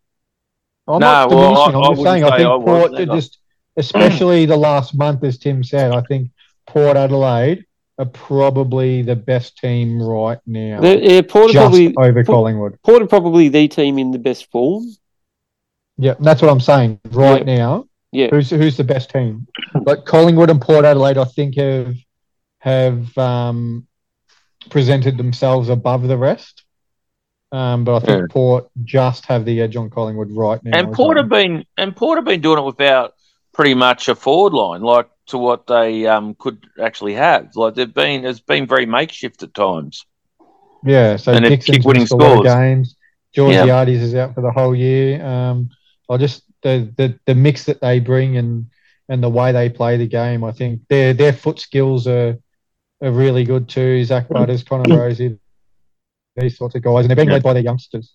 I'm 0.87 0.99
No, 0.99 1.05
not 1.07 1.29
well, 1.29 1.39
diminishing. 1.39 1.75
I- 1.75 1.77
I'm 1.77 1.83
just 1.83 1.99
wouldn't 1.99 2.07
saying 2.07 2.23
I 2.23 2.27
say 2.29 2.33
I 2.33 2.37
think 2.37 2.65
was 2.65 2.65
Port 2.89 3.01
either. 3.01 3.15
just, 3.15 3.37
especially 3.77 4.45
the 4.45 4.57
last 4.57 4.95
month, 4.95 5.23
as 5.23 5.37
Tim 5.37 5.63
said, 5.63 5.91
I 5.91 6.01
think 6.01 6.31
Port 6.65 6.97
Adelaide 6.97 7.65
are 7.99 8.05
probably 8.05 9.01
the 9.01 9.15
best 9.15 9.57
team 9.57 10.01
right 10.01 10.39
now. 10.45 10.79
They're- 10.81 10.99
yeah, 10.99 11.21
Port 11.21 11.49
are 11.49 11.53
just 11.53 11.61
probably 11.63 11.95
over 11.97 12.23
Port- 12.23 12.25
Collingwood. 12.35 12.77
Port 12.83 13.01
are 13.01 13.07
probably 13.07 13.49
the 13.49 13.67
team 13.67 13.97
in 13.99 14.11
the 14.11 14.19
best 14.19 14.49
form. 14.51 14.85
Yeah, 15.97 16.13
that's 16.19 16.41
what 16.41 16.51
I'm 16.51 16.59
saying. 16.59 16.99
Right 17.11 17.43
now, 17.45 17.85
Yeah. 18.11 18.27
who's 18.29 18.49
who's 18.51 18.77
the 18.77 18.83
best 18.83 19.09
team? 19.09 19.47
But 19.83 20.05
Collingwood 20.05 20.49
and 20.51 20.61
Port 20.61 20.85
Adelaide, 20.85 21.17
I 21.17 21.25
think, 21.25 21.55
have 21.55 21.95
have 22.59 23.17
um, 23.17 23.86
presented 24.69 25.17
themselves 25.17 25.69
above 25.69 26.07
the 26.07 26.17
rest. 26.17 26.63
Um, 27.51 27.83
but 27.85 27.95
I 27.95 27.99
think 27.99 28.21
Yeah. 28.21 28.25
Port 28.29 28.69
just 28.83 29.25
have 29.27 29.45
the 29.45 29.61
edge 29.61 29.75
on 29.75 29.89
Collingwood 29.89 30.31
right 30.31 30.61
now. 30.63 30.77
And 30.77 30.91
Port 30.91 31.15
well. 31.15 31.23
have 31.23 31.29
been 31.29 31.65
and 31.77 31.95
Port 31.95 32.17
have 32.17 32.25
been 32.25 32.41
doing 32.41 32.59
it 32.59 32.65
without 32.65 33.13
pretty 33.53 33.73
much 33.73 34.09
a 34.09 34.15
forward 34.15 34.53
line, 34.53 34.81
like 34.81 35.09
to 35.27 35.37
what 35.37 35.65
they 35.67 36.05
um, 36.07 36.35
could 36.37 36.65
actually 36.81 37.13
have. 37.13 37.55
Like 37.55 37.75
they've 37.75 37.93
been, 37.93 38.25
it's 38.25 38.39
been 38.41 38.67
very 38.67 38.85
makeshift 38.85 39.43
at 39.43 39.53
times. 39.53 40.05
Yeah, 40.83 41.15
so 41.17 41.33
And 41.33 41.45
Dixon's 41.45 41.77
kicked 41.77 41.85
winning 41.85 42.03
missed 42.03 42.11
a 42.11 42.15
lot 42.15 42.33
of 42.33 42.45
scores. 42.45 42.53
games. 42.53 42.95
Georgiades 43.33 44.01
is 44.01 44.15
out 44.15 44.33
for 44.35 44.41
the 44.41 44.51
whole 44.51 44.75
year. 44.75 45.23
Um, 45.25 45.69
I 46.09 46.17
just 46.17 46.43
the, 46.63 46.91
the 46.97 47.19
the 47.25 47.35
mix 47.35 47.65
that 47.65 47.81
they 47.81 47.99
bring 47.99 48.37
and 48.37 48.67
and 49.09 49.23
the 49.23 49.29
way 49.29 49.51
they 49.51 49.69
play 49.69 49.97
the 49.97 50.07
game, 50.07 50.43
I 50.43 50.51
think 50.51 50.81
their 50.89 51.13
their 51.13 51.33
foot 51.33 51.59
skills 51.59 52.07
are 52.07 52.37
are 53.01 53.11
really 53.11 53.43
good 53.43 53.69
too. 53.69 54.03
Zach 54.05 54.27
Butters, 54.29 54.63
Connor 54.63 54.95
Rozee, 54.95 55.37
these 56.35 56.57
sorts 56.57 56.75
of 56.75 56.81
guys, 56.81 57.01
and 57.05 57.09
they're 57.09 57.15
being 57.15 57.27
Yeah. 57.27 57.35
led 57.35 57.43
by 57.43 57.53
their 57.53 57.63
youngsters. 57.63 58.13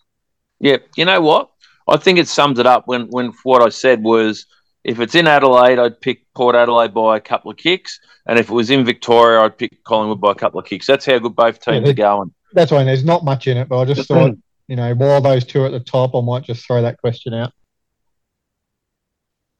Yeah, 0.60 0.78
you 0.96 1.04
know 1.04 1.20
what? 1.20 1.50
I 1.88 1.96
think 1.96 2.18
it 2.18 2.28
sums 2.28 2.58
it 2.58 2.66
up 2.66 2.86
when 2.86 3.08
when 3.10 3.32
what 3.42 3.62
I 3.62 3.68
said 3.68 4.02
was 4.02 4.46
if 4.84 4.98
it's 5.00 5.14
in 5.14 5.26
Adelaide, 5.28 5.78
I'd 5.78 6.00
pick 6.00 6.24
Port 6.34 6.54
Adelaide 6.56 6.94
by 6.94 7.16
a 7.16 7.20
couple 7.20 7.50
of 7.50 7.56
kicks, 7.56 8.00
and 8.26 8.38
if 8.38 8.48
it 8.50 8.52
was 8.54 8.70
in 8.70 8.84
Victoria, 8.84 9.40
I'd 9.40 9.58
pick 9.58 9.82
Collingwood 9.84 10.20
by 10.20 10.32
a 10.32 10.36
couple 10.36 10.58
of 10.60 10.66
kicks. 10.66 10.86
That's 10.86 11.06
how 11.06 11.18
good 11.18 11.36
both 11.36 11.60
teams 11.60 11.84
they- 11.84 11.90
are 11.90 11.94
going. 11.94 12.34
That's 12.52 12.70
why 12.70 12.84
there's 12.84 13.04
not 13.04 13.24
much 13.24 13.46
in 13.46 13.56
it, 13.56 13.68
but 13.68 13.78
I 13.78 13.84
just 13.86 14.06
thought, 14.08 14.36
you 14.68 14.76
know, 14.76 14.94
while 14.94 15.20
those 15.22 15.44
two 15.44 15.62
are 15.62 15.66
at 15.66 15.72
the 15.72 15.80
top, 15.80 16.14
I 16.14 16.20
might 16.20 16.42
just 16.42 16.66
throw 16.66 16.82
that 16.82 16.98
question 16.98 17.32
out. 17.32 17.52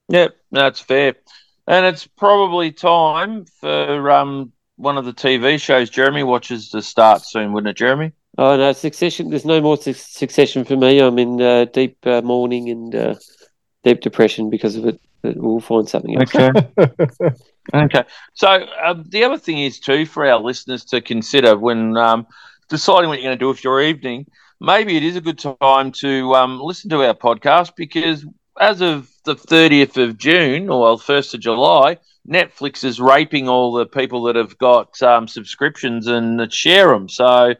Yeah, 0.09 0.29
that's 0.51 0.81
fair. 0.81 1.15
And 1.67 1.87
it's 1.87 2.07
probably 2.07 2.71
time 2.73 3.47
for 3.47 4.11
um, 4.11 4.53
one 4.83 4.99
of 4.99 5.05
the 5.05 5.13
TV 5.13 5.61
shows 5.61 5.89
Jeremy 5.89 6.25
watches 6.25 6.69
to 6.71 6.83
start 6.83 7.23
soon, 7.25 7.53
wouldn't 7.53 7.71
it, 7.71 7.77
Jeremy? 7.77 8.13
Oh 8.37 8.57
no, 8.57 8.73
Succession. 8.73 9.31
There's 9.31 9.45
no 9.45 9.61
more 9.61 9.77
Suc- 9.77 9.95
Succession 9.95 10.65
for 10.65 10.77
me. 10.77 10.99
I'm 10.99 11.19
in 11.19 11.41
uh, 11.41 11.67
deep 11.67 11.99
uh, 12.05 12.21
mourning 12.23 12.69
and 12.69 12.95
uh, 12.95 13.15
deep 13.85 14.01
depression 14.01 14.51
because 14.51 14.77
of 14.77 14.87
it. 14.87 15.01
But 15.23 15.37
we'll 15.37 15.61
find 15.61 15.89
something 15.89 16.17
else. 16.21 16.35
Okay. 16.35 16.51
okay. 17.75 18.05
So 18.35 18.67
um, 18.85 19.05
the 19.09 19.23
other 19.23 19.39
thing 19.39 19.59
is 19.61 19.79
too 19.79 20.05
for 20.05 20.27
our 20.27 20.41
listeners 20.41 20.85
to 20.87 21.01
consider 21.01 21.57
when 21.57 21.97
um, 21.97 22.27
deciding 22.69 23.09
what 23.09 23.21
you're 23.21 23.29
going 23.29 23.39
to 23.39 23.43
do 23.43 23.49
with 23.49 23.63
your 23.63 23.81
evening. 23.81 24.27
Maybe 24.61 24.97
it 24.97 25.05
is 25.05 25.15
a 25.15 25.21
good 25.21 25.39
time 25.39 25.93
to 25.93 26.35
um, 26.35 26.61
listen 26.61 26.91
to 26.91 27.05
our 27.05 27.15
podcast 27.15 27.77
because 27.77 28.27
as 28.61 28.81
of 28.81 29.09
the 29.25 29.37
30th 29.37 29.97
of 30.03 30.19
June 30.19 30.69
or 30.69 30.97
1st 30.97 31.35
of 31.35 31.41
July, 31.41 31.99
Netflix 32.29 32.85
is 32.85 33.01
raping 33.01 33.49
all 33.49 33.73
the 33.73 33.87
people 33.87 34.25
that 34.25 34.37
have 34.37 34.57
got 34.59 35.01
um, 35.03 35.27
subscriptions 35.27 36.07
and 36.07 36.39
that 36.39 36.53
share 36.53 36.89
them. 36.89 37.09
So 37.09 37.55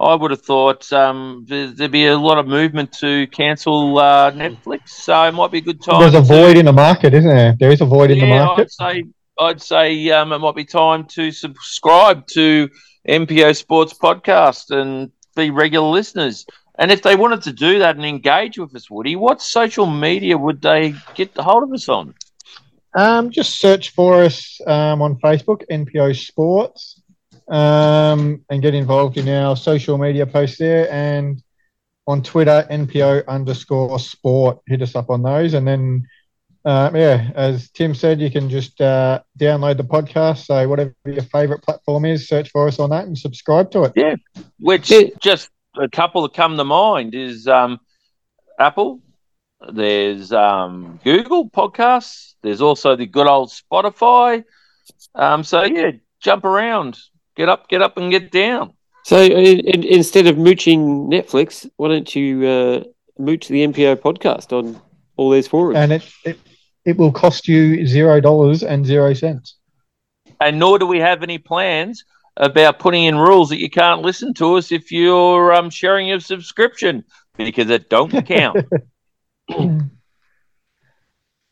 I 0.00 0.14
would 0.14 0.30
have 0.30 0.42
thought 0.42 0.92
um, 0.92 1.44
there- 1.48 1.68
there'd 1.68 1.90
be 1.90 2.06
a 2.06 2.16
lot 2.18 2.38
of 2.38 2.46
movement 2.46 2.92
to 3.00 3.26
cancel 3.28 3.98
uh, 3.98 4.30
Netflix. 4.32 4.88
So 4.90 5.24
it 5.24 5.32
might 5.32 5.50
be 5.50 5.58
a 5.58 5.62
good 5.62 5.82
time. 5.82 6.00
There's 6.00 6.14
a 6.14 6.20
void 6.20 6.56
in 6.56 6.66
the 6.66 6.72
market, 6.72 7.14
isn't 7.14 7.28
there? 7.28 7.56
There 7.58 7.72
is 7.72 7.80
a 7.80 7.86
void 7.86 8.10
in 8.10 8.18
the 8.20 8.26
market. 8.46 8.72
I'd 8.80 8.94
say 8.94 9.04
I'd 9.38 9.60
say 9.62 10.10
um, 10.10 10.32
it 10.32 10.38
might 10.38 10.54
be 10.54 10.64
time 10.64 11.06
to 11.06 11.32
subscribe 11.32 12.24
to 12.28 12.68
MPO 13.08 13.56
Sports 13.56 13.94
Podcast 13.94 14.70
and 14.70 15.10
be 15.34 15.50
regular 15.50 15.88
listeners. 15.88 16.46
And 16.78 16.92
if 16.92 17.02
they 17.02 17.16
wanted 17.16 17.42
to 17.42 17.52
do 17.52 17.80
that 17.80 17.96
and 17.96 18.04
engage 18.04 18.58
with 18.58 18.74
us, 18.76 18.88
Woody, 18.90 19.16
what 19.16 19.40
social 19.42 19.86
media 19.86 20.38
would 20.38 20.62
they 20.62 20.94
get 21.14 21.36
hold 21.36 21.64
of 21.64 21.72
us 21.72 21.88
on? 21.88 22.14
Um, 22.94 23.30
just 23.30 23.58
search 23.58 23.90
for 23.90 24.22
us 24.22 24.60
um, 24.66 25.02
on 25.02 25.16
Facebook, 25.16 25.62
NPO 25.70 26.16
Sports, 26.26 27.02
um, 27.48 28.44
and 28.50 28.62
get 28.62 28.74
involved 28.74 29.16
in 29.16 29.28
our 29.28 29.56
social 29.56 29.98
media 29.98 30.26
posts 30.26 30.58
there. 30.58 30.90
And 30.92 31.42
on 32.06 32.22
Twitter, 32.22 32.66
NPO 32.70 33.26
underscore 33.26 33.98
sport. 33.98 34.58
Hit 34.66 34.82
us 34.82 34.94
up 34.94 35.10
on 35.10 35.22
those. 35.22 35.54
And 35.54 35.66
then, 35.66 36.06
uh, 36.64 36.90
yeah, 36.94 37.30
as 37.34 37.70
Tim 37.70 37.94
said, 37.94 38.20
you 38.20 38.30
can 38.30 38.48
just 38.48 38.80
uh, 38.80 39.20
download 39.38 39.76
the 39.78 39.84
podcast. 39.84 40.44
So, 40.46 40.68
whatever 40.68 40.94
your 41.04 41.22
favorite 41.22 41.62
platform 41.62 42.04
is, 42.04 42.28
search 42.28 42.50
for 42.50 42.68
us 42.68 42.78
on 42.78 42.90
that 42.90 43.06
and 43.06 43.16
subscribe 43.16 43.70
to 43.72 43.84
it. 43.84 43.92
Yeah. 43.96 44.16
Which 44.58 44.90
Yeah. 44.90 45.08
just 45.20 45.48
a 45.80 45.88
couple 45.88 46.22
that 46.22 46.34
come 46.34 46.56
to 46.56 46.64
mind 46.64 47.14
is 47.14 47.48
um, 47.48 47.80
Apple. 48.58 49.00
There's 49.72 50.32
um, 50.32 51.00
Google 51.04 51.48
Podcasts. 51.48 52.34
There's 52.42 52.60
also 52.60 52.96
the 52.96 53.06
good 53.06 53.26
old 53.26 53.50
Spotify. 53.50 54.44
Um, 55.14 55.44
so 55.44 55.64
yeah, 55.64 55.92
jump 56.20 56.44
around, 56.44 56.98
get 57.36 57.48
up, 57.48 57.68
get 57.68 57.82
up, 57.82 57.96
and 57.96 58.10
get 58.10 58.30
down. 58.30 58.74
So 59.04 59.20
in, 59.22 59.60
in, 59.60 59.84
instead 59.84 60.26
of 60.26 60.38
mooching 60.38 61.10
Netflix, 61.10 61.68
why 61.76 61.88
don't 61.88 62.14
you 62.14 62.46
uh, 62.46 62.84
mooch 63.18 63.48
the 63.48 63.66
MPO 63.66 63.96
podcast 63.96 64.52
on 64.52 64.80
all 65.16 65.30
these 65.30 65.46
forums? 65.48 65.76
And 65.78 65.92
it, 65.92 66.10
it, 66.24 66.38
it 66.84 66.96
will 66.96 67.12
cost 67.12 67.46
you 67.48 67.86
zero 67.86 68.20
dollars 68.20 68.62
and 68.62 68.84
zero 68.84 69.14
cents. 69.14 69.56
and 70.40 70.58
nor 70.58 70.78
do 70.78 70.86
we 70.86 70.98
have 70.98 71.22
any 71.22 71.38
plans 71.38 72.04
about 72.36 72.78
putting 72.78 73.04
in 73.04 73.16
rules 73.16 73.48
that 73.50 73.60
you 73.60 73.70
can't 73.70 74.02
listen 74.02 74.34
to 74.34 74.54
us 74.54 74.72
if 74.72 74.90
you're 74.90 75.54
um, 75.54 75.70
sharing 75.70 76.08
your 76.08 76.20
subscription 76.20 77.04
because 77.36 77.70
it 77.70 77.88
don't 77.88 78.10
count. 78.26 78.56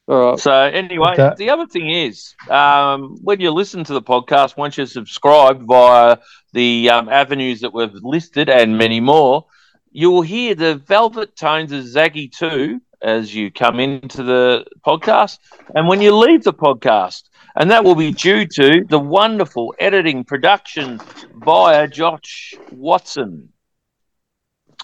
all 0.09 0.30
right. 0.30 0.38
so 0.38 0.53
anyway, 0.53 1.12
Okay. 1.12 1.34
the 1.36 1.51
other 1.51 1.66
thing 1.66 1.90
is 1.90 2.34
um, 2.51 3.16
when 3.22 3.40
you 3.40 3.51
listen 3.51 3.84
to 3.84 3.93
the 3.93 4.03
podcast, 4.03 4.57
once 4.57 4.76
you're 4.76 4.86
subscribed 4.86 5.62
via 5.62 6.18
the 6.53 6.90
um, 6.90 7.09
avenues 7.09 7.61
that 7.61 7.72
we've 7.72 7.95
listed 8.03 8.49
and 8.49 8.76
many 8.78 9.01
more, 9.01 9.47
you 9.90 10.11
will 10.11 10.22
hear 10.22 10.55
the 10.55 10.76
velvet 10.76 11.36
tones 11.36 11.72
of 11.72 11.84
Zaggy 11.84 12.30
too 12.30 12.80
as 13.03 13.34
you 13.34 13.51
come 13.51 13.80
into 13.80 14.22
the 14.22 14.64
podcast, 14.86 15.38
and 15.74 15.88
when 15.88 16.01
you 16.01 16.16
leave 16.16 16.45
the 16.45 16.53
podcast. 16.53 17.24
And 17.55 17.70
that 17.70 17.84
will 17.84 17.97
be 17.97 18.12
due 18.12 18.47
to 18.47 18.82
the 18.88 18.99
wonderful 18.99 19.74
editing 19.78 20.24
production 20.24 20.99
via 21.34 21.86
Josh 21.86 22.55
Watson. 22.70 23.53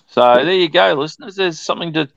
So 0.09 0.21
there 0.45 0.53
you 0.53 0.69
go, 0.69 0.93
listeners. 0.93 1.37
There's 1.37 1.59
something 1.61 1.95
to, 1.95 2.09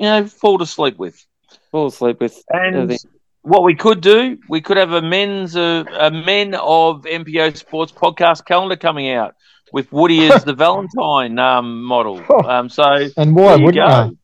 you 0.00 0.06
know, 0.06 0.26
fall 0.26 0.58
to 0.58 0.66
sleep 0.66 0.98
with. 0.98 1.24
Fall 1.70 1.86
asleep 1.88 2.20
with 2.20 2.42
And 2.50 2.76
everything. 2.76 3.10
what 3.42 3.62
we 3.62 3.74
could 3.76 4.00
do, 4.00 4.38
we 4.48 4.60
could 4.60 4.76
have 4.76 4.92
a 4.92 5.02
men's 5.02 5.54
uh, 5.56 5.84
a 5.98 6.10
men 6.10 6.54
of 6.54 7.02
MPO 7.04 7.56
Sports 7.56 7.92
podcast 7.92 8.44
calendar 8.44 8.76
coming 8.76 9.10
out 9.10 9.34
with 9.72 9.92
Woody 9.92 10.28
as 10.32 10.44
the 10.44 10.52
Valentine 10.66 11.38
um, 11.38 11.84
model. 11.84 12.20
Um, 12.48 12.68
so 12.68 13.08
And 13.16 13.36
why 13.36 13.54
you 13.56 13.64
wouldn't 13.66 13.88
go. 13.88 14.04
you? 14.06 14.18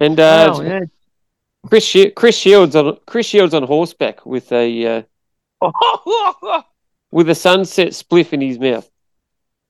And 0.00 0.20
uh, 0.20 0.50
Well, 0.52 0.64
yeah. 0.64 0.80
Chris 1.68 1.84
Shi- 1.84 2.10
Chris 2.12 2.36
Shields 2.36 2.76
on 2.76 2.98
Chris 3.06 3.26
Shields 3.26 3.54
on 3.54 3.64
horseback 3.64 4.24
with 4.24 4.52
a 4.52 4.86
uh, 4.86 5.02
with 7.10 7.28
a 7.28 7.34
sunset 7.34 7.88
spliff 7.88 8.32
in 8.32 8.40
his 8.40 8.58
mouth. 8.58 8.88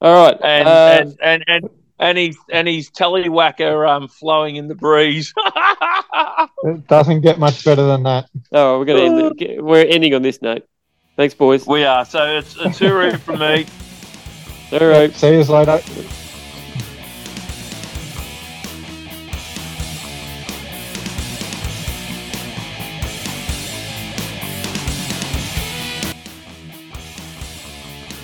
All 0.01 0.13
right, 0.27 0.39
and, 0.43 0.69
uh, 0.69 0.99
and 1.01 1.17
and 1.23 1.45
and 1.49 1.71
and 1.99 2.19
he's 2.19 2.37
and 2.51 2.69
he's 2.69 2.91
tellywhacker 2.91 3.89
um 3.89 4.09
flowing 4.09 4.57
in 4.57 4.69
the 4.69 4.75
breeze. 4.75 5.33
It 6.65 6.89
doesn't 6.89 7.21
get 7.21 7.39
much 7.39 7.65
better 7.65 7.87
than 7.87 8.03
that. 8.03 8.29
oh, 8.53 8.79
we're 8.79 8.85
gonna 8.85 9.01
end. 9.01 9.41
it. 9.41 9.63
We're 9.65 9.87
ending 9.87 10.13
on 10.15 10.23
this 10.23 10.43
note. 10.43 10.67
Thanks, 11.17 11.35
boys. 11.35 11.67
we 11.67 11.85
are 11.85 12.05
so 12.05 12.39
it's 12.39 12.57
a 12.57 12.71
two 12.71 13.17
from 13.19 13.39
me. 13.39 13.67
All 14.73 14.87
right. 14.87 15.13
See 15.15 15.33
you 15.33 15.45
later. 15.45 15.81